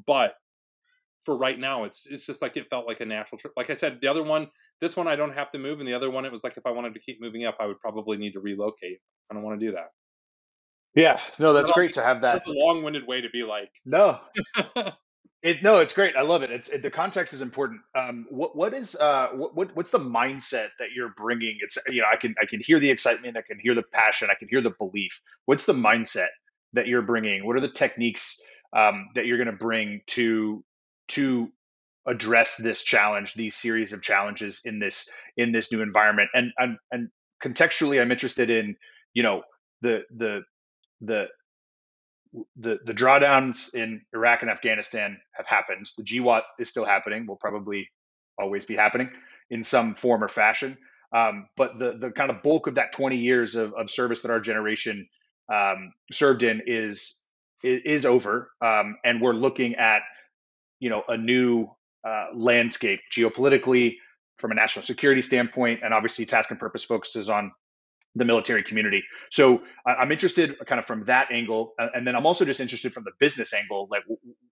but 0.06 0.36
for 1.24 1.36
right 1.38 1.60
now 1.60 1.84
it's 1.84 2.06
it's 2.10 2.26
just 2.26 2.42
like 2.42 2.56
it 2.56 2.68
felt 2.68 2.88
like 2.88 3.02
a 3.02 3.06
natural 3.06 3.38
trip 3.38 3.54
like 3.58 3.70
i 3.70 3.74
said 3.74 4.00
the 4.02 4.08
other 4.08 4.24
one 4.24 4.48
this 4.80 4.96
one 4.96 5.08
i 5.08 5.16
don't 5.16 5.34
have 5.34 5.52
to 5.52 5.60
move 5.60 5.80
and 5.80 5.88
the 5.88 5.94
other 5.94 6.10
one 6.10 6.26
it 6.26 6.32
was 6.32 6.44
like 6.44 6.56
if 6.58 6.66
i 6.66 6.72
wanted 6.72 6.94
to 6.94 7.00
keep 7.00 7.20
moving 7.20 7.44
up 7.46 7.58
i 7.60 7.66
would 7.66 7.80
probably 7.80 8.18
need 8.18 8.32
to 8.32 8.40
relocate 8.40 9.00
i 9.30 9.34
don't 9.34 9.44
want 9.44 9.60
to 9.60 9.66
do 9.66 9.74
that. 9.74 9.90
Yeah 10.96 11.20
no 11.38 11.54
that's 11.54 11.72
great 11.74 11.94
to 11.94 12.02
have 12.02 12.22
that 12.22 12.34
that's 12.34 12.48
a 12.48 12.54
long-winded 12.54 13.06
way 13.08 13.22
to 13.22 13.30
be 13.30 13.44
like 13.44 13.72
no 13.86 14.20
It, 15.42 15.64
no, 15.64 15.78
it's 15.78 15.94
great. 15.94 16.16
I 16.16 16.22
love 16.22 16.44
it. 16.44 16.52
It's 16.52 16.70
it, 16.70 16.82
the 16.82 16.92
context 16.92 17.34
is 17.34 17.42
important. 17.42 17.82
Um, 17.96 18.26
what 18.30 18.56
what 18.56 18.74
is 18.74 18.96
uh 18.96 19.30
what, 19.34 19.76
what's 19.76 19.92
the 19.92 20.00
mindset 20.00 20.70
that 20.80 20.92
you're 20.96 21.14
bringing? 21.16 21.58
It's 21.62 21.78
you 21.88 22.02
know 22.02 22.08
I 22.12 22.18
can 22.18 22.36
I 22.42 22.46
can 22.46 22.60
hear 22.60 22.80
the 22.80 22.90
excitement, 22.90 23.38
I 23.38 23.42
can 23.42 23.60
hear 23.60 23.76
the 23.76 23.84
passion, 23.84 24.30
I 24.32 24.36
can 24.36 24.48
hear 24.50 24.62
the 24.62 24.72
belief. 24.72 25.22
What's 25.46 25.66
the 25.66 25.74
mindset 25.74 26.30
that 26.74 26.88
you're 26.88 27.02
bringing? 27.02 27.46
What 27.46 27.56
are 27.56 27.62
the 27.62 27.70
techniques 27.70 28.42
um, 28.76 29.10
that 29.16 29.26
you're 29.26 29.38
going 29.38 29.52
to 29.52 29.64
bring 29.64 30.02
to 30.08 30.64
to 31.10 31.52
address 32.06 32.58
this 32.58 32.84
challenge, 32.84 33.34
these 33.34 33.56
series 33.56 33.94
of 33.94 34.02
challenges 34.02 34.62
in 34.66 34.80
this 34.80 35.10
in 35.38 35.52
this 35.52 35.72
new 35.72 35.82
environment? 35.82 36.30
And 36.34 36.52
and 36.58 36.78
and 36.92 37.10
contextually, 37.44 38.02
I'm 38.02 38.12
interested 38.12 38.50
in 38.50 38.76
you 39.14 39.24
know 39.24 39.44
the 39.82 40.04
the 40.16 40.42
the 41.02 41.28
the 42.56 42.80
the 42.86 42.94
drawdowns 42.94 43.74
in 43.74 44.02
Iraq 44.14 44.42
and 44.42 44.52
Afghanistan 44.52 45.18
have 45.34 45.46
happened. 45.46 45.88
The 45.98 46.04
GWOT 46.04 46.44
is 46.60 46.70
still 46.70 46.86
happening. 46.86 47.26
Will 47.26 47.36
probably 47.36 47.90
always 48.40 48.66
be 48.66 48.76
happening 48.76 49.10
in 49.50 49.64
some 49.64 49.96
form 49.96 50.24
or 50.24 50.28
fashion. 50.28 50.78
Um, 51.16 51.48
but 51.56 51.80
the 51.80 51.94
the 51.94 52.12
kind 52.12 52.30
of 52.30 52.44
bulk 52.44 52.68
of 52.68 52.76
that 52.76 52.92
20 52.92 53.18
years 53.18 53.56
of, 53.56 53.74
of 53.74 53.90
service 53.90 54.22
that 54.22 54.32
our 54.32 54.40
generation 54.40 55.08
um, 55.52 55.94
served 56.12 56.44
in 56.44 56.62
is 56.66 57.22
is, 57.64 57.82
is 57.86 58.06
over, 58.06 58.52
um, 58.62 58.98
and 59.04 59.22
we're 59.22 59.34
looking 59.34 59.76
at 59.76 60.02
you 60.80 60.90
know 60.90 61.04
a 61.08 61.18
new 61.18 61.70
uh, 62.06 62.28
landscape 62.36 63.00
geopolitically 63.12 63.96
from 64.38 64.52
a 64.52 64.56
national 64.56 64.84
security 64.84 65.22
standpoint, 65.22 65.80
and 65.84 65.94
obviously 65.94 66.26
task 66.26 66.52
and 66.52 66.60
purpose 66.60 66.84
focuses 66.84 67.30
on 67.30 67.52
the 68.18 68.26
military 68.26 68.64
community. 68.64 69.04
So 69.32 69.64
I'm 69.86 70.12
interested 70.12 70.56
kind 70.66 70.80
of 70.80 70.86
from 70.86 71.06
that 71.06 71.32
angle, 71.32 71.74
and 71.78 72.06
then 72.06 72.16
I'm 72.16 72.26
also 72.26 72.46
just 72.46 72.60
interested 72.60 72.94
from 72.94 73.04
the 73.04 73.12
business 73.20 73.54
angle. 73.54 73.88
Like, 73.90 74.04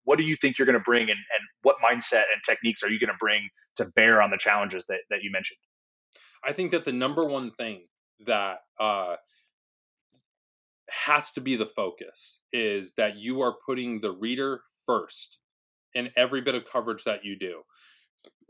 what 0.03 0.17
do 0.17 0.23
you 0.23 0.35
think 0.35 0.57
you're 0.57 0.65
going 0.65 0.77
to 0.77 0.83
bring, 0.83 1.03
and, 1.03 1.11
and 1.11 1.43
what 1.61 1.77
mindset 1.83 2.25
and 2.33 2.41
techniques 2.47 2.83
are 2.83 2.91
you 2.91 2.99
going 2.99 3.09
to 3.09 3.17
bring 3.19 3.49
to 3.77 3.85
bear 3.95 4.21
on 4.21 4.31
the 4.31 4.37
challenges 4.37 4.85
that 4.87 4.99
that 5.09 5.23
you 5.23 5.31
mentioned? 5.31 5.59
I 6.43 6.53
think 6.53 6.71
that 6.71 6.85
the 6.85 6.91
number 6.91 7.23
one 7.23 7.51
thing 7.51 7.83
that 8.25 8.59
uh, 8.79 9.15
has 10.89 11.31
to 11.33 11.41
be 11.41 11.55
the 11.55 11.65
focus 11.65 12.39
is 12.51 12.93
that 12.93 13.15
you 13.15 13.41
are 13.41 13.55
putting 13.65 13.99
the 13.99 14.11
reader 14.11 14.61
first 14.85 15.39
in 15.93 16.09
every 16.17 16.41
bit 16.41 16.55
of 16.55 16.65
coverage 16.65 17.03
that 17.03 17.23
you 17.23 17.37
do. 17.37 17.61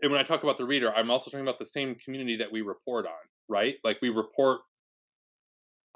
And 0.02 0.12
when 0.12 0.20
I 0.20 0.24
talk 0.24 0.44
about 0.44 0.58
the 0.58 0.66
reader, 0.66 0.92
I'm 0.94 1.12
also 1.12 1.30
talking 1.30 1.46
about 1.46 1.60
the 1.60 1.66
same 1.66 1.96
community 1.96 2.38
that 2.38 2.52
we 2.52 2.62
report 2.62 3.06
on, 3.06 3.14
right? 3.48 3.76
Like 3.84 4.00
we 4.02 4.10
report 4.10 4.62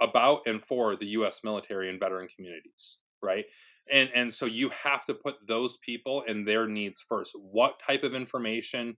about 0.01 0.41
and 0.45 0.62
for 0.62 0.95
the 0.95 1.08
US 1.08 1.43
military 1.43 1.89
and 1.89 1.99
veteran 1.99 2.27
communities, 2.34 2.97
right? 3.21 3.45
And 3.91 4.10
and 4.13 4.34
so 4.34 4.45
you 4.45 4.69
have 4.69 5.05
to 5.05 5.13
put 5.13 5.36
those 5.47 5.77
people 5.77 6.23
and 6.27 6.47
their 6.47 6.67
needs 6.67 7.03
first. 7.08 7.34
What 7.36 7.79
type 7.79 8.03
of 8.03 8.15
information 8.15 8.97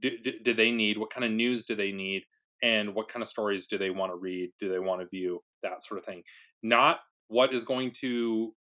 do, 0.00 0.16
do, 0.22 0.32
do 0.44 0.52
they 0.52 0.70
need? 0.70 0.98
What 0.98 1.10
kind 1.10 1.24
of 1.24 1.32
news 1.32 1.66
do 1.66 1.74
they 1.74 1.92
need? 1.92 2.22
And 2.62 2.94
what 2.94 3.08
kind 3.08 3.22
of 3.22 3.28
stories 3.28 3.66
do 3.66 3.78
they 3.78 3.90
want 3.90 4.12
to 4.12 4.16
read? 4.16 4.50
Do 4.58 4.70
they 4.70 4.78
want 4.78 5.00
to 5.00 5.08
view? 5.08 5.42
That 5.62 5.82
sort 5.82 5.98
of 5.98 6.04
thing. 6.04 6.22
Not 6.62 7.00
what 7.28 7.52
is 7.52 7.64
going 7.64 7.92
to 8.00 8.52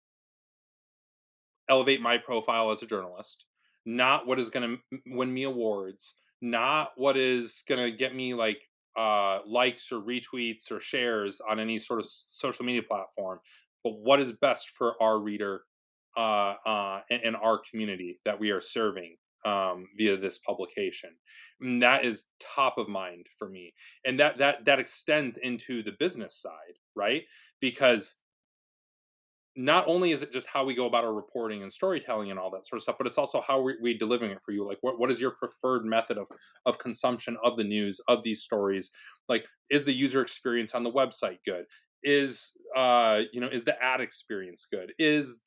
elevate 1.69 2.01
my 2.01 2.17
profile 2.17 2.71
as 2.71 2.81
a 2.81 2.87
journalist, 2.87 3.45
not 3.85 4.25
what 4.27 4.39
is 4.39 4.49
going 4.49 4.77
to 4.77 4.99
win 5.07 5.33
me 5.33 5.43
awards, 5.43 6.15
not 6.41 6.91
what 6.95 7.17
is 7.17 7.63
going 7.67 7.83
to 7.83 7.95
get 7.95 8.15
me 8.15 8.33
like 8.33 8.66
uh, 8.97 9.39
likes 9.45 9.91
or 9.91 10.01
retweets 10.01 10.71
or 10.71 10.79
shares 10.79 11.39
on 11.47 11.59
any 11.59 11.77
sort 11.77 11.99
of 11.99 12.05
social 12.07 12.65
media 12.65 12.81
platform, 12.81 13.39
but 13.83 13.93
what 13.99 14.19
is 14.19 14.31
best 14.31 14.71
for 14.71 15.01
our 15.01 15.19
reader 15.19 15.61
uh, 16.17 16.55
uh, 16.65 17.01
and, 17.11 17.21
and, 17.23 17.35
our 17.35 17.61
community 17.69 18.19
that 18.25 18.39
we 18.39 18.49
are 18.49 18.59
serving 18.59 19.15
um, 19.45 19.85
via 19.95 20.17
this 20.17 20.39
publication. 20.39 21.11
And 21.61 21.79
that 21.83 22.03
is 22.03 22.25
top 22.39 22.79
of 22.79 22.89
mind 22.89 23.27
for 23.37 23.47
me, 23.49 23.71
and 24.03 24.19
that 24.19 24.39
that 24.39 24.65
that 24.65 24.79
extends 24.79 25.37
into 25.37 25.83
the 25.83 25.93
business 25.99 26.35
side, 26.35 26.79
right? 26.95 27.21
Because 27.61 28.15
not 29.57 29.83
only 29.87 30.11
is 30.11 30.21
it 30.21 30.31
just 30.31 30.47
how 30.47 30.63
we 30.63 30.75
go 30.75 30.85
about 30.85 31.03
our 31.03 31.13
reporting 31.13 31.63
and 31.63 31.73
storytelling 31.73 32.29
and 32.29 32.39
all 32.39 32.51
that 32.51 32.63
sort 32.63 32.77
of 32.77 32.83
stuff, 32.83 32.95
but 32.99 33.07
it's 33.07 33.17
also 33.17 33.41
how 33.41 33.59
we, 33.59 33.75
we 33.81 33.97
delivering 33.97 34.31
it 34.31 34.37
for 34.45 34.51
you. 34.51 34.65
Like, 34.65 34.77
what, 34.81 34.99
what 34.99 35.09
is 35.09 35.19
your 35.19 35.31
preferred 35.31 35.83
method 35.83 36.19
of, 36.19 36.27
of 36.67 36.77
consumption 36.77 37.35
of 37.43 37.57
the 37.57 37.63
news, 37.63 37.99
of 38.07 38.21
these 38.21 38.43
stories? 38.43 38.91
Like, 39.27 39.47
is 39.71 39.83
the 39.83 39.93
user 39.93 40.21
experience 40.21 40.75
on 40.75 40.83
the 40.83 40.91
website 40.91 41.39
good? 41.43 41.65
Is, 42.03 42.53
uh, 42.75 43.23
you 43.33 43.41
know, 43.41 43.47
is 43.47 43.63
the 43.63 43.81
ad 43.83 43.99
experience 43.99 44.67
good? 44.71 44.93
Is, 44.99 45.41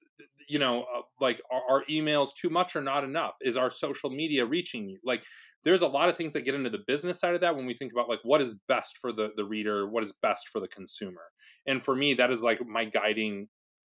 you 0.48 0.58
know, 0.58 0.86
uh, 0.92 1.02
like, 1.20 1.40
are, 1.52 1.62
are 1.70 1.84
emails 1.88 2.34
too 2.34 2.50
much 2.50 2.74
or 2.74 2.82
not 2.82 3.04
enough? 3.04 3.34
Is 3.40 3.56
our 3.56 3.70
social 3.70 4.10
media 4.10 4.44
reaching 4.44 4.88
you? 4.88 4.98
Like, 5.04 5.22
there's 5.62 5.82
a 5.82 5.86
lot 5.86 6.08
of 6.08 6.16
things 6.16 6.32
that 6.32 6.44
get 6.44 6.56
into 6.56 6.70
the 6.70 6.82
business 6.88 7.20
side 7.20 7.34
of 7.36 7.42
that 7.42 7.54
when 7.54 7.66
we 7.66 7.74
think 7.74 7.92
about 7.92 8.08
like 8.08 8.20
what 8.24 8.40
is 8.40 8.54
best 8.66 8.96
for 8.96 9.12
the 9.12 9.28
the 9.36 9.44
reader 9.44 9.86
what 9.86 10.02
is 10.02 10.10
best 10.22 10.48
for 10.48 10.58
the 10.58 10.68
consumer 10.68 11.20
and 11.66 11.82
for 11.82 11.94
me 11.94 12.14
that 12.14 12.30
is 12.30 12.40
like 12.40 12.66
my 12.66 12.86
guiding 12.86 13.46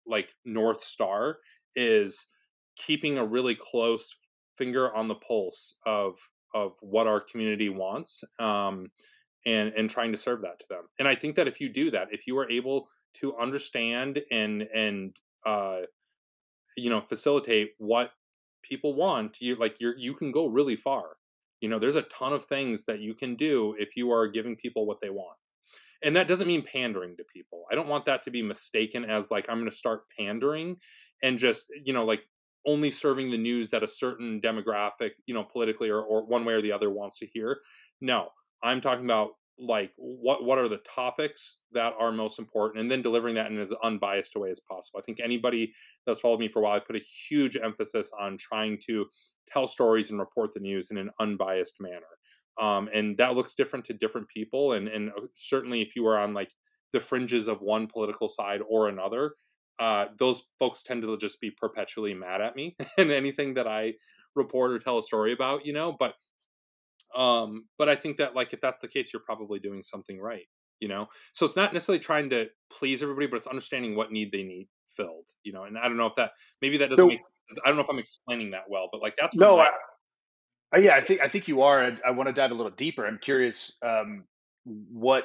like 0.09 0.33
north 0.45 0.83
star 0.83 1.37
is 1.75 2.25
keeping 2.75 3.17
a 3.17 3.25
really 3.25 3.55
close 3.55 4.15
finger 4.57 4.93
on 4.95 5.07
the 5.07 5.15
pulse 5.15 5.75
of 5.85 6.17
of 6.53 6.73
what 6.81 7.07
our 7.07 7.19
community 7.21 7.69
wants 7.69 8.23
um, 8.39 8.91
and 9.45 9.73
and 9.77 9.89
trying 9.89 10.11
to 10.11 10.17
serve 10.17 10.41
that 10.41 10.59
to 10.59 10.65
them. 10.69 10.83
And 10.99 11.07
i 11.07 11.15
think 11.15 11.35
that 11.35 11.47
if 11.47 11.61
you 11.61 11.69
do 11.69 11.91
that 11.91 12.09
if 12.11 12.27
you 12.27 12.37
are 12.37 12.49
able 12.49 12.87
to 13.15 13.35
understand 13.37 14.21
and 14.31 14.63
and 14.73 15.15
uh, 15.45 15.81
you 16.77 16.89
know 16.89 17.01
facilitate 17.01 17.71
what 17.77 18.11
people 18.61 18.93
want 18.93 19.39
you 19.41 19.55
like 19.55 19.77
you're 19.79 19.97
you 19.97 20.13
can 20.13 20.31
go 20.31 20.47
really 20.47 20.75
far. 20.75 21.17
You 21.61 21.69
know 21.69 21.79
there's 21.79 21.95
a 21.97 22.03
ton 22.03 22.33
of 22.33 22.45
things 22.45 22.85
that 22.85 22.99
you 22.99 23.13
can 23.13 23.35
do 23.35 23.75
if 23.79 23.95
you 23.97 24.11
are 24.11 24.27
giving 24.27 24.55
people 24.55 24.85
what 24.85 25.01
they 25.01 25.09
want 25.09 25.38
and 26.03 26.15
that 26.15 26.27
doesn't 26.27 26.47
mean 26.47 26.61
pandering 26.61 27.15
to 27.17 27.23
people. 27.23 27.65
I 27.71 27.75
don't 27.75 27.87
want 27.87 28.05
that 28.05 28.23
to 28.23 28.31
be 28.31 28.41
mistaken 28.41 29.05
as 29.05 29.31
like 29.31 29.49
i'm 29.49 29.57
going 29.57 29.69
to 29.69 29.75
start 29.75 30.03
pandering 30.17 30.77
and 31.23 31.37
just 31.37 31.65
you 31.83 31.93
know 31.93 32.05
like 32.05 32.23
only 32.65 32.91
serving 32.91 33.31
the 33.31 33.37
news 33.37 33.69
that 33.69 33.83
a 33.83 33.87
certain 33.87 34.41
demographic 34.41 35.11
you 35.25 35.33
know 35.33 35.43
politically 35.43 35.89
or, 35.89 36.01
or 36.01 36.25
one 36.25 36.45
way 36.45 36.53
or 36.53 36.61
the 36.61 36.71
other 36.71 36.89
wants 36.89 37.17
to 37.19 37.27
hear. 37.27 37.59
No 38.01 38.29
i'm 38.61 38.81
talking 38.81 39.05
about 39.05 39.31
like 39.59 39.91
what 39.97 40.43
what 40.45 40.57
are 40.57 40.69
the 40.69 40.77
topics 40.77 41.61
that 41.73 41.93
are 41.99 42.11
most 42.11 42.39
important 42.39 42.81
and 42.81 42.89
then 42.89 43.01
delivering 43.01 43.35
that 43.35 43.51
in 43.51 43.57
as 43.57 43.73
unbiased 43.83 44.35
a 44.35 44.39
way 44.39 44.49
as 44.49 44.61
possible. 44.61 44.99
I 44.99 45.03
think 45.03 45.19
anybody 45.19 45.73
that's 46.05 46.21
followed 46.21 46.39
me 46.39 46.47
for 46.47 46.59
a 46.59 46.61
while 46.61 46.77
i 46.77 46.79
put 46.79 46.95
a 46.95 47.05
huge 47.27 47.57
emphasis 47.57 48.11
on 48.17 48.37
trying 48.37 48.77
to 48.87 49.05
tell 49.47 49.67
stories 49.67 50.11
and 50.11 50.19
report 50.19 50.53
the 50.53 50.59
news 50.59 50.91
in 50.91 50.97
an 50.97 51.09
unbiased 51.19 51.81
manner 51.81 52.18
um, 52.59 52.89
and 52.93 53.17
that 53.17 53.35
looks 53.35 53.55
different 53.55 53.85
to 53.85 53.93
different 53.93 54.27
people 54.27 54.73
and 54.73 54.87
and 54.87 55.09
uh, 55.09 55.21
certainly 55.33 55.81
if 55.81 55.95
you 55.95 56.05
are 56.07 56.17
on 56.17 56.33
like 56.33 56.51
the 56.91 56.99
fringes 56.99 57.47
of 57.47 57.61
one 57.61 57.87
political 57.87 58.27
side 58.27 58.61
or 58.69 58.87
another 58.87 59.33
uh, 59.79 60.07
those 60.17 60.43
folks 60.57 60.83
tend 60.83 61.01
to 61.01 61.17
just 61.17 61.39
be 61.39 61.51
perpetually 61.51 62.13
mad 62.13 62.41
at 62.41 62.55
me 62.55 62.75
and 62.97 63.11
anything 63.11 63.53
that 63.53 63.67
i 63.67 63.93
report 64.35 64.71
or 64.71 64.79
tell 64.79 64.97
a 64.97 65.03
story 65.03 65.31
about 65.31 65.65
you 65.65 65.73
know 65.73 65.95
but 65.99 66.15
um 67.15 67.65
but 67.77 67.89
i 67.89 67.95
think 67.95 68.17
that 68.17 68.35
like 68.35 68.53
if 68.53 68.61
that's 68.61 68.79
the 68.79 68.87
case 68.87 69.11
you're 69.11 69.21
probably 69.21 69.59
doing 69.59 69.81
something 69.81 70.19
right 70.19 70.47
you 70.79 70.87
know? 70.87 71.09
So 71.33 71.45
it's 71.45 71.55
not 71.55 71.73
necessarily 71.73 71.99
trying 71.99 72.29
to 72.29 72.47
please 72.69 73.03
everybody 73.03 73.27
but 73.27 73.37
it's 73.37 73.47
understanding 73.47 73.95
what 73.95 74.11
need 74.11 74.31
they 74.31 74.43
need 74.43 74.67
filled 74.95 75.27
you 75.43 75.53
know 75.53 75.63
and 75.63 75.77
i 75.77 75.87
don't 75.87 75.97
know 75.97 76.07
if 76.07 76.15
that 76.15 76.31
maybe 76.61 76.77
that 76.77 76.89
doesn't 76.89 77.03
so, 77.03 77.07
make 77.07 77.19
sense 77.19 77.59
i 77.63 77.67
don't 77.67 77.77
know 77.77 77.83
if 77.83 77.89
i'm 77.89 77.99
explaining 77.99 78.51
that 78.51 78.63
well 78.67 78.89
but 78.91 79.01
like 79.01 79.15
that's 79.19 79.35
no 79.35 79.59
I, 79.59 79.69
uh, 80.75 80.79
yeah, 80.79 80.95
I 80.95 81.01
think 81.01 81.21
I 81.21 81.27
think 81.27 81.47
you 81.47 81.63
are. 81.63 81.79
I, 81.83 81.97
I 82.07 82.11
want 82.11 82.27
to 82.27 82.33
dive 82.33 82.51
a 82.51 82.55
little 82.55 82.71
deeper. 82.71 83.05
I'm 83.05 83.19
curious 83.21 83.77
um, 83.81 84.25
what 84.65 85.23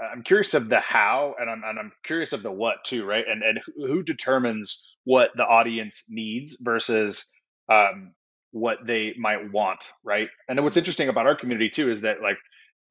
I'm 0.00 0.22
curious 0.22 0.54
of 0.54 0.68
the 0.68 0.80
how, 0.80 1.34
and 1.38 1.50
I'm 1.50 1.62
and 1.64 1.78
I'm 1.78 1.92
curious 2.04 2.32
of 2.32 2.42
the 2.42 2.52
what 2.52 2.84
too, 2.84 3.04
right? 3.04 3.24
And 3.28 3.42
and 3.42 3.60
who 3.76 4.02
determines 4.02 4.88
what 5.04 5.30
the 5.36 5.46
audience 5.46 6.04
needs 6.08 6.58
versus 6.60 7.30
um, 7.68 8.14
what 8.52 8.78
they 8.86 9.14
might 9.18 9.52
want, 9.52 9.90
right? 10.04 10.28
And 10.48 10.56
then 10.56 10.64
what's 10.64 10.76
interesting 10.76 11.08
about 11.08 11.26
our 11.26 11.36
community 11.36 11.68
too 11.70 11.90
is 11.90 12.02
that 12.02 12.22
like 12.22 12.38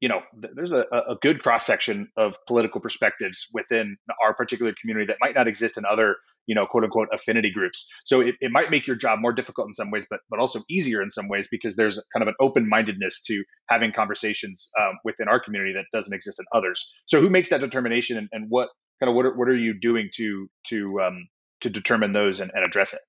you 0.00 0.08
know 0.08 0.20
th- 0.40 0.54
there's 0.54 0.72
a, 0.72 0.84
a 0.92 1.16
good 1.20 1.42
cross 1.42 1.66
section 1.66 2.08
of 2.16 2.36
political 2.46 2.80
perspectives 2.80 3.48
within 3.52 3.96
our 4.22 4.34
particular 4.34 4.72
community 4.80 5.06
that 5.06 5.16
might 5.20 5.34
not 5.34 5.48
exist 5.48 5.78
in 5.78 5.84
other 5.84 6.16
you 6.46 6.54
know 6.54 6.66
quote 6.66 6.84
unquote 6.84 7.08
affinity 7.12 7.50
groups. 7.50 7.88
So 8.04 8.20
it, 8.20 8.34
it 8.40 8.50
might 8.50 8.70
make 8.70 8.86
your 8.86 8.96
job 8.96 9.20
more 9.20 9.32
difficult 9.32 9.68
in 9.68 9.74
some 9.74 9.90
ways 9.90 10.06
but 10.10 10.20
but 10.30 10.40
also 10.40 10.60
easier 10.68 11.00
in 11.02 11.10
some 11.10 11.28
ways 11.28 11.46
because 11.50 11.76
there's 11.76 12.02
kind 12.12 12.22
of 12.22 12.28
an 12.28 12.34
open-mindedness 12.40 13.22
to 13.24 13.44
having 13.68 13.92
conversations 13.92 14.70
um, 14.80 14.94
within 15.04 15.28
our 15.28 15.38
community 15.38 15.74
that 15.74 15.84
doesn't 15.96 16.14
exist 16.14 16.40
in 16.40 16.46
others. 16.52 16.92
So 17.06 17.20
who 17.20 17.30
makes 17.30 17.50
that 17.50 17.60
determination 17.60 18.16
and, 18.16 18.28
and 18.32 18.46
what 18.48 18.70
kind 19.00 19.10
of 19.10 19.14
what 19.14 19.26
are, 19.26 19.36
what 19.36 19.48
are 19.48 19.56
you 19.56 19.78
doing 19.78 20.08
to 20.14 20.48
to 20.68 21.00
um, 21.00 21.28
to 21.60 21.70
determine 21.70 22.12
those 22.12 22.40
and, 22.40 22.50
and 22.54 22.64
address 22.64 22.94
it? 22.94 23.00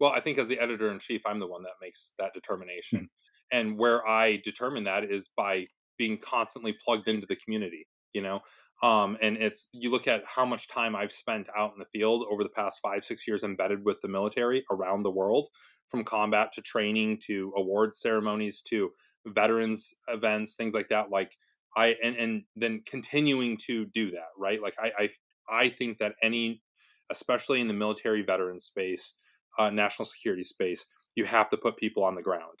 Well 0.00 0.10
i 0.10 0.20
think 0.20 0.38
as 0.38 0.48
the 0.48 0.58
editor 0.58 0.90
in 0.90 0.98
chief 0.98 1.22
i'm 1.26 1.38
the 1.38 1.46
one 1.46 1.62
that 1.62 1.72
makes 1.80 2.14
that 2.18 2.32
determination. 2.34 2.98
Mm-hmm. 2.98 3.58
and 3.58 3.78
where 3.78 4.06
i 4.08 4.40
determine 4.42 4.84
that 4.84 5.04
is 5.04 5.28
by 5.36 5.66
being 6.02 6.18
constantly 6.18 6.72
plugged 6.84 7.06
into 7.06 7.28
the 7.28 7.36
community 7.36 7.86
you 8.12 8.20
know? 8.20 8.40
Um, 8.82 9.16
and 9.22 9.36
it's 9.36 9.68
you 9.72 9.88
look 9.88 10.08
at 10.08 10.24
how 10.26 10.44
much 10.44 10.66
time 10.66 10.96
i've 10.96 11.12
spent 11.12 11.48
out 11.56 11.72
in 11.72 11.78
the 11.78 11.98
field 11.98 12.26
over 12.28 12.42
the 12.42 12.48
past 12.48 12.80
five 12.82 13.04
six 13.04 13.28
years 13.28 13.44
embedded 13.44 13.84
with 13.84 14.00
the 14.00 14.08
military 14.08 14.64
around 14.72 15.04
the 15.04 15.10
world 15.10 15.46
from 15.88 16.02
combat 16.02 16.50
to 16.54 16.62
training 16.62 17.20
to 17.26 17.52
award 17.56 17.94
ceremonies 17.94 18.60
to 18.62 18.90
veterans 19.26 19.94
events 20.08 20.56
things 20.56 20.74
like 20.74 20.88
that 20.88 21.10
like 21.10 21.36
i 21.76 21.94
and, 22.02 22.16
and 22.16 22.42
then 22.56 22.82
continuing 22.84 23.56
to 23.56 23.86
do 23.86 24.10
that 24.10 24.30
right? 24.36 24.60
Like 24.60 24.74
i 24.80 24.90
i, 24.98 25.08
I 25.48 25.68
think 25.68 25.98
that 25.98 26.16
any 26.20 26.60
especially 27.08 27.60
in 27.60 27.68
the 27.68 27.74
military 27.84 28.22
veteran 28.22 28.58
space 28.58 29.14
uh, 29.60 29.70
national 29.70 30.06
security 30.06 30.42
space 30.42 30.84
you 31.14 31.24
have 31.24 31.48
to 31.50 31.56
put 31.56 31.76
people 31.76 32.02
on 32.02 32.16
the 32.16 32.22
ground 32.22 32.58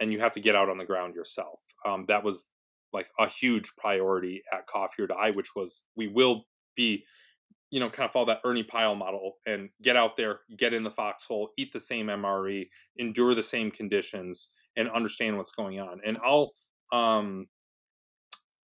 and 0.00 0.12
you 0.12 0.20
have 0.20 0.32
to 0.32 0.40
get 0.40 0.54
out 0.54 0.68
on 0.68 0.78
the 0.78 0.84
ground 0.84 1.14
yourself. 1.14 1.58
Um, 1.84 2.04
that 2.08 2.22
was 2.22 2.50
like 2.92 3.08
a 3.18 3.26
huge 3.26 3.74
priority 3.76 4.42
at 4.52 4.66
Coffee 4.66 5.02
or 5.02 5.06
Die, 5.06 5.30
which 5.32 5.54
was 5.54 5.82
we 5.96 6.08
will 6.08 6.46
be 6.76 7.04
you 7.70 7.80
know, 7.80 7.90
kind 7.90 8.06
of 8.06 8.12
follow 8.12 8.26
that 8.26 8.40
Ernie 8.44 8.62
Pyle 8.62 8.94
model 8.94 9.34
and 9.46 9.68
get 9.82 9.96
out 9.96 10.16
there, 10.16 10.40
get 10.56 10.72
in 10.72 10.82
the 10.82 10.90
foxhole, 10.90 11.50
eat 11.58 11.72
the 11.72 11.80
same 11.80 12.06
MRE, 12.06 12.66
endure 12.96 13.34
the 13.34 13.42
same 13.42 13.70
conditions, 13.70 14.48
and 14.76 14.88
understand 14.88 15.36
what's 15.36 15.52
going 15.52 15.78
on. 15.78 16.00
And 16.04 16.16
I'll 16.24 16.52
um, 16.92 17.46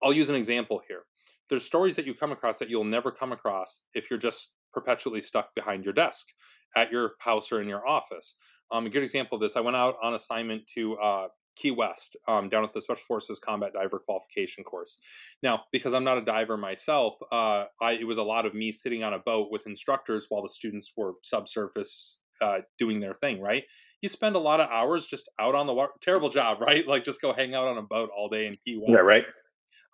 I'll 0.03 0.13
use 0.13 0.31
an 0.31 0.37
example 0.37 0.81
here. 0.87 1.03
There's 1.49 1.65
stories 1.65 1.97
that 1.97 2.07
you 2.07 2.15
come 2.15 2.33
across 2.33 2.59
that 2.59 2.71
you'll 2.71 2.85
never 2.85 3.11
come 3.11 3.33
across 3.33 3.85
if 3.95 4.09
you're 4.09 4.19
just 4.19 4.55
perpetually 4.73 5.21
stuck 5.21 5.55
behind 5.55 5.85
your 5.85 5.93
desk 5.93 6.29
at 6.77 6.91
your 6.91 7.13
house 7.19 7.51
or 7.53 7.61
in 7.61 7.69
your 7.69 7.87
office. 7.87 8.37
Um, 8.71 8.87
a 8.87 8.91
good 8.91 9.03
example 9.03 9.37
of 9.37 9.43
this, 9.43 9.57
I 9.57 9.61
went 9.61 9.77
out 9.77 9.97
on 10.03 10.15
assignment 10.15 10.67
to 10.75 10.97
uh, 10.97 11.29
Key 11.57 11.71
West 11.71 12.17
um, 12.27 12.49
down 12.49 12.65
at 12.65 12.73
the 12.73 12.81
Special 12.81 13.03
Forces 13.07 13.39
Combat 13.39 13.73
Diver 13.73 13.99
Qualification 13.99 14.65
Course. 14.65 14.99
Now, 15.43 15.65
because 15.73 15.95
I'm 15.95 16.05
not 16.05 16.19
a 16.19 16.25
diver 16.25 16.57
myself, 16.57 17.17
uh, 17.31 17.65
I, 17.81 17.93
it 17.93 18.07
was 18.07 18.19
a 18.19 18.23
lot 18.23 18.47
of 18.47 18.55
me 18.55 18.73
sitting 18.73 19.05
on 19.05 19.15
a 19.15 19.19
boat 19.19 19.49
with 19.51 19.67
instructors 19.67 20.27
while 20.29 20.43
the 20.43 20.49
students 20.49 20.93
were 20.97 21.15
subsurface 21.23 22.21
uh, 22.41 22.59
doing 22.79 23.01
their 23.01 23.15
thing, 23.15 23.41
right? 23.41 23.65
You 24.01 24.09
spend 24.09 24.35
a 24.35 24.41
lot 24.41 24.61
of 24.61 24.69
hours 24.71 25.07
just 25.07 25.31
out 25.39 25.55
on 25.55 25.67
the 25.67 25.75
water. 25.75 25.93
Terrible 26.01 26.29
job, 26.29 26.61
right? 26.67 26.87
Like 26.87 27.05
just 27.05 27.21
go 27.21 27.33
hang 27.33 27.55
out 27.55 27.69
on 27.69 27.79
a 27.79 27.83
boat 27.83 28.11
all 28.17 28.29
day 28.29 28.47
in 28.47 28.55
Key 28.55 28.79
West. 28.79 28.91
Yeah, 28.91 28.99
right. 28.99 29.25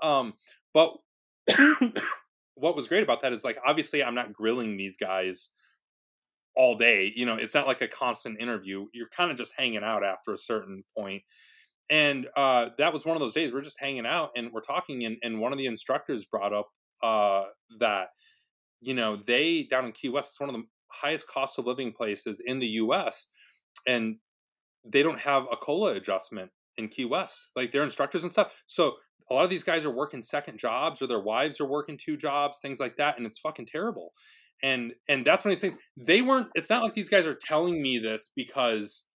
Um, 0.03 0.35
but 0.73 0.97
what 2.55 2.77
was 2.77 2.89
great 2.89 3.03
about 3.03 3.23
that 3.23 3.33
is 3.33 3.45
like 3.45 3.59
obviously 3.67 4.03
I'm 4.03 4.15
not 4.15 4.33
grilling 4.33 4.77
these 4.77 4.97
guys 4.97 5.51
all 6.59 6.77
day. 6.77 7.13
You 7.15 7.25
know, 7.25 7.37
it's 7.37 7.55
not 7.55 7.69
like 7.69 7.81
a 7.81 7.89
constant 7.89 8.43
interview. 8.43 8.89
You're 8.93 9.09
kind 9.09 9.31
of 9.31 9.39
just 9.39 9.55
hanging 9.57 9.85
out 9.85 10.05
after 10.05 10.35
a 10.35 10.39
certain 10.39 10.83
point. 10.95 11.23
And 11.89 12.27
uh, 12.37 12.71
that 12.77 12.93
was 12.93 13.07
one 13.07 13.17
of 13.17 13.21
those 13.21 13.33
days 13.33 13.51
we're 13.51 13.63
just 13.63 13.81
hanging 13.81 14.05
out 14.05 14.33
and 14.37 14.53
we're 14.53 14.61
talking, 14.61 15.07
and, 15.07 15.17
and 15.23 15.41
one 15.41 15.53
of 15.53 15.59
the 15.59 15.67
instructors 15.67 16.27
brought 16.27 16.53
up 16.53 16.69
uh, 17.03 17.45
that 17.79 18.09
you 18.81 18.93
know 18.93 19.17
they 19.17 19.63
down 19.63 19.87
in 19.87 19.93
Key 19.93 20.11
West, 20.11 20.33
it's 20.33 20.41
one 20.41 20.51
of 20.51 20.57
the 20.57 20.67
highest 20.89 21.29
cost 21.29 21.59
of 21.59 21.67
living 21.67 21.93
places 21.93 22.43
in 22.45 22.59
the 22.59 22.67
U.S. 22.67 23.29
and 23.87 24.17
they 24.85 25.03
don't 25.03 25.19
have 25.21 25.47
a 25.51 25.57
cola 25.57 25.95
adjustment 25.95 26.51
in 26.77 26.89
Key 26.89 27.07
West, 27.07 27.49
like 27.57 27.73
their 27.73 27.85
instructors 27.85 28.23
and 28.23 28.33
stuff. 28.33 28.53
So 28.67 28.97
a 29.31 29.35
lot 29.35 29.45
of 29.45 29.51
these 29.51 29.65
guys 29.65 29.87
are 29.87 29.91
working 29.91 30.23
second 30.23 30.59
jobs 30.59 31.01
or 31.01 31.07
their 31.07 31.21
wives 31.21 31.61
are 31.61 31.67
working 31.67 31.97
two 31.97 32.17
jobs, 32.17 32.59
things 32.59 32.81
like 32.81 32.97
that, 32.97 33.17
and 33.17 33.27
it's 33.27 33.39
fucking 33.39 33.67
terrible 33.67 34.13
and 34.63 34.93
and 35.09 35.25
that's 35.25 35.45
one 35.45 35.53
of 35.53 35.61
these 35.61 35.71
things 35.71 35.83
they 35.97 36.23
weren't 36.23 36.49
it's 36.55 36.71
not 36.71 36.83
like 36.83 36.95
these 36.95 37.09
guys 37.09 37.27
are 37.27 37.35
telling 37.35 37.81
me 37.81 37.99
this 37.99 38.31
because 38.35 39.07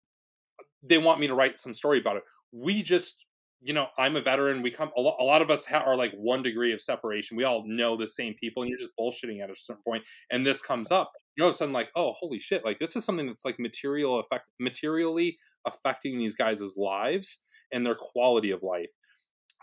they 0.81 0.97
want 0.97 1.19
me 1.19 1.27
to 1.27 1.35
write 1.35 1.57
some 1.57 1.73
story 1.73 1.99
about 1.99 2.17
it. 2.17 2.23
We 2.51 2.83
just 2.83 3.25
you 3.65 3.73
know 3.73 3.87
i'm 3.97 4.17
a 4.17 4.21
veteran 4.21 4.61
we 4.61 4.69
come 4.69 4.91
a 4.97 5.01
lot, 5.01 5.15
a 5.19 5.23
lot 5.23 5.41
of 5.41 5.49
us 5.49 5.65
ha- 5.65 5.83
are 5.85 5.95
like 5.95 6.11
one 6.15 6.43
degree 6.43 6.73
of 6.73 6.81
separation 6.81 7.37
we 7.37 7.45
all 7.45 7.63
know 7.65 7.95
the 7.95 8.07
same 8.07 8.33
people 8.39 8.61
and 8.61 8.69
you're 8.69 8.77
just 8.77 8.91
bullshitting 8.99 9.41
at 9.41 9.49
a 9.49 9.55
certain 9.55 9.81
point 9.87 10.03
and 10.31 10.45
this 10.45 10.61
comes 10.61 10.91
up 10.91 11.11
you 11.37 11.43
know 11.43 11.51
sudden 11.51 11.73
like 11.73 11.89
oh 11.95 12.13
holy 12.19 12.39
shit 12.39 12.65
like 12.65 12.77
this 12.79 12.95
is 12.95 13.05
something 13.05 13.25
that's 13.25 13.45
like 13.45 13.57
material 13.59 14.19
effect 14.19 14.43
materially 14.59 15.37
affecting 15.65 16.17
these 16.17 16.35
guys' 16.35 16.75
lives 16.77 17.39
and 17.71 17.85
their 17.85 17.95
quality 17.95 18.51
of 18.51 18.61
life. 18.61 18.89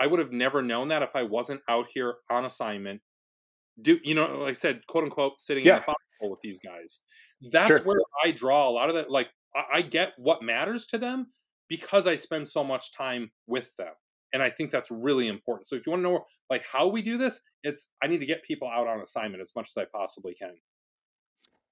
I 0.01 0.07
would 0.07 0.19
have 0.19 0.33
never 0.33 0.63
known 0.63 0.89
that 0.89 1.03
if 1.03 1.15
i 1.15 1.23
wasn't 1.23 1.61
out 1.69 1.87
here 1.93 2.15
on 2.31 2.47
assignment 2.47 3.03
do 3.83 3.99
you 4.03 4.15
know 4.15 4.39
like 4.39 4.51
i 4.51 4.53
said 4.53 4.81
quote 4.87 5.05
unquote 5.05 5.41
sitting 5.41 5.65
yeah. 5.65 5.77
in 5.77 5.81
the 5.81 5.85
foxhole 5.85 6.31
with 6.31 6.41
these 6.43 6.61
guys 6.61 7.01
that's 7.51 7.69
sure. 7.69 7.81
where 7.81 8.01
i 8.25 8.31
draw 8.31 8.69
a 8.69 8.71
lot 8.71 8.89
of 8.89 8.95
that 8.95 9.11
like 9.11 9.29
I, 9.55 9.65
I 9.75 9.83
get 9.83 10.13
what 10.19 10.43
matters 10.43 10.87
to 10.87 10.99
them 10.99 11.27
because 11.69 12.07
i 12.07 12.15
spend 12.15 12.47
so 12.49 12.65
much 12.65 12.93
time 12.93 13.31
with 13.47 13.75
them 13.77 13.93
and 14.33 14.43
i 14.43 14.51
think 14.51 14.71
that's 14.71 14.91
really 14.91 15.29
important 15.29 15.67
so 15.67 15.77
if 15.77 15.87
you 15.87 15.93
want 15.93 16.01
to 16.05 16.11
know 16.11 16.25
like 16.49 16.65
how 16.71 16.89
we 16.89 17.03
do 17.03 17.19
this 17.19 17.41
it's 17.63 17.91
i 18.03 18.07
need 18.07 18.21
to 18.21 18.27
get 18.27 18.43
people 18.43 18.69
out 18.69 18.87
on 18.87 19.01
assignment 19.01 19.41
as 19.41 19.53
much 19.57 19.69
as 19.69 19.77
i 19.77 19.85
possibly 19.85 20.35
can 20.35 20.55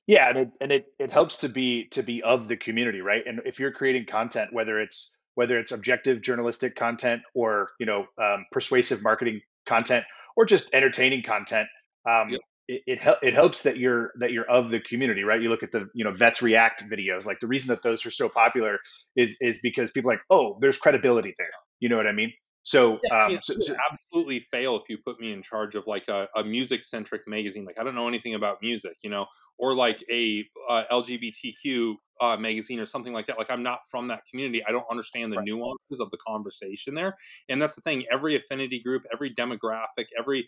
yeah 0.07 0.29
and 0.29 0.39
it 0.39 0.51
and 0.61 0.73
it, 0.73 0.87
it 0.99 1.13
helps 1.13 1.39
to 1.39 1.49
be 1.49 1.89
to 1.91 2.03
be 2.03 2.23
of 2.23 2.49
the 2.49 2.57
community 2.57 3.01
right 3.01 3.23
and 3.27 3.41
if 3.45 3.59
you're 3.59 3.73
creating 3.73 4.07
content 4.07 4.53
whether 4.53 4.81
it's 4.81 5.19
whether 5.39 5.57
it's 5.57 5.71
objective 5.71 6.21
journalistic 6.21 6.75
content 6.75 7.23
or 7.33 7.71
you 7.79 7.87
know 7.87 8.07
um, 8.21 8.45
persuasive 8.51 9.05
marketing 9.05 9.41
content 9.69 10.05
or 10.37 10.45
just 10.45 10.75
entertaining 10.75 11.23
content 11.23 11.69
um, 12.07 12.31
yep. 12.31 12.41
it, 12.69 12.83
it, 12.87 13.19
it 13.23 13.35
helps 13.35 13.63
that 13.63 13.79
you're 13.79 14.13
that 14.21 14.33
you're 14.33 14.49
of 14.49 14.71
the 14.71 14.81
community, 14.81 15.25
right? 15.25 15.41
You 15.41 15.49
look 15.49 15.63
at 15.63 15.73
the 15.73 15.89
you 15.95 16.05
know 16.05 16.13
vets 16.13 16.43
react 16.43 16.85
videos. 16.89 17.25
Like 17.25 17.41
the 17.41 17.47
reason 17.47 17.69
that 17.69 17.83
those 17.83 18.05
are 18.07 18.11
so 18.11 18.29
popular 18.29 18.79
is 19.17 19.37
is 19.41 19.61
because 19.63 19.91
people 19.91 20.11
are 20.11 20.15
like, 20.15 20.23
oh, 20.31 20.59
there's 20.61 20.79
credibility 20.79 21.35
there. 21.39 21.49
You 21.81 21.89
know 21.89 21.97
what 21.97 22.07
I 22.07 22.13
mean? 22.13 22.33
So, 22.69 22.99
yeah, 23.05 23.25
um, 23.25 23.39
so, 23.43 23.55
so 23.61 23.75
absolutely 23.91 24.47
fail 24.53 24.77
if 24.77 24.83
you 24.91 24.99
put 24.99 25.19
me 25.19 25.33
in 25.33 25.43
charge 25.43 25.75
of 25.75 25.87
like 25.87 26.07
a, 26.09 26.29
a 26.37 26.45
music 26.45 26.85
centric 26.85 27.23
magazine. 27.27 27.65
Like 27.65 27.81
I 27.81 27.83
don't 27.83 27.95
know 27.95 28.09
anything 28.09 28.35
about 28.35 28.59
music, 28.61 28.97
you 29.03 29.09
know, 29.09 29.25
or 29.57 29.75
like 29.75 30.05
a 30.13 30.45
uh, 30.69 30.83
LGBTQ 30.93 31.95
uh, 32.21 32.37
magazine 32.37 32.79
or 32.79 32.85
something 32.85 33.15
like 33.15 33.25
that. 33.25 33.39
Like 33.39 33.51
I'm 33.51 33.63
not 33.63 33.81
from 33.91 34.09
that 34.09 34.21
community. 34.31 34.63
I 34.69 34.73
don't 34.73 34.85
understand 34.91 35.33
the 35.33 35.39
right. 35.39 35.47
nuances 35.47 35.99
of 35.99 36.11
the 36.11 36.19
conversation 36.19 36.95
there. 36.95 37.17
And 37.49 37.63
that's 37.63 37.75
the 37.75 37.81
thing. 37.81 38.05
Every 38.13 38.37
affinity 38.37 38.83
group, 38.83 39.05
every 39.15 39.35
demographic, 39.35 40.09
every 40.19 40.47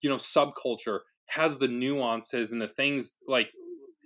you 0.00 0.08
know 0.08 0.16
subculture 0.16 1.00
has 1.26 1.58
the 1.58 1.68
nuances 1.68 2.52
and 2.52 2.60
the 2.60 2.68
things 2.68 3.18
like 3.26 3.52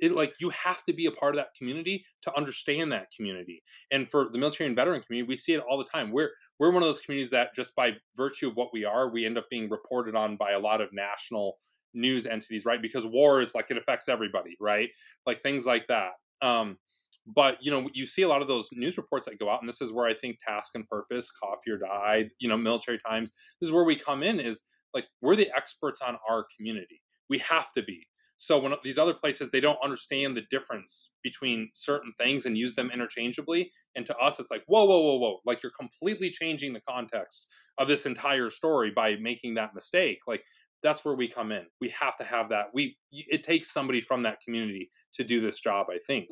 it 0.03 0.13
like 0.13 0.35
you 0.41 0.51
have 0.51 0.83
to 0.83 0.93
be 0.93 1.07
a 1.07 1.13
part 1.13 1.35
of 1.35 1.39
that 1.39 1.55
community 1.57 2.05
to 2.23 2.37
understand 2.37 2.91
that 2.91 3.07
community. 3.17 3.63
And 3.93 4.11
for 4.11 4.29
the 4.33 4.39
military 4.39 4.67
and 4.67 4.75
veteran 4.75 5.01
community 5.01 5.29
we 5.29 5.37
see 5.37 5.55
it 5.55 5.61
all 5.61 5.79
the 5.79 5.85
time. 5.85 6.11
We're 6.11 6.31
we're 6.59 6.73
one 6.73 6.83
of 6.83 6.89
those 6.89 7.01
communities 7.01 7.31
that 7.31 7.55
just 7.55 7.75
by 7.77 7.93
virtue 8.17 8.49
of 8.49 8.57
what 8.57 8.71
we 8.73 8.85
are 8.85 9.09
we 9.09 9.25
end 9.25 9.39
up 9.39 9.49
being 9.49 9.71
reported 9.71 10.17
on 10.17 10.37
by 10.37 10.53
a 10.53 10.59
lot 10.59 10.81
of 10.81 10.93
national 10.93 11.59
news 11.95 12.27
entities 12.27 12.65
right? 12.65 12.83
Because 12.83 13.07
war 13.07 13.41
is 13.41 13.55
like 13.55 13.71
it 13.71 13.79
affects 13.79 14.09
everybody 14.09 14.57
right? 14.61 14.91
Like 15.25 15.41
things 15.41 15.65
like 15.67 15.87
that. 15.87 16.13
Um 16.43 16.79
but 17.25 17.59
you 17.61 17.71
know 17.71 17.89
you 17.95 18.05
see 18.05 18.23
a 18.23 18.29
lot 18.29 18.43
of 18.43 18.49
those 18.49 18.69
news 18.73 18.97
reports 18.97 19.27
that 19.27 19.39
go 19.39 19.49
out 19.49 19.61
and 19.61 19.69
this 19.69 19.81
is 19.81 19.93
where 19.93 20.07
i 20.07 20.13
think 20.13 20.39
task 20.45 20.75
and 20.75 20.89
purpose 20.89 21.31
coffee 21.31 21.71
or 21.71 21.79
die 21.79 22.29
you 22.41 22.49
know 22.49 22.57
military 22.57 22.99
times 22.99 23.31
this 23.61 23.69
is 23.69 23.73
where 23.73 23.85
we 23.85 23.95
come 23.95 24.25
in 24.25 24.41
is 24.41 24.65
like 24.95 25.07
we're 25.21 25.37
the 25.37 25.51
experts 25.57 26.01
on 26.01 26.19
our 26.29 26.47
community. 26.57 27.03
We 27.29 27.39
have 27.39 27.73
to 27.73 27.83
be. 27.83 28.07
So 28.43 28.59
when 28.59 28.75
these 28.83 28.99
other 28.99 29.15
places 29.15 29.51
they 29.51 29.61
don't 29.61 29.79
understand 29.85 30.37
the 30.37 30.43
difference 30.51 31.13
between 31.23 31.71
certain 31.75 32.13
things 32.19 32.45
and 32.45 32.59
use 32.59 32.75
them 32.75 32.91
interchangeably 32.93 33.71
and 33.95 34.05
to 34.07 34.17
us 34.17 34.41
it's 34.41 34.51
like 34.51 34.65
whoa 34.67 34.85
whoa 34.85 35.01
whoa 35.01 35.19
whoa. 35.19 35.39
Like 35.47 35.63
you're 35.63 35.73
completely 35.79 36.29
changing 36.29 36.73
the 36.73 36.81
context 36.81 37.47
of 37.79 37.87
this 37.87 38.05
entire 38.05 38.51
story 38.51 38.91
by 38.91 39.15
making 39.21 39.55
that 39.55 39.75
mistake. 39.77 40.19
Like 40.27 40.43
that's 40.83 41.05
where 41.05 41.15
we 41.15 41.29
come 41.29 41.53
in. 41.53 41.67
We 41.81 41.91
have 41.91 42.17
to 42.17 42.25
have 42.25 42.49
that. 42.49 42.67
We 42.75 42.97
it 43.13 43.45
takes 43.45 43.73
somebody 43.73 44.01
from 44.01 44.25
that 44.25 44.41
community 44.41 44.91
to 45.15 45.23
do 45.23 45.41
this 45.41 45.61
job 45.61 45.87
i 45.89 45.99
think. 46.07 46.29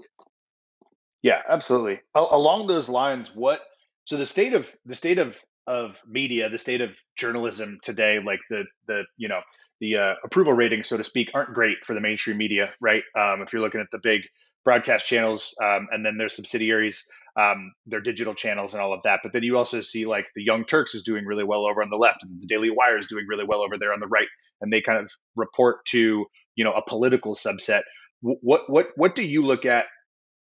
Yeah 1.22 1.42
absolutely. 1.48 2.00
Along 2.16 2.66
those 2.66 2.88
lines 2.88 3.36
what 3.36 3.60
so 4.06 4.16
the 4.16 4.26
state 4.26 4.54
of 4.54 4.74
the 4.84 4.96
state 4.96 5.18
of 5.18 5.38
of 5.66 6.00
media, 6.06 6.48
the 6.48 6.58
state 6.58 6.80
of 6.80 6.90
journalism 7.16 7.78
today, 7.82 8.18
like 8.24 8.40
the 8.48 8.64
the 8.86 9.04
you 9.16 9.28
know 9.28 9.40
the 9.80 9.96
uh, 9.96 10.14
approval 10.24 10.52
ratings, 10.52 10.88
so 10.88 10.96
to 10.96 11.04
speak, 11.04 11.30
aren't 11.34 11.54
great 11.54 11.84
for 11.84 11.94
the 11.94 12.00
mainstream 12.00 12.36
media, 12.36 12.72
right? 12.80 13.02
Um, 13.18 13.42
if 13.42 13.52
you're 13.52 13.62
looking 13.62 13.80
at 13.80 13.90
the 13.90 13.98
big 14.02 14.22
broadcast 14.64 15.06
channels, 15.06 15.56
um, 15.62 15.88
and 15.90 16.04
then 16.04 16.18
their 16.18 16.28
subsidiaries, 16.28 17.08
um, 17.38 17.72
their 17.86 18.00
digital 18.00 18.34
channels, 18.34 18.74
and 18.74 18.82
all 18.82 18.92
of 18.92 19.02
that. 19.04 19.20
But 19.22 19.32
then 19.32 19.42
you 19.42 19.56
also 19.56 19.80
see 19.80 20.06
like 20.06 20.26
the 20.34 20.42
Young 20.42 20.64
Turks 20.64 20.94
is 20.94 21.02
doing 21.02 21.24
really 21.24 21.44
well 21.44 21.66
over 21.66 21.82
on 21.82 21.90
the 21.90 21.96
left, 21.96 22.22
and 22.22 22.42
the 22.42 22.46
Daily 22.46 22.70
Wire 22.70 22.98
is 22.98 23.06
doing 23.06 23.26
really 23.28 23.44
well 23.44 23.62
over 23.62 23.78
there 23.78 23.92
on 23.92 24.00
the 24.00 24.06
right, 24.06 24.28
and 24.60 24.72
they 24.72 24.80
kind 24.80 24.98
of 24.98 25.10
report 25.36 25.84
to 25.86 26.26
you 26.56 26.64
know 26.64 26.72
a 26.72 26.82
political 26.86 27.34
subset. 27.34 27.82
What 28.20 28.68
what 28.68 28.88
what 28.96 29.14
do 29.14 29.26
you 29.26 29.46
look 29.46 29.64
at 29.64 29.86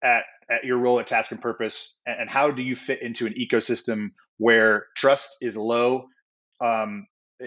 at 0.03 0.23
at 0.49 0.63
your 0.63 0.77
role 0.77 0.99
at 0.99 1.07
Task 1.07 1.31
and 1.31 1.41
Purpose, 1.41 1.97
and 2.05 2.29
how 2.29 2.51
do 2.51 2.63
you 2.63 2.75
fit 2.75 3.01
into 3.01 3.25
an 3.25 3.33
ecosystem 3.33 4.09
where 4.39 4.87
trust 4.95 5.37
is 5.41 5.55
low 5.55 6.07
um, 6.59 7.05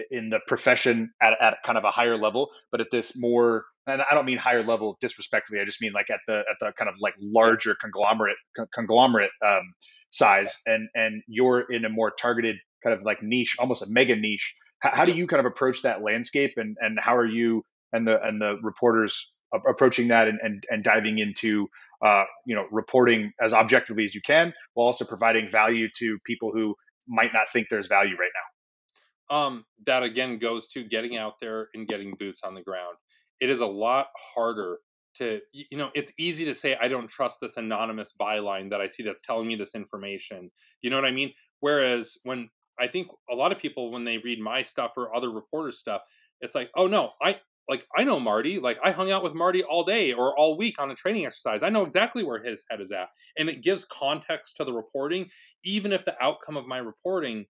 in 0.09 0.29
the 0.29 0.39
profession 0.47 1.11
at, 1.21 1.33
at 1.41 1.57
kind 1.65 1.77
of 1.77 1.83
a 1.83 1.91
higher 1.91 2.17
level, 2.17 2.49
but 2.71 2.79
at 2.79 2.87
this 2.91 3.19
more, 3.19 3.65
and 3.85 4.01
I 4.09 4.13
don't 4.15 4.25
mean 4.25 4.37
higher 4.37 4.63
level 4.63 4.97
disrespectfully, 5.01 5.59
I 5.59 5.65
just 5.65 5.81
mean 5.81 5.91
like 5.91 6.09
at 6.09 6.19
the 6.27 6.39
at 6.39 6.55
the 6.61 6.71
kind 6.77 6.89
of 6.89 6.95
like 6.99 7.15
larger 7.19 7.75
conglomerate 7.79 8.37
conglomerate 8.73 9.31
um, 9.45 9.73
size, 10.11 10.61
and 10.65 10.87
and 10.95 11.21
you're 11.27 11.61
in 11.69 11.83
a 11.83 11.89
more 11.89 12.11
targeted 12.11 12.55
kind 12.83 12.97
of 12.97 13.03
like 13.03 13.21
niche, 13.21 13.57
almost 13.59 13.83
a 13.83 13.89
mega 13.89 14.15
niche. 14.15 14.55
How, 14.79 14.91
how 14.93 15.05
do 15.05 15.11
you 15.11 15.27
kind 15.27 15.39
of 15.39 15.45
approach 15.45 15.81
that 15.81 16.01
landscape, 16.01 16.53
and 16.57 16.77
and 16.79 16.97
how 16.99 17.15
are 17.17 17.27
you 17.27 17.63
and 17.91 18.07
the 18.07 18.21
and 18.23 18.41
the 18.41 18.57
reporters 18.61 19.35
approaching 19.67 20.07
that 20.07 20.27
and, 20.27 20.39
and, 20.41 20.63
and 20.71 20.83
diving 20.83 21.19
into 21.19 21.67
uh, 22.03 22.25
you 22.45 22.55
know 22.55 22.65
reporting 22.71 23.31
as 23.41 23.53
objectively 23.53 24.05
as 24.05 24.13
you 24.13 24.21
can 24.21 24.53
while 24.73 24.87
also 24.87 25.05
providing 25.05 25.49
value 25.49 25.87
to 25.97 26.19
people 26.25 26.51
who 26.51 26.75
might 27.07 27.33
not 27.33 27.47
think 27.51 27.67
there's 27.69 27.87
value 27.87 28.15
right 28.17 28.31
now. 28.33 29.35
Um, 29.35 29.65
that 29.85 30.03
again 30.03 30.37
goes 30.37 30.67
to 30.69 30.83
getting 30.83 31.17
out 31.17 31.39
there 31.39 31.69
and 31.73 31.87
getting 31.87 32.13
boots 32.19 32.41
on 32.43 32.55
the 32.55 32.61
ground. 32.61 32.97
It 33.39 33.49
is 33.49 33.61
a 33.61 33.67
lot 33.67 34.07
harder 34.35 34.79
to 35.15 35.39
you 35.51 35.77
know 35.77 35.91
it's 35.93 36.11
easy 36.17 36.43
to 36.43 36.55
say 36.55 36.75
i 36.81 36.87
don't 36.87 37.07
trust 37.07 37.39
this 37.39 37.57
anonymous 37.57 38.15
byline 38.19 38.71
that 38.71 38.81
i 38.81 38.87
see 38.87 39.03
that's 39.03 39.21
telling 39.21 39.47
me 39.47 39.55
this 39.55 39.75
information. 39.75 40.49
You 40.81 40.89
know 40.89 40.97
what 40.97 41.05
i 41.05 41.11
mean? 41.11 41.33
Whereas 41.59 42.17
when 42.23 42.49
i 42.79 42.87
think 42.87 43.07
a 43.29 43.35
lot 43.35 43.51
of 43.51 43.59
people 43.59 43.91
when 43.91 44.03
they 44.03 44.17
read 44.17 44.39
my 44.39 44.61
stuff 44.61 44.93
or 44.97 45.15
other 45.15 45.29
reporters 45.29 45.77
stuff 45.77 46.01
it's 46.41 46.55
like 46.55 46.69
oh 46.75 46.87
no 46.87 47.11
i 47.21 47.39
like 47.69 47.85
I 47.95 48.03
know 48.03 48.19
Marty, 48.19 48.59
like 48.59 48.77
I 48.83 48.91
hung 48.91 49.11
out 49.11 49.23
with 49.23 49.33
Marty 49.33 49.63
all 49.63 49.83
day 49.83 50.13
or 50.13 50.37
all 50.37 50.57
week 50.57 50.79
on 50.79 50.91
a 50.91 50.95
training 50.95 51.25
exercise. 51.25 51.63
I 51.63 51.69
know 51.69 51.83
exactly 51.83 52.23
where 52.23 52.41
his 52.41 52.65
head 52.69 52.81
is 52.81 52.91
at. 52.91 53.09
And 53.37 53.49
it 53.49 53.63
gives 53.63 53.85
context 53.85 54.57
to 54.57 54.65
the 54.65 54.73
reporting, 54.73 55.29
even 55.63 55.93
if 55.93 56.03
the 56.05 56.21
outcome 56.21 56.57
of 56.57 56.67
my 56.67 56.79
reporting 56.79 57.45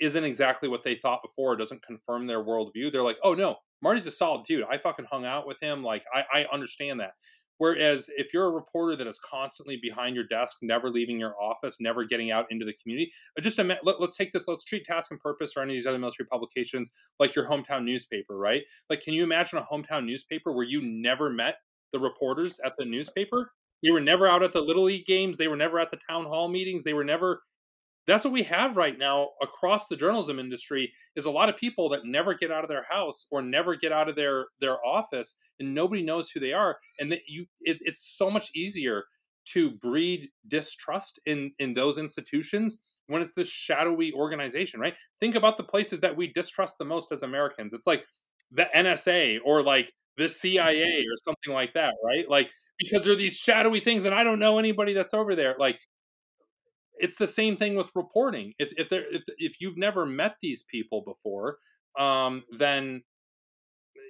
isn't 0.00 0.24
exactly 0.24 0.68
what 0.68 0.82
they 0.82 0.94
thought 0.94 1.22
before, 1.22 1.56
doesn't 1.56 1.82
confirm 1.82 2.26
their 2.26 2.42
worldview. 2.42 2.90
They're 2.90 3.02
like, 3.02 3.18
oh 3.22 3.34
no, 3.34 3.56
Marty's 3.82 4.06
a 4.06 4.10
solid 4.10 4.44
dude. 4.46 4.64
I 4.68 4.78
fucking 4.78 5.06
hung 5.10 5.24
out 5.24 5.46
with 5.46 5.60
him. 5.60 5.82
Like 5.82 6.04
I, 6.12 6.24
I 6.32 6.46
understand 6.52 7.00
that. 7.00 7.12
Whereas 7.58 8.10
if 8.16 8.32
you're 8.34 8.46
a 8.46 8.50
reporter 8.50 8.96
that 8.96 9.06
is 9.06 9.20
constantly 9.20 9.78
behind 9.80 10.16
your 10.16 10.26
desk, 10.26 10.58
never 10.62 10.90
leaving 10.90 11.18
your 11.18 11.34
office, 11.40 11.80
never 11.80 12.04
getting 12.04 12.30
out 12.30 12.46
into 12.50 12.64
the 12.64 12.74
community, 12.74 13.12
uh, 13.38 13.42
just 13.42 13.58
let, 13.58 13.86
us 13.86 14.16
take 14.16 14.32
this. 14.32 14.48
Let's 14.48 14.64
treat 14.64 14.84
Task 14.84 15.10
and 15.10 15.20
Purpose 15.20 15.52
or 15.56 15.62
any 15.62 15.74
of 15.74 15.76
these 15.76 15.86
other 15.86 15.98
military 15.98 16.26
publications 16.26 16.90
like 17.18 17.34
your 17.34 17.46
hometown 17.46 17.84
newspaper, 17.84 18.36
right? 18.36 18.64
Like, 18.90 19.00
can 19.00 19.14
you 19.14 19.24
imagine 19.24 19.58
a 19.58 19.62
hometown 19.62 20.04
newspaper 20.04 20.52
where 20.52 20.66
you 20.66 20.82
never 20.82 21.30
met 21.30 21.56
the 21.92 22.00
reporters 22.00 22.58
at 22.64 22.76
the 22.76 22.84
newspaper? 22.84 23.52
They 23.82 23.90
were 23.90 24.00
never 24.00 24.26
out 24.26 24.42
at 24.42 24.52
the 24.52 24.62
little 24.62 24.84
league 24.84 25.06
games. 25.06 25.36
They 25.36 25.48
were 25.48 25.56
never 25.56 25.78
at 25.78 25.90
the 25.90 25.98
town 26.08 26.24
hall 26.24 26.48
meetings. 26.48 26.84
They 26.84 26.94
were 26.94 27.04
never 27.04 27.42
that's 28.06 28.24
what 28.24 28.32
we 28.32 28.42
have 28.42 28.76
right 28.76 28.98
now 28.98 29.30
across 29.42 29.86
the 29.86 29.96
journalism 29.96 30.38
industry 30.38 30.92
is 31.16 31.24
a 31.24 31.30
lot 31.30 31.48
of 31.48 31.56
people 31.56 31.88
that 31.88 32.04
never 32.04 32.34
get 32.34 32.50
out 32.50 32.64
of 32.64 32.68
their 32.68 32.84
house 32.88 33.26
or 33.30 33.42
never 33.42 33.76
get 33.76 33.92
out 33.92 34.08
of 34.08 34.16
their 34.16 34.46
their 34.60 34.84
office 34.84 35.34
and 35.58 35.74
nobody 35.74 36.02
knows 36.02 36.30
who 36.30 36.40
they 36.40 36.52
are 36.52 36.78
and 36.98 37.10
that 37.10 37.20
you 37.28 37.46
it, 37.60 37.78
it's 37.80 38.16
so 38.16 38.30
much 38.30 38.50
easier 38.54 39.04
to 39.46 39.70
breed 39.70 40.28
distrust 40.48 41.18
in 41.26 41.52
in 41.58 41.74
those 41.74 41.98
institutions 41.98 42.78
when 43.06 43.20
it's 43.20 43.34
this 43.34 43.50
shadowy 43.50 44.12
organization 44.12 44.80
right? 44.80 44.94
Think 45.20 45.34
about 45.34 45.56
the 45.56 45.64
places 45.64 46.00
that 46.00 46.16
we 46.16 46.32
distrust 46.32 46.78
the 46.78 46.84
most 46.84 47.12
as 47.12 47.22
americans. 47.22 47.72
It's 47.72 47.86
like 47.86 48.04
the 48.50 48.68
nsa 48.74 49.38
or 49.44 49.62
like 49.62 49.92
the 50.16 50.28
cia 50.28 51.00
or 51.00 51.16
something 51.24 51.52
like 51.52 51.74
that 51.74 51.94
right? 52.04 52.28
Like 52.28 52.50
because 52.78 53.04
they're 53.04 53.14
these 53.14 53.36
shadowy 53.36 53.80
things 53.80 54.04
and 54.04 54.14
i 54.14 54.24
don't 54.24 54.38
know 54.38 54.58
anybody 54.58 54.92
that's 54.92 55.14
over 55.14 55.34
there. 55.34 55.54
Like 55.58 55.78
it's 56.98 57.16
the 57.16 57.26
same 57.26 57.56
thing 57.56 57.74
with 57.74 57.90
reporting. 57.94 58.54
If 58.58 58.72
if 58.76 58.88
there 58.88 59.04
if, 59.12 59.22
if 59.38 59.60
you've 59.60 59.76
never 59.78 60.06
met 60.06 60.36
these 60.40 60.62
people 60.62 61.02
before, 61.02 61.58
um, 61.98 62.44
then 62.56 63.02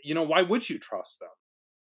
you 0.03 0.15
know 0.15 0.23
why 0.23 0.43
would 0.43 0.69
you 0.69 0.79
trust 0.79 1.21
them? 1.21 1.29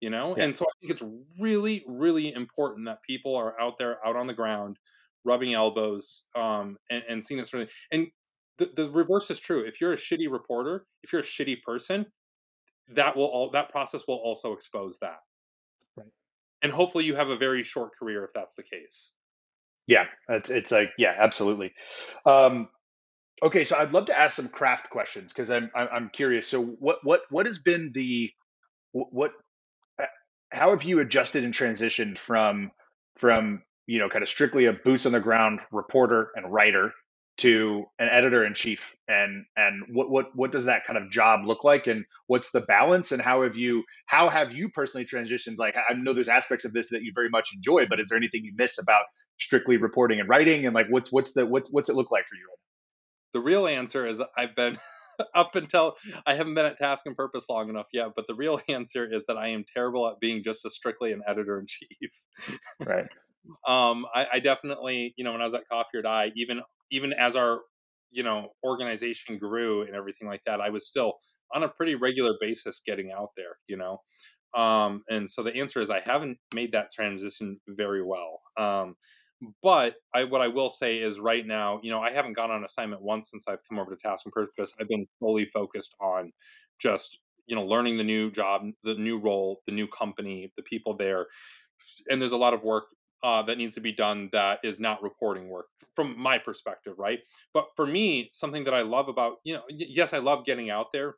You 0.02 0.10
know, 0.10 0.38
yeah. 0.38 0.46
and 0.46 0.56
so 0.56 0.66
I 0.66 0.74
think 0.80 0.92
it's 0.92 1.04
really 1.40 1.84
really 1.88 2.34
important 2.34 2.86
that 2.86 3.02
people 3.02 3.36
are 3.36 3.60
out 3.60 3.78
there 3.78 4.06
out 4.06 4.16
on 4.16 4.28
the 4.28 4.34
ground, 4.34 4.78
rubbing 5.24 5.54
elbows, 5.54 6.24
um, 6.36 6.78
and, 6.92 7.04
and 7.10 7.24
seeing 7.24 7.40
this 7.40 7.50
sort 7.50 7.64
of 7.64 7.70
thing. 7.70 7.78
and 7.92 8.08
the, 8.58 8.72
the 8.76 8.90
reverse 8.90 9.30
is 9.30 9.40
true. 9.40 9.62
If 9.62 9.80
you're 9.80 9.94
a 9.94 9.98
shitty 9.98 10.32
reporter, 10.32 10.86
if 11.04 11.12
you're 11.14 11.22
a 11.22 11.24
shitty 11.24 11.62
person, 11.62 12.06
that 12.90 13.16
will 13.16 13.26
all 13.26 13.50
that 13.52 13.70
process 13.70 14.08
will 14.08 14.16
also 14.16 14.54
expose 14.54 14.98
that. 15.00 15.20
Right. 15.96 16.08
And 16.62 16.72
hopefully 16.72 17.06
you 17.06 17.16
have 17.16 17.30
a 17.30 17.38
very 17.38 17.64
short 17.64 17.92
career 17.98 18.24
if 18.24 18.32
that's 18.34 18.56
the 18.56 18.64
case. 18.64 19.14
Yeah, 19.88 20.06
it's 20.30 20.50
it's 20.50 20.72
like 20.72 20.92
yeah, 20.98 21.16
absolutely. 21.18 21.74
Um, 22.26 22.70
okay, 23.44 23.64
so 23.66 23.78
I'd 23.78 23.94
love 23.94 24.08
to 24.08 24.18
ask 24.18 24.36
some 24.36 24.50
craft 24.50 24.90
questions 24.90 25.34
because 25.34 25.52
I'm 25.52 25.72
I'm 25.76 26.10
curious. 26.14 26.48
So 26.48 26.62
what 26.64 27.00
what 27.04 27.22
what 27.30 27.46
has 27.48 27.60
been 27.60 27.92
the 27.94 28.32
what 28.94 29.32
uh, 30.02 30.06
how 30.52 30.72
have 30.72 30.84
you 30.84 31.00
adjusted 31.00 31.44
and 31.44 31.54
transitioned 31.54 32.18
from 32.18 32.72
from 33.18 33.64
you 33.88 34.00
know 34.00 34.10
kind 34.10 34.24
of 34.24 34.30
strictly 34.30 34.66
a 34.66 34.74
boots 34.74 35.06
on 35.06 35.14
the 35.14 35.20
ground 35.20 35.62
reporter 35.72 36.32
and 36.36 36.52
writer 36.52 36.94
to 37.38 37.86
an 38.00 38.10
editor 38.10 38.44
in 38.44 38.56
chief 38.56 38.96
and 39.08 39.46
and 39.56 39.84
what 39.92 40.10
what 40.10 40.36
what 40.36 40.52
does 40.52 40.66
that 40.66 40.86
kind 40.86 40.98
of 40.98 41.12
job 41.12 41.46
look 41.46 41.64
like 41.64 41.86
and 41.86 42.04
what's 42.26 42.52
the 42.52 42.62
balance 42.62 43.12
and 43.12 43.22
how 43.22 43.44
have 43.44 43.56
you 43.56 43.84
how 44.08 44.28
have 44.28 44.54
you 44.54 44.70
personally 44.70 45.06
transitioned? 45.06 45.58
Like 45.58 45.76
i 45.78 45.94
know 45.94 46.14
there's 46.14 46.30
aspects 46.30 46.66
of 46.66 46.74
this 46.74 46.90
that 46.90 47.04
you 47.04 47.12
very 47.14 47.30
much 47.30 47.50
enjoy 47.56 47.86
but 47.86 48.00
is 48.00 48.10
there 48.10 48.18
anything 48.18 48.44
you 48.44 48.54
miss 48.56 48.80
about 48.82 49.04
strictly 49.38 49.78
reporting 49.78 50.20
and 50.20 50.28
writing 50.28 50.66
and 50.66 50.74
like 50.74 50.88
what's 50.90 51.12
what's 51.12 51.34
the 51.34 51.46
what's 51.46 51.72
what's 51.72 51.90
it 51.90 51.96
look 51.96 52.12
like 52.12 52.28
for 52.28 52.36
you 52.36 52.48
the 53.34 53.40
real 53.40 53.68
answer 53.68 54.06
is 54.06 54.22
i've 54.36 54.56
been 54.56 54.78
up 55.36 55.56
until 55.56 55.96
i 56.26 56.34
haven't 56.34 56.56
been 56.56 56.66
at 56.66 56.78
task 56.78 57.06
and 57.06 57.16
purpose 57.16 57.48
long 57.50 57.70
enough 57.70 57.88
yet 57.94 58.10
but 58.16 58.26
the 58.28 58.36
real 58.36 58.60
answer 58.70 59.08
is 59.10 59.26
that 59.28 59.38
i 59.38 59.48
am 59.50 59.64
terrible 59.72 60.08
at 60.08 60.20
being 60.20 60.42
just 60.42 60.66
a 60.66 60.70
strictly 60.70 61.12
an 61.12 61.22
editor 61.28 61.60
in 61.60 61.68
chief. 61.68 62.12
Right. 62.86 63.06
Um 63.66 64.06
I, 64.14 64.28
I 64.34 64.40
definitely 64.42 65.14
you 65.16 65.24
know 65.24 65.32
when 65.32 65.40
i 65.40 65.46
was 65.46 65.54
at 65.54 65.66
coffee 65.70 66.00
or 66.00 66.02
die 66.02 66.34
even 66.36 66.62
even 66.92 67.14
as 67.14 67.36
our 67.36 67.62
you 68.12 68.24
know 68.24 68.50
organization 68.66 69.38
grew 69.38 69.82
and 69.82 69.96
everything 69.96 70.28
like 70.28 70.44
that 70.46 70.62
i 70.62 70.70
was 70.70 70.88
still 70.88 71.14
on 71.54 71.64
a 71.64 71.70
pretty 71.70 71.96
regular 71.96 72.34
basis 72.40 72.82
getting 72.86 73.12
out 73.12 73.30
there 73.36 73.58
you 73.68 73.78
know 73.78 74.00
um, 74.56 75.04
and 75.10 75.30
so 75.30 75.44
the 75.44 75.56
answer 75.56 75.80
is 75.80 75.90
i 75.90 76.00
haven't 76.00 76.38
made 76.54 76.72
that 76.72 76.88
transition 76.94 77.60
very 77.68 78.04
well 78.04 78.40
um, 78.58 78.96
but 79.62 79.96
I, 80.14 80.24
what 80.24 80.42
I 80.42 80.48
will 80.48 80.70
say 80.70 80.98
is 80.98 81.20
right 81.20 81.46
now, 81.46 81.80
you 81.84 81.92
know, 81.92 82.02
I 82.02 82.12
haven't 82.12 82.34
gone 82.34 82.52
on 82.52 82.64
assignment 82.64 83.02
once 83.02 83.30
since 83.30 83.48
I've 83.48 83.60
come 83.70 83.80
over 83.80 83.92
to 83.92 83.98
Task 83.98 84.26
and 84.26 84.34
Purpose. 84.34 84.74
I've 84.80 84.88
been 84.88 85.06
fully 85.20 85.46
focused 85.54 85.96
on 86.00 86.32
just, 86.80 87.20
you 87.46 87.56
know, 87.56 87.64
learning 87.64 87.98
the 87.98 88.04
new 88.04 88.32
job, 88.32 88.64
the 88.84 88.96
new 88.96 89.20
role, 89.20 89.62
the 89.68 89.74
new 89.74 89.88
company, 89.88 90.52
the 90.58 90.64
people 90.64 90.96
there. 90.96 91.28
And 92.10 92.20
there's 92.20 92.32
a 92.32 92.38
lot 92.38 92.54
of 92.54 92.64
work 92.64 92.86
uh, 93.24 93.42
that 93.44 93.58
needs 93.58 93.76
to 93.76 93.82
be 93.82 93.92
done 93.92 94.30
that 94.32 94.60
is 94.64 94.80
not 94.80 95.02
reporting 95.02 95.50
work 95.50 95.68
from 95.96 96.18
my 96.18 96.38
perspective, 96.38 96.94
right? 96.98 97.20
But 97.54 97.70
for 97.76 97.86
me, 97.86 98.30
something 98.32 98.64
that 98.66 98.74
I 98.74 98.82
love 98.82 99.10
about, 99.10 99.38
you 99.44 99.56
know, 99.56 99.64
yes, 99.70 100.14
I 100.14 100.20
love 100.20 100.46
getting 100.46 100.70
out 100.70 100.92
there, 100.92 101.16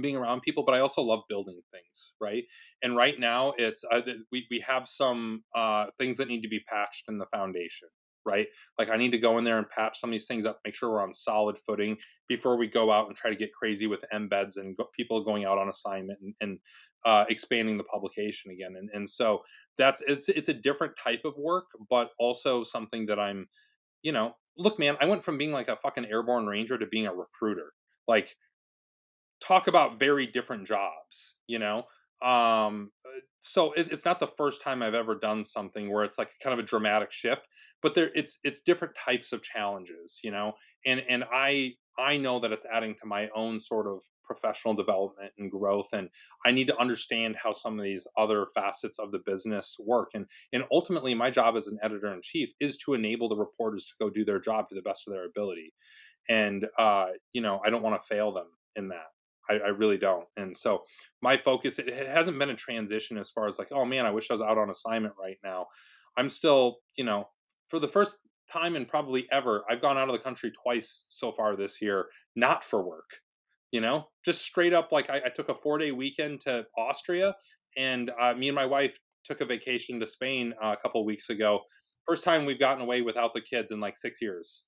being 0.00 0.16
around 0.16 0.42
people, 0.42 0.64
but 0.64 0.74
I 0.74 0.80
also 0.80 1.02
love 1.02 1.24
building 1.28 1.60
things, 1.72 2.12
right? 2.20 2.44
And 2.82 2.96
right 2.96 3.18
now, 3.18 3.54
it's 3.58 3.84
uh, 3.90 4.00
we 4.30 4.46
we 4.50 4.60
have 4.60 4.88
some 4.88 5.42
uh, 5.54 5.86
things 5.98 6.16
that 6.18 6.28
need 6.28 6.42
to 6.42 6.48
be 6.48 6.60
patched 6.60 7.08
in 7.08 7.18
the 7.18 7.26
foundation, 7.26 7.88
right? 8.24 8.46
Like 8.78 8.90
I 8.90 8.96
need 8.96 9.12
to 9.12 9.18
go 9.18 9.38
in 9.38 9.44
there 9.44 9.58
and 9.58 9.68
patch 9.68 10.00
some 10.00 10.10
of 10.10 10.12
these 10.12 10.26
things 10.26 10.46
up, 10.46 10.60
make 10.64 10.74
sure 10.74 10.90
we're 10.90 11.02
on 11.02 11.12
solid 11.12 11.58
footing 11.58 11.96
before 12.28 12.56
we 12.56 12.66
go 12.66 12.90
out 12.90 13.08
and 13.08 13.16
try 13.16 13.30
to 13.30 13.36
get 13.36 13.52
crazy 13.52 13.86
with 13.86 14.04
embeds 14.12 14.56
and 14.56 14.76
go, 14.76 14.86
people 14.94 15.24
going 15.24 15.44
out 15.44 15.58
on 15.58 15.68
assignment 15.68 16.18
and, 16.22 16.34
and 16.40 16.58
uh, 17.04 17.24
expanding 17.28 17.76
the 17.76 17.84
publication 17.84 18.50
again. 18.50 18.74
And 18.78 18.90
and 18.92 19.08
so 19.08 19.40
that's 19.78 20.02
it's 20.06 20.28
it's 20.28 20.48
a 20.48 20.54
different 20.54 20.94
type 21.02 21.22
of 21.24 21.34
work, 21.36 21.66
but 21.88 22.10
also 22.18 22.62
something 22.64 23.06
that 23.06 23.18
I'm, 23.18 23.48
you 24.02 24.12
know, 24.12 24.34
look, 24.56 24.78
man, 24.78 24.96
I 25.00 25.06
went 25.06 25.24
from 25.24 25.38
being 25.38 25.52
like 25.52 25.68
a 25.68 25.76
fucking 25.76 26.06
airborne 26.06 26.46
ranger 26.46 26.78
to 26.78 26.86
being 26.86 27.06
a 27.06 27.14
recruiter. 27.14 27.72
Like, 28.06 28.36
talk 29.40 29.68
about 29.68 29.98
very 29.98 30.26
different 30.26 30.66
jobs, 30.66 31.36
you 31.46 31.58
know. 31.58 31.84
Um, 32.22 32.90
uh, 33.06 33.20
so 33.40 33.72
it, 33.72 33.90
it's 33.90 34.04
not 34.04 34.20
the 34.20 34.26
first 34.26 34.62
time 34.62 34.82
I've 34.82 34.94
ever 34.94 35.14
done 35.14 35.44
something 35.44 35.90
where 35.90 36.04
it's 36.04 36.18
like 36.18 36.32
kind 36.42 36.52
of 36.52 36.58
a 36.58 36.68
dramatic 36.68 37.10
shift, 37.10 37.46
but 37.80 37.94
there 37.94 38.10
it's 38.14 38.38
it's 38.44 38.60
different 38.60 38.94
types 38.94 39.32
of 39.32 39.42
challenges, 39.42 40.20
you 40.22 40.30
know. 40.30 40.54
And 40.84 41.02
and 41.08 41.24
I 41.32 41.74
I 41.98 42.16
know 42.16 42.38
that 42.40 42.52
it's 42.52 42.66
adding 42.70 42.94
to 42.96 43.06
my 43.06 43.28
own 43.34 43.60
sort 43.60 43.86
of 43.86 44.00
professional 44.30 44.74
development 44.74 45.32
and 45.38 45.50
growth 45.50 45.88
and 45.92 46.08
i 46.46 46.52
need 46.52 46.68
to 46.68 46.80
understand 46.80 47.34
how 47.34 47.52
some 47.52 47.76
of 47.76 47.84
these 47.84 48.06
other 48.16 48.46
facets 48.54 48.96
of 49.00 49.10
the 49.10 49.18
business 49.26 49.76
work 49.84 50.10
and 50.14 50.24
and 50.52 50.62
ultimately 50.70 51.14
my 51.14 51.30
job 51.30 51.56
as 51.56 51.66
an 51.66 51.76
editor 51.82 52.14
in 52.14 52.20
chief 52.22 52.52
is 52.60 52.76
to 52.76 52.94
enable 52.94 53.28
the 53.28 53.34
reporters 53.34 53.86
to 53.86 53.94
go 53.98 54.08
do 54.08 54.24
their 54.24 54.38
job 54.38 54.68
to 54.68 54.76
the 54.76 54.82
best 54.82 55.08
of 55.08 55.12
their 55.12 55.26
ability 55.26 55.74
and 56.28 56.64
uh, 56.78 57.06
you 57.32 57.40
know 57.40 57.60
i 57.66 57.70
don't 57.70 57.82
want 57.82 58.00
to 58.00 58.06
fail 58.06 58.30
them 58.30 58.46
in 58.76 58.86
that 58.86 59.08
I, 59.48 59.54
I, 59.54 59.68
really 59.68 59.98
don't. 59.98 60.26
And 60.36 60.56
so 60.56 60.82
my 61.22 61.36
focus 61.36 61.78
it, 61.78 61.88
it 61.88 62.08
hasn't 62.08 62.38
been 62.38 62.50
a 62.50 62.54
transition 62.54 63.16
as 63.18 63.30
far 63.30 63.46
as 63.46 63.58
like 63.58 63.68
oh 63.72 63.84
man 63.84 64.06
i 64.06 64.10
wish 64.10 64.30
i 64.30 64.34
was 64.34 64.42
out 64.42 64.58
on 64.58 64.70
assignment 64.70 65.14
right 65.20 65.38
now. 65.42 65.66
I'm 66.16 66.28
still 66.28 66.78
you 66.96 67.04
know 67.04 67.28
for 67.68 67.78
the 67.78 67.88
first 67.88 68.16
time 68.50 68.74
and 68.74 68.88
probably 68.88 69.28
ever 69.30 69.62
i've 69.70 69.80
gone 69.80 69.96
out 69.96 70.08
of 70.08 70.12
the 70.12 70.22
country 70.22 70.50
twice 70.62 71.06
so 71.08 71.30
far 71.30 71.54
this 71.54 71.80
year 71.80 72.06
not 72.34 72.64
for 72.64 72.82
work 72.82 73.10
you 73.70 73.80
know? 73.80 74.08
Just 74.24 74.42
straight 74.42 74.72
up 74.72 74.90
like 74.90 75.08
i, 75.08 75.18
I 75.24 75.28
took 75.28 75.48
a 75.48 75.54
four 75.54 75.78
day 75.78 75.92
weekend 75.92 76.40
to 76.40 76.66
austria 76.76 77.34
and 77.76 78.10
uh, 78.18 78.34
me 78.34 78.48
and 78.48 78.54
my 78.54 78.66
wife 78.66 78.98
took 79.24 79.40
a 79.40 79.44
vacation 79.44 80.00
to 80.00 80.06
spain 80.06 80.54
uh, 80.62 80.74
a 80.76 80.80
couple 80.80 81.04
weeks 81.04 81.30
ago. 81.30 81.60
First 82.06 82.24
time 82.24 82.46
we've 82.46 82.58
gotten 82.58 82.82
away 82.82 83.02
without 83.02 83.34
the 83.34 83.40
kids 83.40 83.70
in 83.70 83.80
like 83.80 83.96
six 83.96 84.20
years 84.20 84.64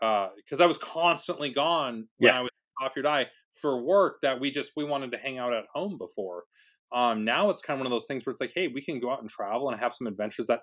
because 0.00 0.60
uh, 0.60 0.64
i 0.64 0.66
was 0.66 0.78
constantly 0.78 1.50
gone 1.50 2.06
when 2.16 2.32
yeah. 2.32 2.38
i 2.38 2.40
was 2.40 2.49
Coffee 2.80 3.00
or 3.00 3.02
Die 3.02 3.26
for 3.60 3.80
work 3.80 4.20
that 4.22 4.40
we 4.40 4.50
just 4.50 4.72
we 4.76 4.84
wanted 4.84 5.12
to 5.12 5.18
hang 5.18 5.38
out 5.38 5.52
at 5.52 5.64
home 5.72 5.98
before 5.98 6.44
um, 6.92 7.24
now 7.24 7.50
it's 7.50 7.62
kind 7.62 7.76
of 7.76 7.80
one 7.80 7.86
of 7.86 7.92
those 7.92 8.06
things 8.06 8.24
where 8.24 8.30
it's 8.30 8.40
like 8.40 8.52
hey 8.54 8.68
we 8.68 8.82
can 8.82 9.00
go 9.00 9.10
out 9.10 9.20
and 9.20 9.30
travel 9.30 9.70
and 9.70 9.80
have 9.80 9.94
some 9.94 10.06
adventures 10.06 10.46
that 10.46 10.62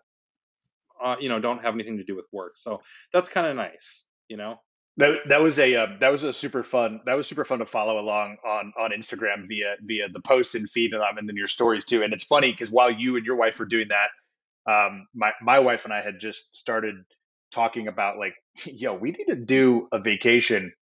uh, 1.01 1.15
you 1.20 1.30
know 1.30 1.39
don't 1.39 1.61
have 1.61 1.74
anything 1.74 1.97
to 1.97 2.03
do 2.03 2.15
with 2.15 2.28
work 2.32 2.53
so 2.55 2.82
that's 3.13 3.30
kind 3.30 3.47
of 3.47 3.55
nice 3.55 4.05
you 4.30 4.38
know 4.38 4.59
that 4.97 5.20
that 5.30 5.41
was 5.41 5.59
a 5.59 5.76
uh, 5.76 5.88
that 5.99 6.11
was 6.11 6.24
a 6.24 6.34
super 6.34 6.63
fun 6.63 7.01
that 7.05 7.15
was 7.15 7.28
super 7.28 7.45
fun 7.45 7.59
to 7.59 7.65
follow 7.65 7.99
along 7.99 8.38
on 8.45 8.74
on 8.78 8.91
Instagram 8.91 9.47
via 9.47 9.76
via 9.82 10.09
the 10.09 10.20
posts 10.20 10.55
and 10.55 10.70
feed 10.70 10.93
and, 10.93 11.01
um, 11.01 11.18
and 11.18 11.30
then 11.30 11.38
your 11.38 11.47
stories 11.47 11.86
too. 11.86 12.01
And 12.01 12.13
it's 12.13 12.24
funny 12.24 12.51
because 12.51 12.72
while 12.72 12.89
you 12.89 13.15
and 13.15 13.26
your 13.26 13.36
wife 13.36 13.59
were 13.59 13.65
doing 13.65 13.89
that, 13.89 14.72
um, 14.72 15.07
my 15.13 15.34
my 15.41 15.59
wife 15.59 15.86
and 15.86 15.93
I 15.93 16.01
had 16.01 16.20
just 16.20 16.55
started 16.55 16.95
talking 17.51 17.88
about 17.88 18.18
like, 18.18 18.34
yo, 18.65 18.95
we 18.95 19.11
need 19.11 19.26
to 19.26 19.36
do 19.36 19.88
a 19.91 19.99
vacation 19.99 20.74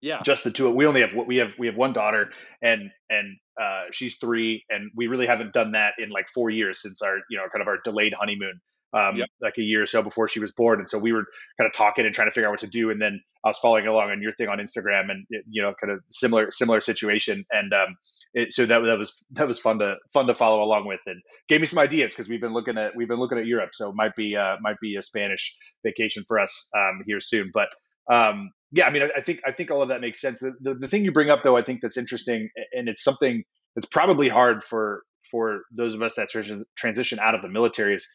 Yeah. 0.00 0.22
Just 0.24 0.44
the 0.44 0.50
two. 0.50 0.68
of 0.68 0.74
We 0.74 0.86
only 0.86 1.02
have 1.02 1.14
what 1.14 1.26
we 1.26 1.38
have 1.38 1.52
we 1.58 1.66
have 1.66 1.76
one 1.76 1.92
daughter, 1.92 2.30
and 2.62 2.90
and 3.10 3.36
uh, 3.60 3.84
she's 3.92 4.16
three, 4.16 4.64
and 4.70 4.90
we 4.96 5.08
really 5.08 5.26
haven't 5.26 5.52
done 5.52 5.72
that 5.72 5.94
in 5.98 6.10
like 6.10 6.28
four 6.32 6.48
years 6.50 6.80
since 6.80 7.02
our 7.02 7.16
you 7.28 7.36
know 7.36 7.44
kind 7.52 7.60
of 7.60 7.68
our 7.68 7.78
delayed 7.84 8.14
honeymoon. 8.14 8.60
Um, 8.92 9.18
yep. 9.18 9.28
like 9.40 9.54
a 9.56 9.62
year 9.62 9.84
or 9.84 9.86
so 9.86 10.02
before 10.02 10.26
she 10.26 10.40
was 10.40 10.50
born. 10.50 10.80
And 10.80 10.88
so 10.88 10.98
we 10.98 11.12
were 11.12 11.24
kind 11.56 11.68
of 11.68 11.72
talking 11.72 12.06
and 12.06 12.12
trying 12.12 12.26
to 12.26 12.32
figure 12.32 12.48
out 12.48 12.50
what 12.50 12.58
to 12.60 12.66
do. 12.66 12.90
And 12.90 13.00
then 13.00 13.20
I 13.44 13.48
was 13.48 13.58
following 13.58 13.86
along 13.86 14.10
on 14.10 14.20
your 14.20 14.32
thing 14.32 14.48
on 14.48 14.58
Instagram 14.58 15.12
and, 15.12 15.24
you 15.48 15.62
know, 15.62 15.72
kind 15.80 15.92
of 15.92 16.00
similar, 16.10 16.50
similar 16.50 16.80
situation. 16.80 17.44
And, 17.52 17.72
um, 17.72 17.94
it, 18.34 18.52
so 18.52 18.66
that, 18.66 18.80
that 18.80 18.98
was, 18.98 19.16
that 19.34 19.46
was 19.46 19.60
fun 19.60 19.78
to, 19.78 19.94
fun 20.12 20.26
to 20.26 20.34
follow 20.34 20.64
along 20.64 20.88
with 20.88 20.98
and 21.06 21.22
gave 21.48 21.60
me 21.60 21.68
some 21.68 21.78
ideas 21.78 22.12
because 22.12 22.28
we've 22.28 22.40
been 22.40 22.52
looking 22.52 22.78
at, 22.78 22.96
we've 22.96 23.06
been 23.06 23.20
looking 23.20 23.38
at 23.38 23.46
Europe. 23.46 23.70
So 23.74 23.90
it 23.90 23.94
might 23.94 24.16
be, 24.16 24.34
uh, 24.34 24.56
might 24.60 24.80
be 24.82 24.96
a 24.96 25.02
Spanish 25.02 25.56
vacation 25.84 26.24
for 26.26 26.40
us, 26.40 26.68
um, 26.76 27.04
here 27.06 27.20
soon. 27.20 27.52
But, 27.54 27.68
um, 28.12 28.50
yeah, 28.72 28.86
I 28.86 28.90
mean, 28.90 29.02
I, 29.02 29.10
I, 29.16 29.20
think 29.20 29.40
I 29.46 29.52
think 29.52 29.70
all 29.70 29.82
of 29.82 29.88
that 29.88 30.00
makes 30.00 30.20
sense. 30.20 30.40
The, 30.40 30.52
the, 30.60 30.74
the 30.74 30.88
thing 30.88 31.04
you 31.04 31.12
bring 31.12 31.30
up, 31.30 31.42
though, 31.42 31.56
I 31.56 31.62
think 31.62 31.80
that's 31.80 31.96
interesting, 31.96 32.48
and 32.72 32.88
it's 32.88 33.02
something 33.02 33.42
that's 33.74 33.88
probably 33.88 34.28
hard 34.28 34.62
for 34.62 35.02
for 35.30 35.62
those 35.72 35.94
of 35.94 36.02
us 36.02 36.14
that 36.14 36.28
transition 36.76 37.18
out 37.20 37.34
of 37.34 37.42
the 37.42 37.48
military 37.48 37.94
is 37.94 38.08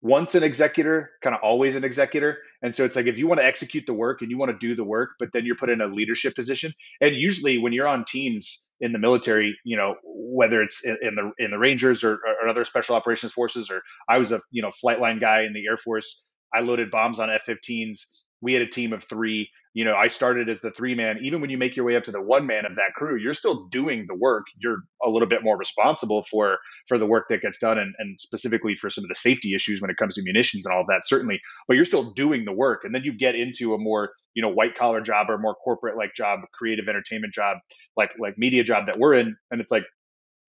once 0.00 0.34
an 0.34 0.42
executor, 0.42 1.10
kind 1.22 1.34
of 1.34 1.42
always 1.42 1.76
an 1.76 1.84
executor. 1.84 2.38
And 2.62 2.74
so 2.74 2.84
it's 2.84 2.96
like 2.96 3.06
if 3.06 3.18
you 3.18 3.26
want 3.26 3.40
to 3.40 3.46
execute 3.46 3.84
the 3.86 3.92
work 3.92 4.22
and 4.22 4.30
you 4.30 4.38
want 4.38 4.50
to 4.50 4.58
do 4.58 4.74
the 4.74 4.84
work, 4.84 5.10
but 5.18 5.28
then 5.32 5.44
you're 5.44 5.56
put 5.56 5.68
in 5.68 5.80
a 5.80 5.86
leadership 5.86 6.34
position. 6.34 6.72
And 7.00 7.14
usually 7.14 7.58
when 7.58 7.72
you're 7.72 7.86
on 7.86 8.04
teams 8.06 8.66
in 8.80 8.92
the 8.92 8.98
military, 8.98 9.56
you 9.64 9.76
know, 9.76 9.96
whether 10.04 10.62
it's 10.62 10.84
in, 10.84 10.96
in 11.02 11.14
the 11.14 11.44
in 11.44 11.50
the 11.50 11.58
Rangers 11.58 12.04
or, 12.04 12.14
or 12.14 12.48
other 12.48 12.64
special 12.64 12.96
operations 12.96 13.32
forces, 13.32 13.70
or 13.70 13.82
I 14.08 14.18
was 14.18 14.32
a 14.32 14.40
you 14.50 14.62
know 14.62 14.70
flight 14.70 15.00
line 15.00 15.18
guy 15.18 15.42
in 15.42 15.52
the 15.52 15.66
Air 15.68 15.76
Force. 15.76 16.24
I 16.54 16.60
loaded 16.60 16.90
bombs 16.90 17.20
on 17.20 17.28
F-15s 17.28 18.06
we 18.40 18.52
had 18.52 18.62
a 18.62 18.68
team 18.68 18.92
of 18.92 19.02
three. 19.02 19.48
You 19.74 19.84
know, 19.84 19.94
I 19.94 20.08
started 20.08 20.48
as 20.48 20.62
the 20.62 20.70
three 20.70 20.94
man. 20.94 21.18
Even 21.22 21.40
when 21.40 21.50
you 21.50 21.58
make 21.58 21.76
your 21.76 21.84
way 21.84 21.96
up 21.96 22.04
to 22.04 22.10
the 22.10 22.22
one 22.22 22.46
man 22.46 22.64
of 22.64 22.76
that 22.76 22.94
crew, 22.94 23.16
you're 23.16 23.34
still 23.34 23.66
doing 23.66 24.06
the 24.08 24.14
work. 24.14 24.44
You're 24.58 24.78
a 25.04 25.10
little 25.10 25.28
bit 25.28 25.44
more 25.44 25.56
responsible 25.56 26.22
for 26.30 26.58
for 26.88 26.96
the 26.96 27.06
work 27.06 27.26
that 27.28 27.42
gets 27.42 27.58
done, 27.58 27.78
and, 27.78 27.94
and 27.98 28.18
specifically 28.18 28.74
for 28.76 28.88
some 28.88 29.04
of 29.04 29.08
the 29.08 29.14
safety 29.14 29.54
issues 29.54 29.80
when 29.82 29.90
it 29.90 29.96
comes 29.98 30.14
to 30.14 30.22
munitions 30.22 30.66
and 30.66 30.74
all 30.74 30.80
of 30.80 30.86
that. 30.86 31.02
Certainly, 31.04 31.40
but 31.68 31.76
you're 31.76 31.84
still 31.84 32.12
doing 32.12 32.44
the 32.44 32.52
work. 32.52 32.82
And 32.84 32.94
then 32.94 33.04
you 33.04 33.12
get 33.12 33.34
into 33.34 33.74
a 33.74 33.78
more 33.78 34.10
you 34.34 34.42
know 34.42 34.50
white 34.50 34.76
collar 34.76 35.00
job 35.00 35.28
or 35.28 35.38
more 35.38 35.54
corporate 35.54 35.96
like 35.96 36.14
job, 36.14 36.40
creative 36.54 36.88
entertainment 36.88 37.34
job, 37.34 37.58
like 37.96 38.12
like 38.18 38.38
media 38.38 38.64
job 38.64 38.86
that 38.86 38.98
we're 38.98 39.14
in, 39.14 39.36
and 39.50 39.60
it's 39.60 39.70
like 39.70 39.84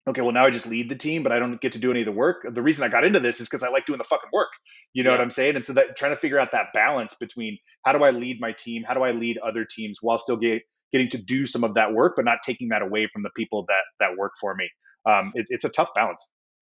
okay, 0.07 0.21
well 0.21 0.31
now 0.31 0.45
I 0.45 0.49
just 0.49 0.67
lead 0.67 0.89
the 0.89 0.95
team, 0.95 1.23
but 1.23 1.31
I 1.31 1.39
don't 1.39 1.59
get 1.61 1.73
to 1.73 1.79
do 1.79 1.91
any 1.91 1.99
of 1.99 2.05
the 2.05 2.11
work. 2.11 2.45
The 2.49 2.61
reason 2.61 2.85
I 2.85 2.89
got 2.89 3.03
into 3.03 3.19
this 3.19 3.41
is 3.41 3.47
because 3.47 3.63
I 3.63 3.69
like 3.69 3.85
doing 3.85 3.97
the 3.97 4.03
fucking 4.03 4.29
work. 4.31 4.49
You 4.93 5.03
know 5.03 5.11
yeah. 5.11 5.17
what 5.17 5.23
I'm 5.23 5.31
saying? 5.31 5.55
And 5.55 5.65
so 5.65 5.73
that 5.73 5.97
trying 5.97 6.11
to 6.11 6.17
figure 6.17 6.39
out 6.39 6.51
that 6.53 6.67
balance 6.73 7.15
between 7.19 7.57
how 7.85 7.91
do 7.91 8.03
I 8.03 8.11
lead 8.11 8.37
my 8.39 8.53
team, 8.53 8.83
how 8.87 8.93
do 8.93 9.03
I 9.03 9.11
lead 9.11 9.37
other 9.39 9.65
teams 9.69 9.99
while 10.01 10.17
still 10.17 10.37
get, 10.37 10.63
getting 10.91 11.09
to 11.09 11.17
do 11.17 11.45
some 11.45 11.63
of 11.63 11.73
that 11.73 11.93
work, 11.93 12.13
but 12.15 12.25
not 12.25 12.39
taking 12.45 12.69
that 12.69 12.81
away 12.81 13.09
from 13.11 13.23
the 13.23 13.29
people 13.35 13.65
that 13.67 13.83
that 13.99 14.17
work 14.17 14.33
for 14.39 14.55
me. 14.55 14.69
Um, 15.05 15.31
it, 15.35 15.45
it's 15.49 15.65
a 15.65 15.69
tough 15.69 15.93
balance. 15.93 16.29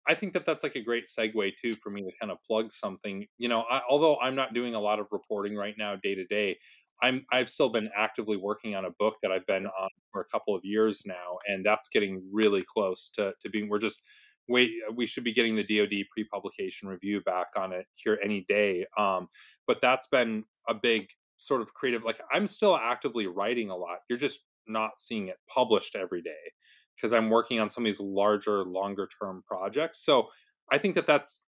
I 0.09 0.14
think 0.14 0.33
that 0.33 0.47
that's 0.47 0.62
like 0.62 0.74
a 0.74 0.81
great 0.81 1.05
segue 1.05 1.53
too 1.57 1.74
for 1.74 1.91
me 1.91 2.03
to 2.03 2.11
kind 2.18 2.33
of 2.33 2.39
plug 2.47 2.72
something. 2.72 3.26
You 3.37 3.49
know, 3.49 3.64
I, 3.70 3.83
although 3.91 4.18
I'm 4.18 4.35
not 4.35 4.55
doing 4.55 4.74
a 4.74 4.81
lot 4.81 5.01
of 5.01 5.07
reporting 5.12 5.55
right 5.55 5.74
now 5.76 5.97
day 5.97 6.14
to 6.14 6.24
day, 6.24 6.57
I'm 7.03 7.24
I've 7.30 7.49
still 7.49 7.68
been 7.68 7.90
actively 7.96 8.36
working 8.36 8.74
on 8.74 8.84
a 8.84 8.90
book 8.99 9.16
that 9.22 9.32
I've 9.32 9.46
been 9.46 9.66
on 9.66 9.88
for 10.12 10.20
a 10.20 10.24
couple 10.26 10.55
of 10.55 10.64
years 10.64 11.05
now, 11.07 11.38
and 11.46 11.64
that's 11.64 11.88
getting 11.88 12.22
really 12.32 12.64
close 12.64 13.11
to 13.16 13.34
to 13.40 13.51
being. 13.51 13.68
We're 13.68 13.78
just 13.78 14.03
wait. 14.49 14.70
We 14.94 15.07
should 15.07 15.24
be 15.24 15.32
getting 15.32 15.57
the 15.57 15.64
DoD 15.64 16.07
pre-publication 16.12 16.88
review 16.88 17.20
back 17.22 17.49
on 17.57 17.72
it 17.72 17.86
here 17.94 18.18
any 18.22 18.44
day. 18.49 18.86
Um, 18.96 19.28
but 19.66 19.80
that's 19.80 20.07
been 20.07 20.44
a 20.68 20.74
big 20.74 21.09
sort 21.36 21.61
of 21.62 21.72
creative. 21.74 22.05
Like 22.05 22.20
I'm 22.32 22.49
still 22.49 22.76
actively 22.76 23.26
writing 23.26 23.70
a 23.70 23.76
lot. 23.76 23.99
You're 24.09 24.18
just 24.18 24.40
not 24.66 24.99
seeing 24.99 25.28
it 25.28 25.36
published 25.49 25.96
every 25.96 26.22
day 26.22 26.53
because 26.96 27.12
I'm 27.12 27.30
working 27.30 27.61
on 27.61 27.68
some 27.68 27.84
of 27.84 27.86
these 27.86 28.01
larger, 28.01 28.64
longer 28.64 29.09
term 29.20 29.42
projects. 29.46 30.05
So 30.05 30.28
I 30.70 30.78
think 30.78 30.94
that 30.96 31.07
that's 31.07 31.42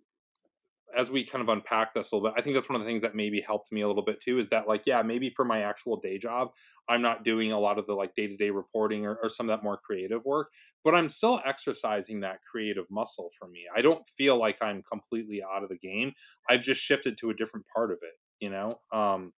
as 0.95 1.11
we 1.11 1.23
kind 1.23 1.41
of 1.41 1.49
unpack 1.49 1.93
this 1.93 2.11
a 2.11 2.15
little 2.15 2.29
bit, 2.29 2.39
I 2.39 2.41
think 2.41 2.55
that's 2.55 2.69
one 2.69 2.75
of 2.75 2.81
the 2.81 2.87
things 2.87 3.01
that 3.01 3.15
maybe 3.15 3.41
helped 3.41 3.71
me 3.71 3.81
a 3.81 3.87
little 3.87 4.03
bit 4.03 4.21
too. 4.21 4.39
Is 4.39 4.49
that 4.49 4.67
like, 4.67 4.83
yeah, 4.85 5.01
maybe 5.01 5.29
for 5.29 5.43
my 5.43 5.61
actual 5.61 5.99
day 5.99 6.17
job, 6.17 6.49
I'm 6.87 7.01
not 7.01 7.23
doing 7.23 7.51
a 7.51 7.59
lot 7.59 7.77
of 7.77 7.87
the 7.87 7.93
like 7.93 8.15
day 8.15 8.27
to 8.27 8.37
day 8.37 8.49
reporting 8.49 9.05
or, 9.05 9.15
or, 9.21 9.29
some 9.29 9.49
of 9.49 9.57
that 9.57 9.63
more 9.63 9.77
creative 9.77 10.23
work, 10.23 10.49
but 10.83 10.95
I'm 10.95 11.09
still 11.09 11.41
exercising 11.45 12.21
that 12.21 12.39
creative 12.49 12.85
muscle 12.89 13.29
for 13.37 13.47
me. 13.47 13.65
I 13.75 13.81
don't 13.81 14.07
feel 14.07 14.37
like 14.37 14.57
I'm 14.61 14.81
completely 14.83 15.43
out 15.43 15.63
of 15.63 15.69
the 15.69 15.77
game. 15.77 16.13
I've 16.49 16.63
just 16.63 16.81
shifted 16.81 17.17
to 17.19 17.29
a 17.29 17.33
different 17.33 17.65
part 17.75 17.91
of 17.91 17.97
it, 18.01 18.13
you 18.39 18.49
know. 18.49 18.79
Um, 18.91 19.33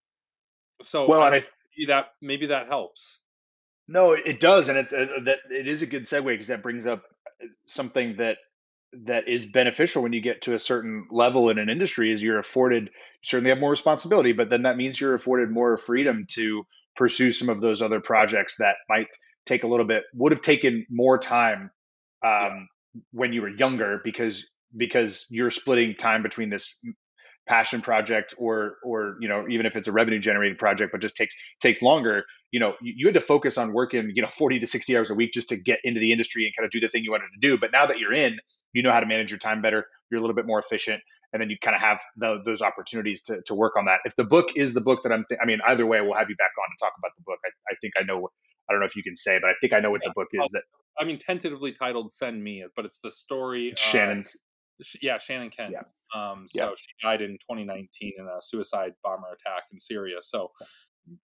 so 0.82 1.08
well, 1.08 1.22
I, 1.22 1.30
I, 1.30 1.32
maybe 1.78 1.88
that 1.88 2.10
maybe 2.22 2.45
that 2.47 2.68
helps. 2.68 3.22
No, 3.88 4.12
it 4.12 4.39
does, 4.39 4.70
and 4.70 4.78
it 4.78 4.93
uh, 4.93 5.20
that 5.26 5.39
it 5.50 5.68
is 5.68 5.82
a 5.82 5.88
good 5.88 6.04
segue 6.04 6.26
because 6.26 6.47
that 6.47 6.62
brings 6.62 6.86
up 6.86 7.04
uh, 7.43 7.47
something 7.66 8.18
that 8.18 8.38
that 8.94 9.28
is 9.28 9.46
beneficial 9.46 10.02
when 10.02 10.14
you 10.14 10.22
get 10.22 10.42
to 10.44 10.56
a 10.56 10.60
certain 10.60 11.08
level 11.12 11.50
in 11.50 11.60
an 11.60 11.70
industry 11.70 12.12
is 12.12 12.22
you're 12.22 12.40
afforded 12.40 12.86
you 12.86 13.26
certainly 13.26 13.50
have 13.50 13.60
more 13.60 13.72
responsibility 13.72 14.34
but 14.34 14.50
then 14.50 14.64
that 14.64 14.78
means 14.78 15.00
you're 15.00 15.14
afforded 15.14 15.50
more 15.52 15.78
freedom 15.78 16.26
to 16.28 16.66
pursue 16.96 17.32
some 17.32 17.50
of 17.50 17.62
those 17.62 17.82
other 17.82 18.00
projects 18.00 18.58
that 18.58 18.78
might 18.90 19.08
take 19.46 19.64
a 19.64 19.68
little 19.68 19.86
bit 19.86 20.04
would 20.14 20.32
have 20.32 20.42
taken 20.42 20.86
more 20.90 21.18
time 21.18 21.72
um, 22.24 22.68
yeah. 22.94 23.02
when 23.12 23.32
you 23.32 23.42
were 23.42 23.50
younger 23.50 24.02
because 24.04 24.50
because 24.76 25.26
you're 25.30 25.52
splitting 25.52 25.96
time 25.96 26.24
between 26.24 26.50
this 26.50 26.80
passion 27.48 27.82
project 27.82 28.36
or 28.38 28.78
or 28.84 29.18
you 29.20 29.28
know 29.28 29.48
even 29.50 29.66
if 29.66 29.76
it's 29.76 29.88
a 29.88 29.92
revenue 29.92 30.20
generating 30.20 30.58
project 30.58 30.92
but 30.92 31.02
just 31.02 31.16
takes 31.16 31.36
takes 31.60 31.82
longer 31.82 32.24
you 32.52 32.60
know 32.60 32.76
you, 32.80 32.94
you, 32.96 33.08
had 33.08 33.16
to 33.16 33.22
focus 33.22 33.58
on 33.58 33.74
working 33.74 34.12
you 34.14 34.22
know 34.22 34.28
40 34.28 34.60
to 34.60 34.68
60 34.68 34.96
hours 34.96 35.10
a 35.10 35.16
week 35.16 35.34
just 35.34 35.50
to 35.50 35.58
get 35.58 35.80
into 35.84 36.00
the 36.00 36.12
industry 36.12 36.46
and 36.46 36.56
kind 36.56 36.66
of 36.66 36.72
do 36.72 36.80
the 36.80 36.88
thing 36.88 37.04
you 37.04 37.10
wanted 37.10 37.32
to 37.34 37.40
do 37.40 37.58
but 37.58 37.72
now 37.72 37.88
that 37.88 37.98
you're 37.98 38.14
in 38.14 38.40
you 38.74 38.84
know 38.84 38.91
how 38.91 38.99
to 38.99 39.05
manage 39.05 39.32
your 39.32 39.39
time 39.39 39.61
better 39.61 39.86
you're 40.09 40.20
a 40.20 40.22
little 40.22 40.36
bit 40.36 40.45
more 40.45 40.59
efficient 40.59 41.01
and 41.32 41.41
then 41.41 41.49
you 41.49 41.57
kind 41.59 41.76
of 41.76 41.82
have 41.82 42.01
the, 42.17 42.41
those 42.43 42.61
opportunities 42.61 43.24
to, 43.24 43.41
to 43.45 43.53
work 43.53 43.76
on 43.78 43.86
that. 43.86 43.99
If 44.05 44.15
the 44.15 44.24
book 44.24 44.47
is 44.55 44.74
the 44.74 44.82
book 44.82 45.03
that 45.03 45.11
i'm 45.11 45.26
th- 45.30 45.39
i 45.41 45.45
mean 45.45 45.59
either 45.67 45.86
way 45.86 46.01
we'll 46.01 46.15
have 46.15 46.30
you 46.30 46.36
back 46.36 46.51
on 46.57 46.70
to 46.70 46.86
talk 46.86 46.93
about 46.97 47.11
the 47.17 47.24
book. 47.26 47.39
I, 47.45 47.49
I 47.72 47.76
think 47.82 47.93
i 47.97 48.03
know 48.03 48.30
i 48.70 48.74
don't 48.74 48.80
know 48.80 48.86
if 48.86 48.95
you 48.95 49.03
can 49.03 49.15
say 49.15 49.39
but 49.39 49.49
i 49.49 49.53
think 49.61 49.74
i 49.74 49.80
know 49.80 49.91
what 49.91 50.01
the 50.03 50.11
book 50.15 50.28
is 50.34 50.49
that 50.51 50.63
i 50.99 51.03
mean 51.03 51.17
tentatively 51.17 51.72
titled 51.72 52.11
send 52.11 52.43
me 52.43 52.65
but 52.76 52.86
it's 52.86 52.99
the 52.99 53.11
story 53.11 53.74
shannon's. 53.78 54.36
Yeah 55.01 55.17
shannon 55.17 55.49
kent. 55.49 55.74
Yeah. 55.74 55.82
um 56.15 56.45
so 56.47 56.70
yeah. 56.70 56.72
she 56.78 56.88
died 57.03 57.22
in 57.22 57.32
2019 57.32 58.13
in 58.17 58.26
a 58.26 58.41
suicide 58.41 58.93
bomber 59.03 59.28
attack 59.28 59.63
in 59.72 59.80
syria. 59.80 60.17
So 60.22 60.51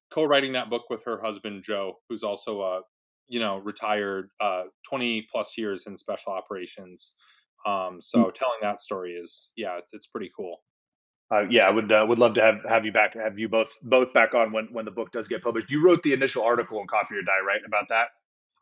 co-writing 0.09 0.53
that 0.53 0.69
book 0.69 0.89
with 0.89 1.03
her 1.05 1.21
husband 1.21 1.63
joe 1.65 1.93
who's 2.09 2.23
also 2.23 2.61
a 2.61 2.81
you 3.27 3.39
know 3.39 3.57
retired 3.59 4.29
uh 4.41 4.63
20 4.89 5.27
plus 5.31 5.57
years 5.57 5.87
in 5.87 5.95
special 5.95 6.33
operations 6.33 7.15
um, 7.65 7.99
so 7.99 8.25
mm. 8.25 8.33
telling 8.33 8.57
that 8.61 8.79
story 8.79 9.13
is 9.13 9.51
yeah, 9.55 9.77
it's, 9.77 9.93
it's 9.93 10.07
pretty 10.07 10.31
cool. 10.35 10.61
Uh, 11.33 11.43
yeah, 11.49 11.67
I 11.67 11.71
would 11.71 11.91
uh, 11.91 12.05
would 12.07 12.19
love 12.19 12.35
to 12.35 12.41
have 12.41 12.57
have 12.69 12.85
you 12.85 12.91
back, 12.91 13.15
have 13.15 13.39
you 13.39 13.49
both 13.49 13.73
both 13.81 14.13
back 14.13 14.35
on 14.35 14.51
when 14.51 14.67
when 14.71 14.85
the 14.85 14.91
book 14.91 15.11
does 15.11 15.27
get 15.27 15.43
published. 15.43 15.71
You 15.71 15.83
wrote 15.83 16.03
the 16.03 16.13
initial 16.13 16.43
article 16.43 16.79
in 16.79 16.87
Coffee 16.87 17.15
or 17.15 17.23
Die, 17.23 17.31
right, 17.45 17.61
about 17.65 17.85
that? 17.89 18.09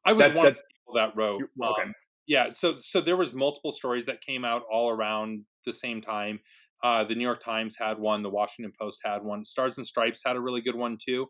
I 0.05 0.13
was 0.13 0.27
that, 0.27 0.35
one 0.35 0.45
that, 0.45 0.51
of 0.51 0.55
the 0.55 0.61
people 0.73 0.93
that 0.95 1.15
wrote. 1.15 1.41
Okay. 1.61 1.81
Um, 1.83 1.93
yeah, 2.25 2.51
so 2.51 2.77
so 2.79 3.01
there 3.01 3.17
was 3.17 3.33
multiple 3.33 3.73
stories 3.73 4.05
that 4.05 4.21
came 4.21 4.45
out 4.45 4.63
all 4.71 4.89
around 4.89 5.43
the 5.65 5.73
same 5.73 6.01
time. 6.01 6.39
Uh, 6.81 7.03
the 7.03 7.15
New 7.15 7.23
York 7.23 7.41
Times 7.41 7.77
had 7.77 7.97
one, 7.97 8.21
the 8.21 8.29
Washington 8.29 8.73
Post 8.79 9.01
had 9.03 9.23
one, 9.23 9.43
Stars 9.43 9.77
and 9.77 9.87
Stripes 9.87 10.21
had 10.25 10.35
a 10.35 10.41
really 10.41 10.61
good 10.61 10.75
one 10.75 10.97
too. 10.97 11.27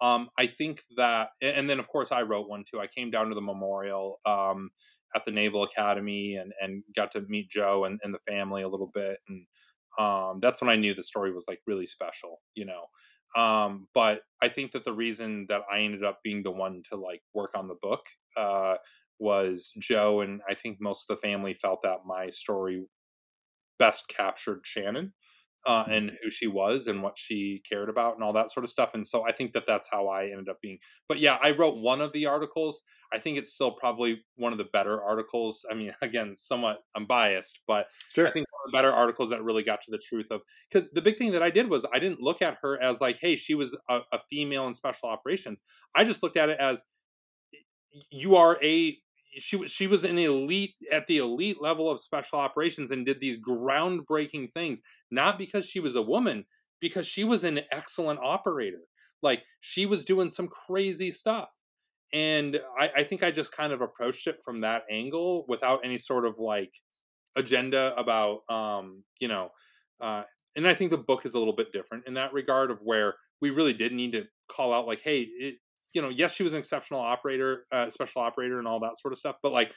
Um, 0.00 0.28
I 0.38 0.46
think 0.46 0.82
that, 0.96 1.30
and 1.40 1.70
then 1.70 1.78
of 1.78 1.88
course 1.88 2.12
I 2.12 2.22
wrote 2.22 2.48
one 2.48 2.64
too. 2.70 2.80
I 2.80 2.86
came 2.86 3.10
down 3.10 3.28
to 3.28 3.34
the 3.34 3.40
memorial. 3.40 4.20
Um, 4.24 4.70
at 5.14 5.24
the 5.24 5.30
Naval 5.30 5.62
Academy 5.62 6.34
and 6.34 6.52
and 6.60 6.82
got 6.94 7.10
to 7.12 7.22
meet 7.22 7.48
Joe 7.48 7.84
and, 7.84 7.98
and 8.02 8.12
the 8.12 8.18
family 8.28 8.62
a 8.62 8.68
little 8.68 8.90
bit 8.92 9.18
and 9.28 9.46
um, 9.98 10.40
that's 10.40 10.60
when 10.60 10.70
I 10.70 10.76
knew 10.76 10.94
the 10.94 11.02
story 11.02 11.32
was 11.32 11.46
like 11.48 11.60
really 11.66 11.86
special, 11.86 12.40
you 12.54 12.66
know. 12.66 12.84
Um, 13.40 13.88
but 13.94 14.22
I 14.42 14.48
think 14.48 14.72
that 14.72 14.84
the 14.84 14.92
reason 14.92 15.46
that 15.48 15.62
I 15.70 15.80
ended 15.80 16.04
up 16.04 16.20
being 16.22 16.42
the 16.42 16.50
one 16.50 16.82
to 16.90 16.96
like 16.96 17.22
work 17.34 17.52
on 17.56 17.68
the 17.68 17.76
book 17.80 18.06
uh, 18.36 18.76
was 19.18 19.72
Joe, 19.78 20.20
and 20.20 20.40
I 20.48 20.54
think 20.54 20.78
most 20.80 21.10
of 21.10 21.16
the 21.16 21.26
family 21.26 21.54
felt 21.54 21.82
that 21.82 22.00
my 22.06 22.28
story 22.28 22.84
best 23.78 24.08
captured 24.08 24.60
Shannon 24.64 25.12
uh, 25.66 25.82
mm-hmm. 25.82 25.92
and 25.92 26.12
who 26.22 26.30
she 26.30 26.46
was 26.46 26.86
and 26.86 27.02
what 27.02 27.18
she 27.18 27.62
cared 27.68 27.88
about 27.88 28.14
and 28.14 28.22
all 28.22 28.32
that 28.32 28.50
sort 28.50 28.64
of 28.64 28.70
stuff. 28.70 28.94
And 28.94 29.06
so 29.06 29.26
I 29.26 29.32
think 29.32 29.52
that 29.52 29.66
that's 29.66 29.88
how 29.90 30.06
I 30.06 30.26
ended 30.26 30.48
up 30.48 30.60
being. 30.60 30.78
But 31.08 31.18
yeah, 31.18 31.38
I 31.42 31.50
wrote 31.50 31.76
one 31.76 32.00
of 32.00 32.12
the 32.12 32.26
articles. 32.26 32.82
I 33.12 33.18
think 33.18 33.36
it's 33.36 33.52
still 33.52 33.72
probably 33.72 34.22
one 34.36 34.52
of 34.52 34.58
the 34.58 34.64
better 34.72 35.02
articles. 35.02 35.66
I 35.70 35.74
mean, 35.74 35.92
again, 36.02 36.36
somewhat 36.36 36.84
I'm 36.94 37.04
biased, 37.04 37.60
but 37.66 37.88
sure. 38.14 38.26
I 38.26 38.30
think 38.30 38.46
one 38.50 38.60
of 38.66 38.72
the 38.72 38.76
better 38.76 38.92
articles 38.92 39.30
that 39.30 39.42
really 39.42 39.64
got 39.64 39.80
to 39.82 39.90
the 39.90 39.98
truth 39.98 40.30
of 40.30 40.42
because 40.70 40.88
the 40.92 41.02
big 41.02 41.18
thing 41.18 41.32
that 41.32 41.42
I 41.42 41.50
did 41.50 41.68
was 41.68 41.84
I 41.92 41.98
didn't 41.98 42.20
look 42.20 42.42
at 42.42 42.58
her 42.62 42.80
as 42.80 43.00
like, 43.00 43.18
hey, 43.20 43.34
she 43.36 43.54
was 43.54 43.76
a, 43.88 44.00
a 44.12 44.20
female 44.30 44.68
in 44.68 44.74
special 44.74 45.08
operations. 45.08 45.62
I 45.94 46.04
just 46.04 46.22
looked 46.22 46.36
at 46.36 46.48
it 46.48 46.60
as 46.60 46.84
you 48.10 48.36
are 48.36 48.58
a 48.62 48.98
she 49.38 49.56
was 49.56 49.70
she 49.70 49.86
was 49.86 50.04
an 50.04 50.18
elite 50.18 50.74
at 50.90 51.06
the 51.06 51.18
elite 51.18 51.60
level 51.60 51.90
of 51.90 52.00
special 52.00 52.38
operations 52.38 52.90
and 52.90 53.04
did 53.04 53.20
these 53.20 53.38
groundbreaking 53.38 54.52
things 54.52 54.82
not 55.10 55.38
because 55.38 55.66
she 55.66 55.80
was 55.80 55.94
a 55.96 56.02
woman 56.02 56.44
because 56.80 57.06
she 57.06 57.24
was 57.24 57.44
an 57.44 57.60
excellent 57.72 58.20
operator. 58.22 58.82
Like 59.22 59.44
she 59.60 59.86
was 59.86 60.04
doing 60.04 60.30
some 60.30 60.48
crazy 60.48 61.10
stuff. 61.10 61.50
And 62.12 62.60
I, 62.78 62.90
I 62.98 63.04
think 63.04 63.24
i 63.24 63.32
just 63.32 63.54
kind 63.54 63.72
of 63.72 63.80
approached 63.80 64.28
it 64.28 64.38
from 64.44 64.60
that 64.60 64.84
angle 64.88 65.44
without 65.48 65.80
any 65.84 65.98
sort 65.98 66.24
of 66.24 66.38
like 66.38 66.72
agenda 67.34 67.92
about 67.98 68.48
um 68.48 69.02
you 69.18 69.26
know 69.26 69.50
uh 70.00 70.22
and 70.54 70.68
i 70.68 70.72
think 70.72 70.90
the 70.90 70.96
book 70.96 71.26
is 71.26 71.34
a 71.34 71.38
little 71.38 71.52
bit 71.52 71.72
different 71.72 72.06
in 72.06 72.14
that 72.14 72.32
regard 72.32 72.70
of 72.70 72.78
where 72.80 73.16
we 73.42 73.50
really 73.50 73.74
did 73.74 73.92
need 73.92 74.12
to 74.12 74.24
call 74.48 74.72
out 74.72 74.86
like 74.86 75.00
hey 75.00 75.22
it, 75.22 75.56
you 75.96 76.02
know 76.02 76.10
yes 76.10 76.34
she 76.34 76.42
was 76.42 76.52
an 76.52 76.58
exceptional 76.58 77.00
operator 77.00 77.64
uh, 77.72 77.90
special 77.90 78.22
operator 78.22 78.58
and 78.58 78.68
all 78.68 78.78
that 78.78 78.98
sort 78.98 79.12
of 79.12 79.18
stuff 79.18 79.36
but 79.42 79.50
like 79.50 79.74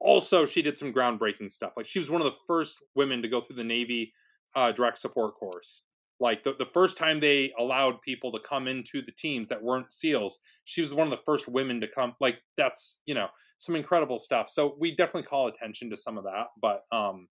also 0.00 0.44
she 0.44 0.60
did 0.60 0.76
some 0.76 0.92
groundbreaking 0.92 1.50
stuff 1.50 1.72
like 1.76 1.86
she 1.86 1.98
was 1.98 2.10
one 2.10 2.20
of 2.20 2.26
the 2.26 2.38
first 2.46 2.78
women 2.94 3.22
to 3.22 3.28
go 3.28 3.40
through 3.40 3.56
the 3.56 3.64
navy 3.64 4.12
uh, 4.54 4.72
direct 4.72 4.98
support 4.98 5.34
course. 5.36 5.82
Like 6.18 6.42
the, 6.42 6.54
the 6.58 6.66
first 6.66 6.98
time 6.98 7.18
they 7.18 7.50
allowed 7.58 8.02
people 8.02 8.30
to 8.32 8.40
come 8.40 8.68
into 8.68 9.00
the 9.00 9.12
teams 9.12 9.48
that 9.48 9.62
weren't 9.62 9.90
seals 9.90 10.40
she 10.64 10.82
was 10.82 10.94
one 10.94 11.06
of 11.06 11.10
the 11.10 11.24
first 11.24 11.48
women 11.48 11.80
to 11.80 11.88
come 11.88 12.14
like 12.20 12.40
that's 12.58 13.00
you 13.06 13.14
know 13.14 13.28
some 13.56 13.74
incredible 13.74 14.18
stuff. 14.18 14.50
So 14.50 14.76
we 14.78 14.94
definitely 14.94 15.22
call 15.22 15.46
attention 15.46 15.88
to 15.90 15.96
some 15.96 16.18
of 16.18 16.24
that 16.24 16.48
but 16.60 16.82
um 16.92 17.28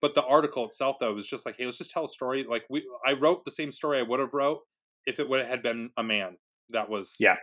but 0.00 0.14
the 0.14 0.24
article 0.24 0.64
itself 0.64 0.96
though 0.98 1.14
was 1.14 1.28
just 1.28 1.46
like 1.46 1.56
hey 1.58 1.64
let's 1.64 1.78
just 1.78 1.92
tell 1.92 2.06
a 2.06 2.08
story. 2.08 2.44
Like 2.48 2.64
we 2.68 2.82
i 3.06 3.12
wrote 3.12 3.44
the 3.44 3.52
same 3.52 3.70
story 3.70 3.98
i 4.00 4.02
would 4.02 4.18
have 4.18 4.34
wrote 4.34 4.60
if 5.06 5.20
it 5.20 5.28
would 5.28 5.46
have 5.46 5.62
been 5.62 5.90
a 5.96 6.02
man. 6.02 6.36
That 6.70 6.88
was 6.88 7.14
yeah 7.20 7.36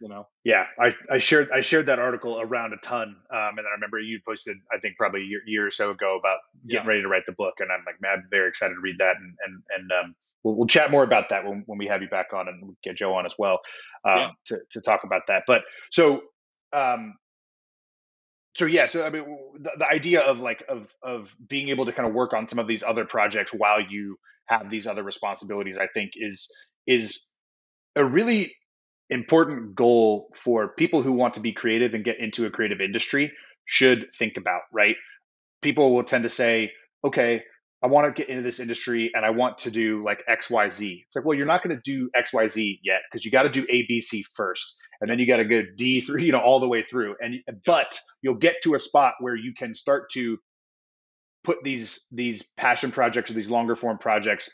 you 0.00 0.08
know 0.08 0.26
yeah 0.44 0.64
i 0.78 0.94
i 1.10 1.18
shared 1.18 1.50
i 1.52 1.60
shared 1.60 1.86
that 1.86 1.98
article 1.98 2.40
around 2.40 2.72
a 2.72 2.76
ton 2.78 3.08
um 3.08 3.16
and 3.30 3.58
then 3.58 3.64
i 3.66 3.74
remember 3.74 3.98
you 3.98 4.20
posted 4.26 4.56
i 4.72 4.78
think 4.78 4.96
probably 4.96 5.22
a 5.22 5.24
year, 5.24 5.40
year 5.46 5.66
or 5.66 5.70
so 5.70 5.90
ago 5.90 6.18
about 6.18 6.38
getting 6.66 6.84
yeah. 6.84 6.88
ready 6.88 7.02
to 7.02 7.08
write 7.08 7.24
the 7.26 7.32
book 7.32 7.54
and 7.58 7.70
i'm 7.72 7.82
like 7.86 8.00
man 8.00 8.12
i'm 8.14 8.24
very 8.30 8.48
excited 8.48 8.74
to 8.74 8.80
read 8.80 8.96
that 8.98 9.16
and 9.16 9.34
and 9.44 9.62
and 9.76 9.90
um 9.92 10.14
we'll, 10.44 10.54
we'll 10.54 10.66
chat 10.66 10.90
more 10.90 11.02
about 11.02 11.30
that 11.30 11.44
when, 11.44 11.62
when 11.66 11.78
we 11.78 11.86
have 11.86 12.02
you 12.02 12.08
back 12.08 12.32
on 12.32 12.48
and 12.48 12.76
get 12.82 12.96
joe 12.96 13.14
on 13.14 13.26
as 13.26 13.34
well 13.38 13.60
um 14.04 14.18
yeah. 14.18 14.30
to, 14.46 14.58
to 14.70 14.80
talk 14.80 15.04
about 15.04 15.22
that 15.28 15.42
but 15.46 15.62
so 15.90 16.22
um 16.72 17.14
so 18.54 18.66
yeah 18.66 18.86
so 18.86 19.04
i 19.04 19.10
mean 19.10 19.24
the, 19.60 19.70
the 19.78 19.86
idea 19.86 20.20
of 20.20 20.40
like 20.40 20.62
of 20.68 20.92
of 21.02 21.34
being 21.48 21.70
able 21.70 21.86
to 21.86 21.92
kind 21.92 22.08
of 22.08 22.14
work 22.14 22.32
on 22.32 22.46
some 22.46 22.58
of 22.58 22.66
these 22.66 22.82
other 22.82 23.04
projects 23.04 23.52
while 23.52 23.80
you 23.80 24.16
have 24.46 24.70
these 24.70 24.86
other 24.86 25.02
responsibilities 25.02 25.76
i 25.78 25.86
think 25.88 26.12
is 26.14 26.48
is 26.86 27.28
a 27.96 28.04
really 28.04 28.54
important 29.10 29.74
goal 29.74 30.28
for 30.34 30.68
people 30.68 31.02
who 31.02 31.12
want 31.12 31.34
to 31.34 31.40
be 31.40 31.52
creative 31.52 31.94
and 31.94 32.04
get 32.04 32.18
into 32.18 32.46
a 32.46 32.50
creative 32.50 32.80
industry 32.80 33.32
should 33.64 34.08
think 34.16 34.36
about, 34.36 34.62
right? 34.72 34.96
People 35.62 35.94
will 35.94 36.04
tend 36.04 36.22
to 36.22 36.28
say, 36.28 36.72
okay, 37.04 37.42
I 37.82 37.86
want 37.86 38.06
to 38.06 38.12
get 38.12 38.28
into 38.28 38.42
this 38.42 38.60
industry 38.60 39.12
and 39.14 39.24
I 39.24 39.30
want 39.30 39.58
to 39.58 39.70
do 39.70 40.02
like 40.04 40.20
XYZ. 40.28 41.04
It's 41.06 41.16
like, 41.16 41.24
well, 41.24 41.36
you're 41.36 41.46
not 41.46 41.62
going 41.62 41.76
to 41.76 41.82
do 41.84 42.10
XYZ 42.16 42.80
yet 42.82 43.00
because 43.10 43.24
you 43.24 43.30
got 43.30 43.44
to 43.44 43.50
do 43.50 43.64
ABC 43.66 44.24
first. 44.34 44.76
And 45.00 45.08
then 45.08 45.20
you 45.20 45.28
got 45.28 45.36
to 45.36 45.44
go 45.44 45.62
D 45.76 46.00
through, 46.00 46.20
you 46.22 46.32
know, 46.32 46.40
all 46.40 46.60
the 46.60 46.68
way 46.68 46.84
through. 46.90 47.14
And 47.20 47.36
but 47.64 47.98
you'll 48.20 48.34
get 48.34 48.56
to 48.64 48.74
a 48.74 48.78
spot 48.78 49.14
where 49.20 49.36
you 49.36 49.54
can 49.56 49.74
start 49.74 50.10
to 50.14 50.38
put 51.44 51.62
these 51.62 52.04
these 52.10 52.50
passion 52.56 52.90
projects 52.90 53.30
or 53.30 53.34
these 53.34 53.50
longer 53.50 53.76
form 53.76 53.98
projects 53.98 54.50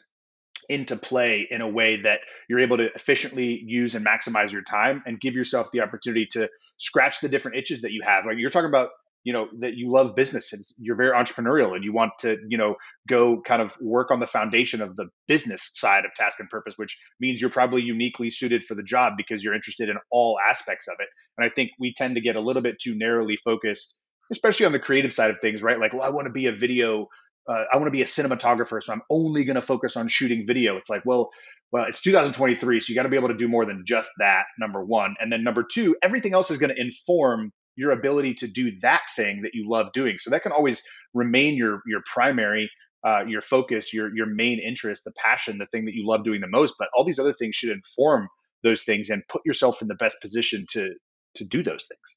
into 0.69 0.97
play 0.97 1.47
in 1.51 1.61
a 1.61 1.69
way 1.69 2.03
that 2.03 2.21
you're 2.49 2.61
able 2.61 2.77
to 2.77 2.93
efficiently 2.95 3.63
use 3.65 3.95
and 3.95 4.05
maximize 4.05 4.53
your 4.53 4.63
time 4.63 5.03
and 5.07 5.21
give 5.21 5.35
yourself 5.35 5.69
the 5.73 5.81
opportunity 5.81 6.27
to 6.33 6.49
scratch 6.79 7.21
the 7.21 7.29
different 7.29 7.59
itches 7.59 7.83
that 7.83 7.93
you 7.93 8.03
have. 8.05 8.27
Like 8.27 8.37
you're 8.39 8.51
talking 8.51 8.69
about, 8.69 8.91
you 9.25 9.33
know, 9.33 9.49
that 9.61 9.75
you 9.75 9.91
love 9.91 10.15
business 10.15 10.53
and 10.53 10.63
you're 10.79 10.97
very 10.97 11.13
entrepreneurial 11.17 11.75
and 11.75 11.83
you 11.83 11.93
want 11.93 12.13
to, 12.21 12.37
you 12.49 12.59
know, 12.59 12.77
go 13.09 13.41
kind 13.41 13.63
of 13.63 13.77
work 13.81 14.11
on 14.11 14.21
the 14.21 14.27
foundation 14.27 14.83
of 14.83 14.97
the 14.97 15.07
business 15.29 15.71
side 15.75 16.05
of 16.05 16.13
task 16.15 16.41
and 16.41 16.51
purpose, 16.51 16.75
which 16.77 16.99
means 17.21 17.41
you're 17.41 17.51
probably 17.51 17.83
uniquely 17.83 18.31
suited 18.31 18.65
for 18.65 18.75
the 18.75 18.83
job 18.83 19.15
because 19.17 19.43
you're 19.43 19.55
interested 19.55 19.89
in 19.89 19.97
all 20.11 20.39
aspects 20.51 20.89
of 20.89 20.97
it. 21.01 21.09
And 21.39 21.47
I 21.47 21.53
think 21.55 21.71
we 21.81 21.95
tend 21.97 22.17
to 22.17 22.21
get 22.21 22.37
a 22.37 22.41
little 22.41 22.63
bit 22.63 22.77
too 22.79 22.97
narrowly 22.97 23.39
focused 23.43 23.99
especially 24.33 24.67
on 24.67 24.73
the 24.73 24.79
creative 24.79 25.13
side 25.13 25.31
of 25.31 25.37
things, 25.41 25.63
right? 25.63 25.79
Like, 25.79 25.93
well, 25.93 26.03
I 26.03 26.11
want 26.11 26.27
to 26.27 26.33
be 26.33 26.47
a 26.47 26.53
video 26.53 27.09
uh, 27.49 27.65
I 27.73 27.77
want 27.77 27.87
to 27.87 27.91
be 27.91 28.03
a 28.03 28.07
cinematographer, 28.07 28.83
so 28.83 28.93
I'm 28.93 29.03
only 29.11 29.45
going 29.45 29.57
to 29.57 29.63
focus 29.63 29.97
on 29.97 30.09
shooting 30.09 30.47
video. 30.47 30.77
It's 30.77 30.89
like, 30.89 31.03
well, 31.05 31.31
well, 31.73 31.85
it's 31.85 32.01
2023, 32.03 32.81
so 32.81 32.91
you 32.91 32.95
got 32.95 33.03
to 33.03 33.09
be 33.09 33.17
able 33.17 33.29
to 33.29 33.37
do 33.37 33.49
more 33.49 33.67
than 33.67 33.85
just 33.87 34.11
that. 34.19 34.45
Number 34.59 34.85
one, 34.85 35.17
and 35.21 35.33
then 35.33 35.43
number 35.45 35.65
two, 35.69 35.97
everything 36.03 36.33
else 36.33 36.51
is 36.51 36.59
going 36.59 36.75
to 36.75 36.81
inform 36.81 37.53
your 37.77 37.91
ability 37.91 38.35
to 38.35 38.47
do 38.47 38.73
that 38.83 39.03
thing 39.17 39.43
that 39.43 39.51
you 39.55 39.69
love 39.69 39.93
doing. 39.93 40.17
So 40.19 40.31
that 40.31 40.43
can 40.43 40.53
always 40.53 40.83
remain 41.13 41.57
your 41.57 41.81
your 41.87 42.03
primary, 42.07 42.71
uh, 43.07 43.25
your 43.27 43.41
focus, 43.41 43.93
your 43.93 44.15
your 44.15 44.27
main 44.27 44.61
interest, 44.61 45.05
the 45.05 45.13
passion, 45.13 45.59
the 45.59 45.67
thing 45.67 45.87
that 45.87 45.95
you 45.95 46.07
love 46.07 46.25
doing 46.25 46.41
the 46.41 46.49
most. 46.49 46.77
But 46.79 46.89
all 46.97 47.05
these 47.05 47.19
other 47.19 47.33
things 47.33 47.57
should 47.57 47.71
inform 47.71 48.29
those 48.63 48.85
things 48.85 49.11
and 49.11 49.23
put 49.29 49.43
yourself 49.45 49.83
in 49.83 49.89
the 49.89 49.95
best 49.95 50.23
position 50.23 50.67
to 50.73 50.91
to 51.37 51.45
do 51.45 51.63
those 51.63 51.87
things. 51.87 52.17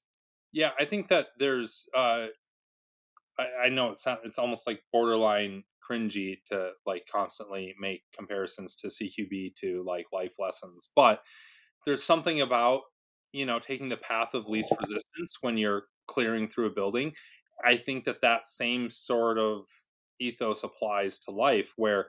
Yeah, 0.54 0.72
I 0.80 0.86
think 0.86 1.10
that 1.10 1.28
there's 1.40 1.90
uh, 1.96 2.28
I, 3.40 3.66
I 3.66 3.70
know 3.70 3.90
it's 3.90 4.06
it's 4.24 4.40
almost 4.40 4.68
like 4.68 4.82
borderline 4.92 5.64
cringy 5.90 6.38
to 6.48 6.72
like 6.86 7.08
constantly 7.12 7.76
make 7.80 8.04
comparisons 8.16 8.76
to 8.76 8.88
CQB 8.88 9.56
to 9.56 9.84
like 9.86 10.08
life 10.12 10.36
lessons, 10.40 10.90
but 10.96 11.24
there's 11.86 12.04
something 12.04 12.42
about 12.42 12.82
you 13.32 13.46
know 13.46 13.60
taking 13.60 13.90
the 13.90 13.98
path 13.98 14.34
of 14.34 14.50
least 14.50 14.74
resistance 14.80 15.38
when 15.42 15.58
you're 15.58 15.84
clearing 16.08 16.48
through 16.48 16.68
a 16.68 16.72
building. 16.74 17.14
I 17.64 17.78
think 17.78 18.06
that 18.06 18.22
that 18.22 18.46
same 18.46 18.90
sort 18.90 19.38
of 19.38 19.66
ethos 20.20 20.64
applies 20.64 21.20
to 21.22 21.32
life, 21.32 21.74
where 21.76 22.08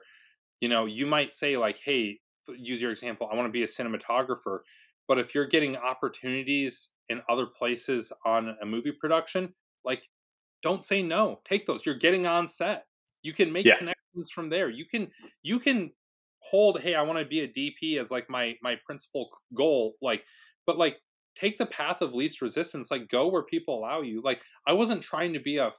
you 0.61 0.69
know 0.69 0.85
you 0.85 1.05
might 1.05 1.33
say 1.33 1.57
like, 1.57 1.79
hey, 1.79 2.19
use 2.57 2.81
your 2.81 2.91
example, 2.91 3.29
I 3.31 3.35
want 3.35 3.47
to 3.47 3.51
be 3.51 3.63
a 3.63 3.67
cinematographer, 3.67 4.59
but 5.07 5.19
if 5.19 5.33
you're 5.33 5.47
getting 5.47 5.77
opportunities 5.77 6.89
in 7.09 7.21
other 7.29 7.45
places 7.45 8.13
on 8.25 8.55
a 8.61 8.65
movie 8.65 8.91
production, 8.91 9.53
like 9.83 10.03
don't 10.61 10.83
say 10.83 11.01
no. 11.01 11.39
Take 11.45 11.65
those. 11.65 11.85
You're 11.85 11.95
getting 11.95 12.27
on 12.27 12.47
set. 12.47 12.85
You 13.21 13.33
can 13.33 13.51
make 13.51 13.65
yeah. 13.65 13.77
connections 13.77 14.31
from 14.31 14.49
there. 14.49 14.69
You 14.69 14.85
can 14.85 15.09
you 15.43 15.59
can 15.59 15.91
hold, 16.39 16.79
hey, 16.79 16.95
I 16.95 17.01
want 17.01 17.19
to 17.19 17.25
be 17.25 17.41
a 17.41 17.47
DP 17.47 17.99
as 17.99 18.11
like 18.11 18.29
my 18.29 18.55
my 18.61 18.77
principal 18.85 19.29
goal. 19.53 19.95
Like, 20.01 20.23
but 20.65 20.77
like 20.77 20.97
take 21.35 21.57
the 21.57 21.65
path 21.65 22.01
of 22.01 22.13
least 22.13 22.41
resistance. 22.41 22.91
Like 22.91 23.09
go 23.09 23.27
where 23.27 23.43
people 23.43 23.77
allow 23.77 24.01
you. 24.01 24.21
Like 24.21 24.41
I 24.65 24.73
wasn't 24.73 25.01
trying 25.01 25.33
to 25.33 25.39
be 25.39 25.57
a 25.57 25.71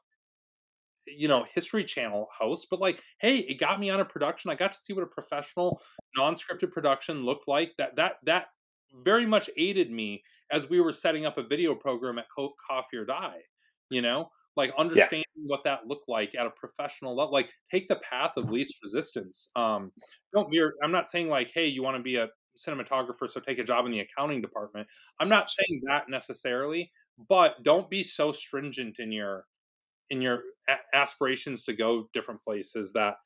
you 1.06 1.28
know 1.28 1.44
history 1.54 1.82
channel 1.82 2.28
host 2.36 2.68
but 2.70 2.78
like 2.78 3.02
hey 3.18 3.38
it 3.38 3.58
got 3.58 3.80
me 3.80 3.90
on 3.90 4.00
a 4.00 4.04
production 4.04 4.50
i 4.50 4.54
got 4.54 4.70
to 4.70 4.78
see 4.78 4.92
what 4.92 5.02
a 5.02 5.06
professional 5.06 5.80
non-scripted 6.16 6.70
production 6.70 7.24
looked 7.24 7.48
like 7.48 7.72
that 7.78 7.96
that 7.96 8.16
that 8.22 8.48
very 9.02 9.26
much 9.26 9.48
aided 9.56 9.90
me 9.90 10.22
as 10.52 10.68
we 10.68 10.80
were 10.80 10.92
setting 10.92 11.24
up 11.26 11.38
a 11.38 11.42
video 11.42 11.74
program 11.74 12.18
at 12.18 12.26
coffee 12.28 12.96
or 12.96 13.04
die 13.04 13.38
you 13.88 14.02
know 14.02 14.30
like 14.56 14.72
understanding 14.76 15.24
yeah. 15.36 15.44
what 15.46 15.64
that 15.64 15.86
looked 15.86 16.08
like 16.08 16.34
at 16.34 16.46
a 16.46 16.50
professional 16.50 17.14
level 17.14 17.32
like 17.32 17.50
take 17.70 17.88
the 17.88 17.96
path 17.96 18.36
of 18.36 18.50
least 18.50 18.76
resistance 18.82 19.50
um 19.56 19.92
don't 20.34 20.48
we're 20.50 20.74
i'm 20.82 20.92
not 20.92 21.08
saying 21.08 21.28
like 21.28 21.50
hey 21.54 21.66
you 21.66 21.82
want 21.82 21.96
to 21.96 22.02
be 22.02 22.16
a 22.16 22.28
cinematographer 22.58 23.28
so 23.28 23.40
take 23.40 23.58
a 23.58 23.64
job 23.64 23.86
in 23.86 23.92
the 23.92 24.00
accounting 24.00 24.40
department 24.42 24.86
i'm 25.20 25.28
not 25.28 25.50
saying 25.50 25.80
that 25.86 26.08
necessarily 26.08 26.90
but 27.28 27.62
don't 27.62 27.88
be 27.88 28.02
so 28.02 28.32
stringent 28.32 28.98
in 28.98 29.12
your 29.12 29.44
in 30.10 30.20
your 30.20 30.42
a- 30.68 30.96
aspirations 30.96 31.64
to 31.64 31.72
go 31.72 32.08
different 32.12 32.42
places 32.42 32.92
that 32.92 33.16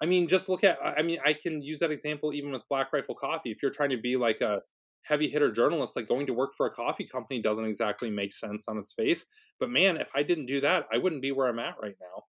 i 0.00 0.06
mean 0.06 0.26
just 0.26 0.48
look 0.48 0.64
at 0.64 0.78
i 0.82 1.02
mean 1.02 1.18
i 1.24 1.32
can 1.32 1.62
use 1.62 1.78
that 1.78 1.92
example 1.92 2.32
even 2.32 2.50
with 2.50 2.66
black 2.68 2.92
rifle 2.92 3.14
coffee 3.14 3.50
if 3.50 3.62
you're 3.62 3.70
trying 3.70 3.90
to 3.90 3.98
be 3.98 4.16
like 4.16 4.40
a 4.40 4.60
heavy 5.04 5.28
hitter 5.28 5.52
journalist, 5.52 5.96
like 5.96 6.08
going 6.08 6.26
to 6.26 6.34
work 6.34 6.54
for 6.56 6.66
a 6.66 6.70
coffee 6.70 7.04
company 7.04 7.40
doesn't 7.40 7.64
exactly 7.64 8.10
make 8.10 8.32
sense 8.32 8.68
on 8.68 8.78
its 8.78 8.92
face. 8.92 9.26
But 9.60 9.70
man, 9.70 9.96
if 9.96 10.10
I 10.14 10.22
didn't 10.22 10.46
do 10.46 10.60
that, 10.62 10.86
I 10.92 10.98
wouldn't 10.98 11.22
be 11.22 11.32
where 11.32 11.48
I'm 11.48 11.58
at 11.58 11.76
right 11.80 11.96
now. 12.00 12.24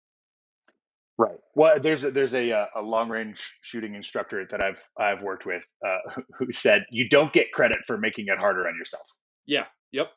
Right. 1.18 1.39
Well, 1.55 1.79
there's 1.79 2.05
a, 2.05 2.11
there's 2.11 2.35
a 2.35 2.51
uh, 2.53 2.66
a 2.75 2.83
long 2.83 3.11
range 3.11 3.59
shooting 3.61 3.95
instructor 3.95 4.47
that 4.51 4.61
I've 4.61 4.83
I've 4.99 5.23
worked 5.23 5.45
with 5.45 5.62
uh, 5.87 6.20
who 6.39 6.51
said 6.51 6.87
you 6.91 7.09
don't 7.09 7.33
get 7.33 7.53
credit 7.53 7.79
for 7.87 7.99
making 7.99 8.27
it 8.29 8.39
harder 8.39 8.66
on 8.66 8.75
yourself. 8.77 9.07
Yeah. 9.47 9.66
Yep. 9.93 10.11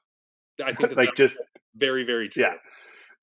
I 0.64 0.74
think 0.74 0.96
like 0.96 1.16
just 1.16 1.38
very 1.76 2.06
very 2.06 2.30
true. 2.30 2.44
Yeah. 2.44 2.54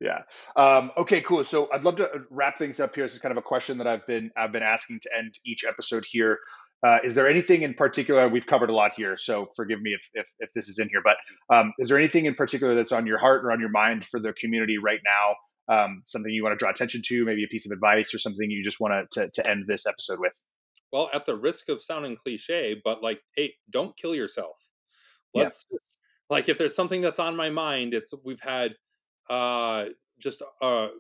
Yeah. 0.01 0.23
Um, 0.57 0.91
okay. 0.99 1.21
Cool. 1.23 1.45
So 1.45 1.71
I'd 1.73 1.85
love 1.85 1.97
to 1.97 2.11
uh, 2.11 2.19
wrap 2.29 2.59
things 2.59 2.79
up 2.81 2.95
here. 2.95 3.05
This 3.05 3.15
is 3.15 3.21
kind 3.21 3.33
of 3.33 3.39
a 3.39 3.43
question 3.43 3.79
that 3.79 3.87
I've 3.87 4.07
been 4.07 4.31
I've 4.37 4.53
been 4.53 4.63
asking 4.63 5.01
to 5.01 5.11
end 5.17 5.35
each 5.47 5.65
episode 5.65 6.05
here. 6.09 6.41
Uh, 6.85 6.99
is 7.05 7.15
there 7.15 7.29
anything 7.29 7.63
in 7.63 7.75
particular? 7.75 8.29
We've 8.29 8.47
covered 8.47 8.71
a 8.71 8.75
lot 8.75 8.93
here, 8.97 9.17
so 9.17 9.49
forgive 9.55 9.81
me 9.81 9.93
if 9.93 10.09
if, 10.15 10.29
if 10.41 10.53
this 10.53 10.69
is 10.69 10.79
in 10.79 10.89
here. 10.89 11.03
But 11.03 11.17
um, 11.55 11.73
is 11.79 11.89
there 11.89 11.99
anything 11.99 12.27
in 12.27 12.35
particular 12.35 12.75
that's 12.75 12.93
on 12.93 13.07
your 13.07 13.19
heart 13.19 13.45
or 13.45 13.53
on 13.53 13.61
your 13.61 13.71
mind 13.71 14.05
for 14.05 14.19
the 14.19 14.33
community 14.33 14.79
right 14.79 15.01
now? 15.05 15.37
Um, 15.73 16.03
something 16.05 16.33
you 16.33 16.43
want 16.43 16.55
to 16.55 16.57
draw 16.57 16.71
attention 16.71 17.03
to, 17.07 17.25
maybe 17.25 17.45
a 17.45 17.49
piece 17.49 17.71
of 17.71 17.73
advice 17.73 18.13
or 18.13 18.19
something 18.19 18.51
you 18.51 18.65
just 18.65 18.81
want 18.81 19.11
to 19.13 19.31
to 19.33 19.49
end 19.49 19.67
this 19.69 19.87
episode 19.87 20.19
with? 20.19 20.33
Well, 20.93 21.09
at 21.15 21.25
the 21.25 21.37
risk 21.37 21.69
of 21.69 21.83
sounding 21.83 22.17
cliche, 22.17 22.81
but 22.85 23.03
like, 23.03 23.21
hey, 23.37 23.55
don't 23.71 23.97
kill 23.97 24.15
yourself. 24.15 24.57
Let's 25.35 25.67
yeah. 25.71 25.79
like 26.29 26.49
if 26.49 26.59
there's 26.59 26.75
something 26.75 27.01
that's 27.01 27.19
on 27.19 27.37
my 27.37 27.49
mind, 27.49 27.95
it's 27.95 28.13
we've 28.25 28.41
had 28.41 28.75
uh, 29.31 29.87
just 30.19 30.43
a, 30.61 30.67
a, 30.67 30.91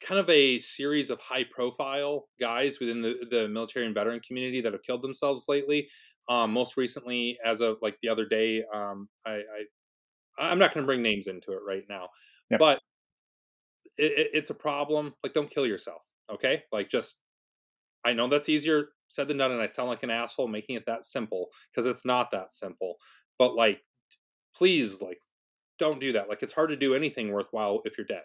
kind 0.00 0.20
of 0.20 0.28
a 0.28 0.58
series 0.58 1.10
of 1.10 1.18
high 1.20 1.44
profile 1.44 2.28
guys 2.40 2.78
within 2.80 3.02
the, 3.02 3.26
the 3.30 3.48
military 3.48 3.86
and 3.86 3.94
veteran 3.94 4.20
community 4.20 4.60
that 4.60 4.72
have 4.72 4.82
killed 4.82 5.02
themselves 5.02 5.46
lately. 5.48 5.88
Um, 6.28 6.52
most 6.52 6.76
recently, 6.76 7.38
as 7.44 7.60
of 7.60 7.76
like 7.82 7.96
the 8.02 8.08
other 8.08 8.26
day, 8.26 8.64
um, 8.72 9.08
I, 9.24 9.32
I 9.32 9.40
I'm 10.38 10.58
not 10.58 10.74
going 10.74 10.84
to 10.84 10.86
bring 10.86 11.02
names 11.02 11.28
into 11.28 11.52
it 11.52 11.60
right 11.66 11.84
now, 11.88 12.08
yep. 12.50 12.60
but 12.60 12.80
it, 13.96 14.12
it, 14.12 14.30
it's 14.34 14.50
a 14.50 14.54
problem. 14.54 15.14
Like, 15.22 15.32
don't 15.32 15.50
kill 15.50 15.66
yourself. 15.66 16.02
Okay, 16.30 16.64
like 16.72 16.90
just 16.90 17.20
I 18.04 18.12
know 18.12 18.26
that's 18.28 18.48
easier 18.48 18.88
said 19.08 19.28
than 19.28 19.38
done, 19.38 19.52
and 19.52 19.62
I 19.62 19.66
sound 19.66 19.88
like 19.88 20.02
an 20.02 20.10
asshole 20.10 20.48
making 20.48 20.76
it 20.76 20.86
that 20.86 21.04
simple 21.04 21.48
because 21.70 21.86
it's 21.86 22.04
not 22.04 22.30
that 22.32 22.52
simple. 22.52 22.96
But 23.38 23.54
like, 23.54 23.80
please, 24.54 25.00
like, 25.00 25.20
don't 25.78 26.00
do 26.00 26.12
that. 26.12 26.28
Like, 26.28 26.42
it's 26.42 26.52
hard 26.52 26.70
to 26.70 26.76
do 26.76 26.94
anything 26.94 27.30
worthwhile 27.30 27.82
if 27.84 27.96
you're 27.96 28.06
dead. 28.06 28.24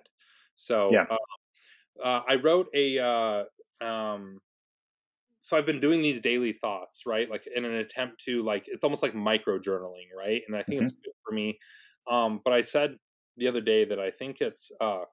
So, 0.62 0.92
yeah. 0.92 1.06
uh, 1.10 2.04
uh, 2.04 2.22
I 2.28 2.36
wrote 2.36 2.68
a. 2.74 3.00
Uh, 3.00 3.44
um, 3.86 4.40
so 5.44 5.58
I've 5.58 5.66
been 5.66 5.80
doing 5.80 6.04
these 6.04 6.22
daily 6.22 6.54
thoughts, 6.54 7.08
right? 7.08 7.30
Like 7.30 7.48
in 7.48 7.66
an 7.66 7.74
attempt 7.74 8.24
to 8.26 8.44
like, 8.44 8.66
it's 8.68 8.84
almost 8.84 9.02
like 9.02 9.16
micro 9.16 9.58
journaling, 9.58 10.06
right? 10.16 10.44
And 10.48 10.56
I 10.56 10.62
think 10.62 10.78
mm-hmm. 10.78 10.84
it's 10.84 10.92
good 10.92 11.14
for 11.26 11.34
me. 11.34 11.58
Um, 12.08 12.42
but 12.46 12.54
I 12.54 12.62
said 12.62 12.98
the 13.38 13.48
other 13.48 13.62
day 13.62 13.86
that 13.86 14.00
I 14.00 14.12
think 14.12 14.40
it's 14.40 14.72
uh, 14.80 15.06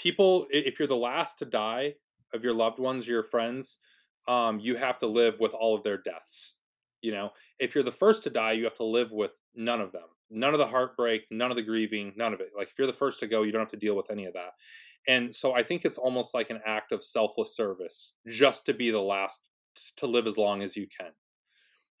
people 0.00 0.46
if 0.50 0.78
you're 0.78 0.88
the 0.88 0.96
last 0.96 1.38
to 1.38 1.44
die 1.44 1.94
of 2.32 2.42
your 2.42 2.54
loved 2.54 2.78
ones 2.78 3.06
your 3.06 3.22
friends 3.22 3.78
um, 4.28 4.58
you 4.58 4.74
have 4.74 4.96
to 4.96 5.06
live 5.06 5.38
with 5.40 5.52
all 5.52 5.74
of 5.74 5.82
their 5.82 5.98
deaths 5.98 6.56
you 7.02 7.12
know 7.12 7.30
if 7.58 7.74
you're 7.74 7.84
the 7.84 7.92
first 7.92 8.22
to 8.22 8.30
die 8.30 8.52
you 8.52 8.64
have 8.64 8.74
to 8.74 8.84
live 8.84 9.10
with 9.12 9.34
none 9.54 9.80
of 9.80 9.92
them. 9.92 10.08
None 10.30 10.52
of 10.52 10.58
the 10.58 10.66
heartbreak 10.66 11.26
none 11.30 11.50
of 11.50 11.56
the 11.56 11.62
grieving 11.62 12.12
none 12.16 12.32
of 12.32 12.40
it. 12.40 12.50
Like 12.56 12.68
if 12.68 12.78
you're 12.78 12.86
the 12.86 12.92
first 12.92 13.20
to 13.20 13.26
go 13.26 13.42
you 13.42 13.52
don't 13.52 13.60
have 13.60 13.70
to 13.70 13.76
deal 13.76 13.96
with 13.96 14.10
any 14.10 14.26
of 14.26 14.34
that. 14.34 14.52
And 15.08 15.34
so 15.34 15.54
i 15.54 15.62
think 15.62 15.84
it's 15.84 15.98
almost 15.98 16.34
like 16.34 16.50
an 16.50 16.60
act 16.64 16.92
of 16.92 17.04
selfless 17.04 17.56
service 17.56 18.12
just 18.26 18.66
to 18.66 18.74
be 18.74 18.90
the 18.90 19.00
last 19.00 19.48
to 19.96 20.06
live 20.06 20.26
as 20.26 20.36
long 20.36 20.62
as 20.62 20.76
you 20.76 20.86
can. 20.86 21.10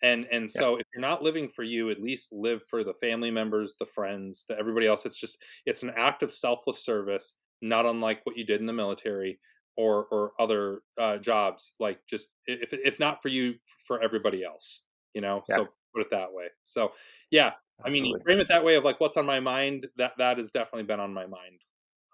And 0.02 0.26
and 0.32 0.50
so 0.50 0.72
yeah. 0.72 0.80
if 0.80 0.86
you're 0.94 1.00
not 1.00 1.22
living 1.22 1.48
for 1.48 1.62
you 1.62 1.90
at 1.90 2.00
least 2.00 2.32
live 2.32 2.62
for 2.68 2.84
the 2.84 2.94
family 2.94 3.30
members 3.30 3.76
the 3.78 3.86
friends 3.86 4.44
the 4.48 4.58
everybody 4.58 4.86
else. 4.86 5.06
It's 5.06 5.20
just 5.20 5.42
it's 5.66 5.82
an 5.82 5.92
act 5.96 6.22
of 6.22 6.32
selfless 6.32 6.84
service 6.84 7.36
not 7.62 7.86
unlike 7.86 8.20
what 8.24 8.36
you 8.36 8.44
did 8.44 8.60
in 8.60 8.66
the 8.66 8.72
military 8.72 9.38
or 9.76 10.06
or 10.10 10.32
other 10.38 10.82
uh, 10.98 11.18
jobs 11.18 11.74
like 11.78 12.00
just 12.06 12.28
if 12.46 12.72
if 12.72 12.98
not 12.98 13.22
for 13.22 13.28
you 13.28 13.54
for 13.86 14.02
everybody 14.02 14.44
else 14.44 14.82
you 15.14 15.20
know 15.20 15.42
yeah. 15.48 15.56
so 15.56 15.68
put 15.94 16.02
it 16.02 16.10
that 16.10 16.32
way 16.32 16.46
so 16.64 16.92
yeah 17.30 17.52
Absolutely. 17.84 18.00
i 18.00 18.12
mean 18.12 18.22
frame 18.22 18.40
it 18.40 18.48
that 18.48 18.64
way 18.64 18.76
of 18.76 18.84
like 18.84 19.00
what's 19.00 19.16
on 19.16 19.26
my 19.26 19.40
mind 19.40 19.86
that 19.96 20.12
that 20.18 20.36
has 20.36 20.50
definitely 20.50 20.84
been 20.84 21.00
on 21.00 21.12
my 21.12 21.26
mind 21.26 21.60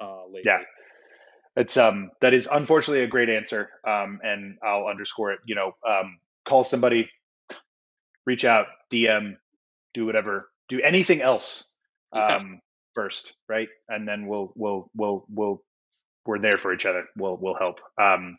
uh 0.00 0.24
lately 0.26 0.42
yeah 0.44 0.60
it's 1.56 1.76
um 1.76 2.10
that 2.20 2.34
is 2.34 2.48
unfortunately 2.50 3.02
a 3.02 3.08
great 3.08 3.28
answer 3.28 3.70
um 3.86 4.20
and 4.22 4.58
i'll 4.62 4.86
underscore 4.86 5.32
it 5.32 5.40
you 5.46 5.54
know 5.54 5.72
um 5.86 6.18
call 6.46 6.64
somebody 6.64 7.08
reach 8.24 8.44
out 8.44 8.66
dm 8.92 9.36
do 9.94 10.06
whatever 10.06 10.48
do 10.68 10.80
anything 10.80 11.20
else 11.20 11.70
yeah. 12.14 12.36
um 12.36 12.60
first, 12.96 13.36
right? 13.48 13.68
And 13.88 14.08
then 14.08 14.26
we'll 14.26 14.52
we'll 14.56 14.90
we'll 14.96 15.24
we'll 15.28 15.62
we're 16.24 16.40
there 16.40 16.58
for 16.58 16.74
each 16.74 16.86
other. 16.86 17.04
We'll 17.16 17.38
we'll 17.40 17.54
help. 17.54 17.78
Um, 18.00 18.38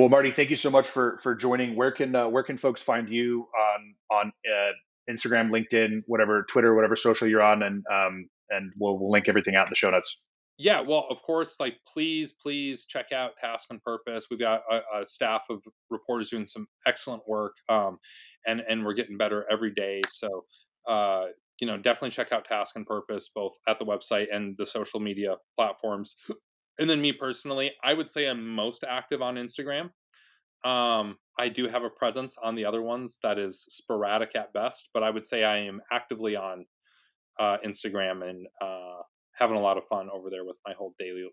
well, 0.00 0.08
Marty, 0.08 0.30
thank 0.30 0.48
you 0.48 0.56
so 0.56 0.70
much 0.70 0.88
for 0.88 1.18
for 1.18 1.34
joining. 1.34 1.76
Where 1.76 1.92
can 1.92 2.16
uh, 2.16 2.26
where 2.26 2.42
can 2.42 2.56
folks 2.56 2.82
find 2.82 3.10
you 3.10 3.46
on 3.54 3.94
on 4.10 4.32
uh, 4.50 5.12
Instagram, 5.12 5.50
LinkedIn, 5.50 6.04
whatever, 6.06 6.46
Twitter, 6.48 6.74
whatever 6.74 6.96
social 6.96 7.28
you're 7.28 7.42
on, 7.42 7.62
and 7.62 7.84
um, 7.92 8.30
and 8.48 8.72
we'll 8.78 8.98
we'll 8.98 9.10
link 9.10 9.28
everything 9.28 9.56
out 9.56 9.66
in 9.66 9.70
the 9.70 9.76
show 9.76 9.90
notes. 9.90 10.18
Yeah, 10.56 10.80
well, 10.80 11.06
of 11.10 11.20
course, 11.20 11.60
like 11.60 11.76
please, 11.92 12.32
please 12.32 12.86
check 12.86 13.12
out 13.12 13.36
Task 13.36 13.66
and 13.70 13.82
Purpose. 13.82 14.28
We've 14.30 14.40
got 14.40 14.62
a, 14.70 15.00
a 15.00 15.06
staff 15.06 15.44
of 15.50 15.62
reporters 15.90 16.30
doing 16.30 16.46
some 16.46 16.66
excellent 16.86 17.22
work, 17.28 17.56
um, 17.68 17.98
and 18.46 18.62
and 18.66 18.86
we're 18.86 18.94
getting 18.94 19.18
better 19.18 19.44
every 19.50 19.74
day. 19.74 20.00
So 20.08 20.46
uh, 20.88 21.26
you 21.60 21.66
know, 21.66 21.76
definitely 21.76 22.10
check 22.10 22.32
out 22.32 22.46
Task 22.46 22.74
and 22.74 22.86
Purpose 22.86 23.28
both 23.34 23.58
at 23.68 23.78
the 23.78 23.84
website 23.84 24.28
and 24.32 24.56
the 24.56 24.64
social 24.64 24.98
media 24.98 25.36
platforms. 25.58 26.16
And 26.80 26.88
then 26.88 27.00
me 27.00 27.12
personally, 27.12 27.72
I 27.84 27.94
would 27.94 28.08
say 28.08 28.26
I'm 28.26 28.54
most 28.54 28.84
active 28.88 29.20
on 29.20 29.36
Instagram. 29.36 29.90
Um, 30.64 31.18
I 31.38 31.48
do 31.48 31.68
have 31.68 31.84
a 31.84 31.90
presence 31.90 32.36
on 32.42 32.54
the 32.54 32.64
other 32.64 32.82
ones 32.82 33.18
that 33.22 33.38
is 33.38 33.60
sporadic 33.60 34.34
at 34.34 34.52
best, 34.52 34.88
but 34.92 35.02
I 35.02 35.10
would 35.10 35.24
say 35.24 35.44
I 35.44 35.58
am 35.58 35.80
actively 35.92 36.36
on 36.36 36.64
uh, 37.38 37.58
Instagram 37.64 38.28
and 38.28 38.46
uh, 38.60 39.02
having 39.34 39.56
a 39.56 39.60
lot 39.60 39.78
of 39.78 39.86
fun 39.86 40.08
over 40.10 40.30
there 40.30 40.44
with 40.44 40.58
my 40.66 40.74
whole 40.74 40.94
daily 40.98 41.28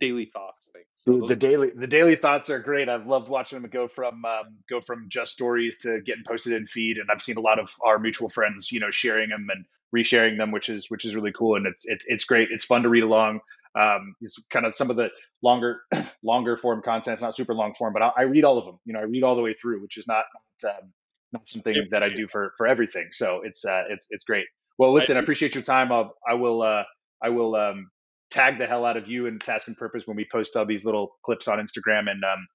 daily 0.00 0.24
thoughts 0.24 0.70
thing. 0.72 0.82
So 0.94 1.26
the 1.26 1.36
daily 1.36 1.70
the 1.70 1.86
daily 1.86 2.16
thoughts 2.16 2.50
are 2.50 2.58
great. 2.58 2.88
I've 2.88 3.06
loved 3.06 3.28
watching 3.28 3.60
them 3.60 3.70
go 3.70 3.86
from 3.86 4.24
um, 4.24 4.58
go 4.68 4.80
from 4.80 5.06
just 5.08 5.32
stories 5.32 5.78
to 5.78 6.00
getting 6.00 6.24
posted 6.26 6.52
in 6.54 6.66
feed, 6.66 6.98
and 6.98 7.08
I've 7.12 7.22
seen 7.22 7.36
a 7.36 7.40
lot 7.40 7.58
of 7.58 7.70
our 7.84 7.98
mutual 7.98 8.28
friends, 8.28 8.72
you 8.72 8.80
know, 8.80 8.90
sharing 8.90 9.28
them 9.30 9.46
and 9.50 9.64
resharing 9.94 10.36
them, 10.36 10.50
which 10.50 10.68
is 10.68 10.90
which 10.90 11.04
is 11.04 11.14
really 11.14 11.32
cool, 11.32 11.56
and 11.56 11.66
it's 11.66 11.84
it's 11.86 12.04
it's 12.08 12.24
great. 12.24 12.48
It's 12.50 12.64
fun 12.64 12.82
to 12.82 12.88
read 12.88 13.04
along. 13.04 13.40
Um, 13.74 14.14
it's 14.20 14.36
kind 14.50 14.66
of 14.66 14.74
some 14.74 14.90
of 14.90 14.96
the 14.96 15.10
longer 15.42 15.80
longer 16.22 16.56
form 16.56 16.82
content. 16.82 17.14
It's 17.14 17.22
not 17.22 17.36
super 17.36 17.54
long 17.54 17.74
form, 17.74 17.92
but 17.92 18.02
I, 18.02 18.12
I, 18.16 18.22
read 18.22 18.44
all 18.44 18.58
of 18.58 18.64
them. 18.64 18.78
You 18.84 18.92
know, 18.94 19.00
I 19.00 19.04
read 19.04 19.22
all 19.22 19.36
the 19.36 19.42
way 19.42 19.54
through, 19.54 19.82
which 19.82 19.96
is 19.96 20.06
not 20.06 20.24
um, 20.64 20.92
not 21.32 21.48
something 21.48 21.74
that 21.90 22.02
I 22.02 22.08
do 22.08 22.26
for 22.28 22.52
for 22.56 22.66
everything. 22.66 23.08
So 23.12 23.42
it's 23.44 23.64
uh, 23.64 23.84
it's 23.90 24.06
it's 24.10 24.24
great. 24.24 24.46
Well, 24.78 24.92
listen, 24.92 25.16
I 25.16 25.20
appreciate 25.20 25.54
your 25.54 25.64
time. 25.64 25.90
I'll, 25.90 26.14
I 26.26 26.34
will 26.34 26.62
uh, 26.62 26.84
I 27.22 27.30
will 27.30 27.56
um, 27.56 27.90
tag 28.30 28.58
the 28.58 28.66
hell 28.66 28.84
out 28.84 28.96
of 28.96 29.08
you 29.08 29.26
and 29.26 29.40
Task 29.40 29.68
and 29.68 29.76
Purpose 29.76 30.06
when 30.06 30.16
we 30.16 30.26
post 30.30 30.56
all 30.56 30.66
these 30.66 30.84
little 30.84 31.16
clips 31.24 31.48
on 31.48 31.58
Instagram 31.58 32.10
and 32.10 32.22
um, 32.24 32.46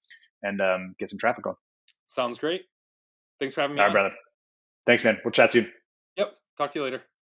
and 0.42 0.62
um, 0.62 0.96
get 1.00 1.10
some 1.10 1.20
traffic 1.20 1.46
on. 1.48 1.56
Sounds 2.06 2.38
great. 2.38 2.64
Thanks 3.40 3.54
for 3.54 3.62
having 3.62 3.76
me. 3.76 3.82
All 3.82 3.88
right, 3.88 3.94
brother. 3.94 4.16
Thanks, 4.86 5.04
man. 5.04 5.20
We'll 5.24 5.32
chat 5.32 5.52
soon. 5.52 5.72
Yep. 6.18 6.36
Talk 6.58 6.72
to 6.72 6.80
you 6.80 6.86
later. 6.86 7.04